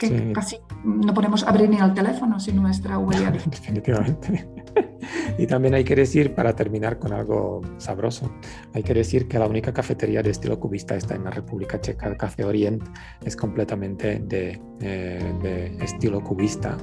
que 0.00 0.32
casi 0.32 0.56
no 0.82 1.12
podemos 1.12 1.44
abrir 1.44 1.68
ni 1.68 1.78
el 1.78 1.92
teléfono 1.92 2.40
sin 2.40 2.56
nuestra 2.56 2.98
huella. 2.98 3.30
Definitivamente. 3.50 4.48
y 5.38 5.46
también 5.46 5.74
hay 5.74 5.84
que 5.84 5.94
decir, 5.94 6.34
para 6.34 6.56
terminar 6.56 6.98
con 6.98 7.12
algo 7.12 7.60
sabroso, 7.76 8.32
hay 8.72 8.82
que 8.82 8.94
decir 8.94 9.28
que 9.28 9.38
la 9.38 9.46
única 9.46 9.72
cafetería 9.72 10.22
de 10.22 10.30
estilo 10.30 10.58
cubista 10.58 10.96
está 10.96 11.14
en 11.14 11.24
la 11.24 11.30
República 11.30 11.80
Checa, 11.80 12.08
el 12.08 12.16
Café 12.16 12.44
Orient, 12.44 12.82
es 13.24 13.36
completamente 13.36 14.20
de, 14.20 14.60
eh, 14.80 15.34
de 15.42 15.84
estilo 15.84 16.22
cubista. 16.24 16.76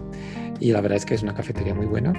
Y 0.59 0.71
la 0.71 0.81
verdad 0.81 0.97
es 0.97 1.05
que 1.05 1.15
es 1.15 1.23
una 1.23 1.33
cafetería 1.33 1.73
muy 1.73 1.87
buena, 1.87 2.13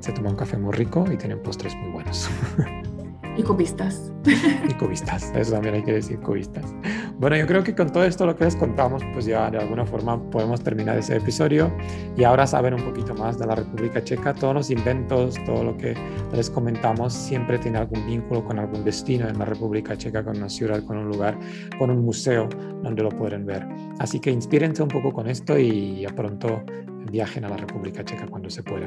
se 0.00 0.12
toma 0.12 0.30
un 0.30 0.36
café 0.36 0.56
muy 0.56 0.72
rico 0.72 1.04
y 1.12 1.16
tienen 1.16 1.42
postres 1.42 1.74
muy 1.76 1.90
buenos. 1.92 2.28
Y 3.36 3.42
cubistas. 3.42 4.12
Y 4.68 4.74
cubistas, 4.74 5.32
eso 5.34 5.52
también 5.52 5.76
hay 5.76 5.82
que 5.82 5.92
decir, 5.92 6.18
cubistas. 6.18 6.74
Bueno, 7.20 7.36
yo 7.36 7.46
creo 7.46 7.62
que 7.62 7.74
con 7.74 7.92
todo 7.92 8.02
esto 8.04 8.24
lo 8.24 8.34
que 8.34 8.44
les 8.44 8.56
contamos, 8.56 9.02
pues 9.12 9.26
ya 9.26 9.50
de 9.50 9.58
alguna 9.58 9.84
forma 9.84 10.18
podemos 10.30 10.62
terminar 10.62 10.96
ese 10.96 11.16
episodio 11.16 11.70
y 12.16 12.24
ahora 12.24 12.46
saben 12.46 12.72
un 12.72 12.82
poquito 12.82 13.14
más 13.14 13.38
de 13.38 13.46
la 13.46 13.56
República 13.56 14.02
Checa. 14.02 14.32
Todos 14.32 14.54
los 14.54 14.70
inventos, 14.70 15.34
todo 15.44 15.62
lo 15.62 15.76
que 15.76 15.94
les 16.32 16.48
comentamos 16.48 17.12
siempre 17.12 17.58
tiene 17.58 17.76
algún 17.76 18.06
vínculo 18.06 18.42
con 18.42 18.58
algún 18.58 18.84
destino 18.84 19.28
en 19.28 19.38
la 19.38 19.44
República 19.44 19.98
Checa, 19.98 20.24
con 20.24 20.38
una 20.38 20.48
ciudad, 20.48 20.82
con 20.84 20.96
un 20.96 21.08
lugar, 21.08 21.38
con 21.78 21.90
un 21.90 22.02
museo 22.06 22.48
donde 22.82 23.02
lo 23.02 23.10
pueden 23.10 23.44
ver. 23.44 23.68
Así 23.98 24.18
que 24.18 24.30
inspírense 24.30 24.82
un 24.82 24.88
poco 24.88 25.12
con 25.12 25.28
esto 25.28 25.58
y 25.58 26.06
a 26.06 26.16
pronto 26.16 26.64
viajen 27.10 27.44
a 27.44 27.48
la 27.48 27.56
República 27.56 28.04
Checa 28.04 28.26
cuando 28.26 28.48
se 28.50 28.62
pueda. 28.62 28.86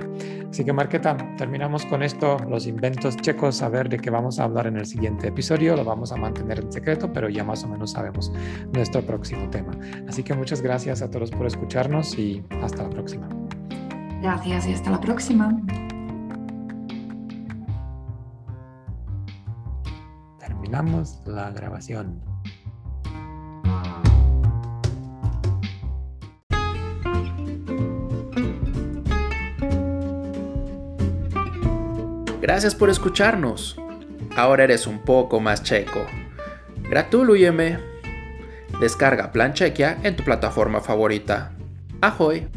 Así 0.50 0.64
que 0.64 0.74
Marqueta, 0.74 1.18
terminamos 1.38 1.86
con 1.86 2.04
esto, 2.04 2.38
los 2.50 2.68
inventos 2.68 3.18
checos, 3.18 3.62
a 3.62 3.70
ver 3.70 3.90
de 3.90 4.00
qué 4.00 4.10
vamos 4.10 4.40
a 4.40 4.46
hablar 4.46 4.68
en 4.68 4.78
el 4.78 4.86
siguiente 4.86 5.28
episodio, 5.28 5.76
lo 5.76 5.84
vamos 5.84 6.12
a 6.12 6.18
mantener 6.18 6.60
en 6.60 6.72
secreto, 6.72 7.12
pero 7.12 7.30
ya 7.30 7.44
más 7.44 7.64
o 7.64 7.68
menos 7.68 7.92
sabemos 7.92 8.32
nuestro 8.72 9.02
próximo 9.02 9.50
tema. 9.50 9.72
Así 10.08 10.24
que 10.24 10.34
muchas 10.34 10.62
gracias 10.62 11.02
a 11.02 11.10
todos 11.10 11.32
por 11.32 11.46
escucharnos 11.46 12.18
y 12.18 12.44
hasta 12.62 12.84
la 12.84 12.90
próxima. 12.90 13.28
Gracias 14.22 14.68
y 14.68 14.74
hasta 14.74 14.90
la 14.92 15.02
próxima. 15.02 15.62
Terminamos 20.40 21.22
la 21.26 21.52
grabación. 21.52 22.33
Gracias 32.44 32.76
por 32.76 32.90
escucharnos. 32.90 33.78
Ahora 34.36 34.66
eres 34.66 34.86
un 34.86 35.00
poco 35.00 35.40
más 35.40 35.64
checo. 35.64 36.06
Gratuluyeme. 36.90 37.80
Descarga 38.82 39.32
Plan 39.32 39.54
Chequia 39.54 39.98
en 40.04 40.18
tu 40.18 40.26
plataforma 40.26 40.82
favorita. 40.82 41.54
Ahoy. 42.02 42.50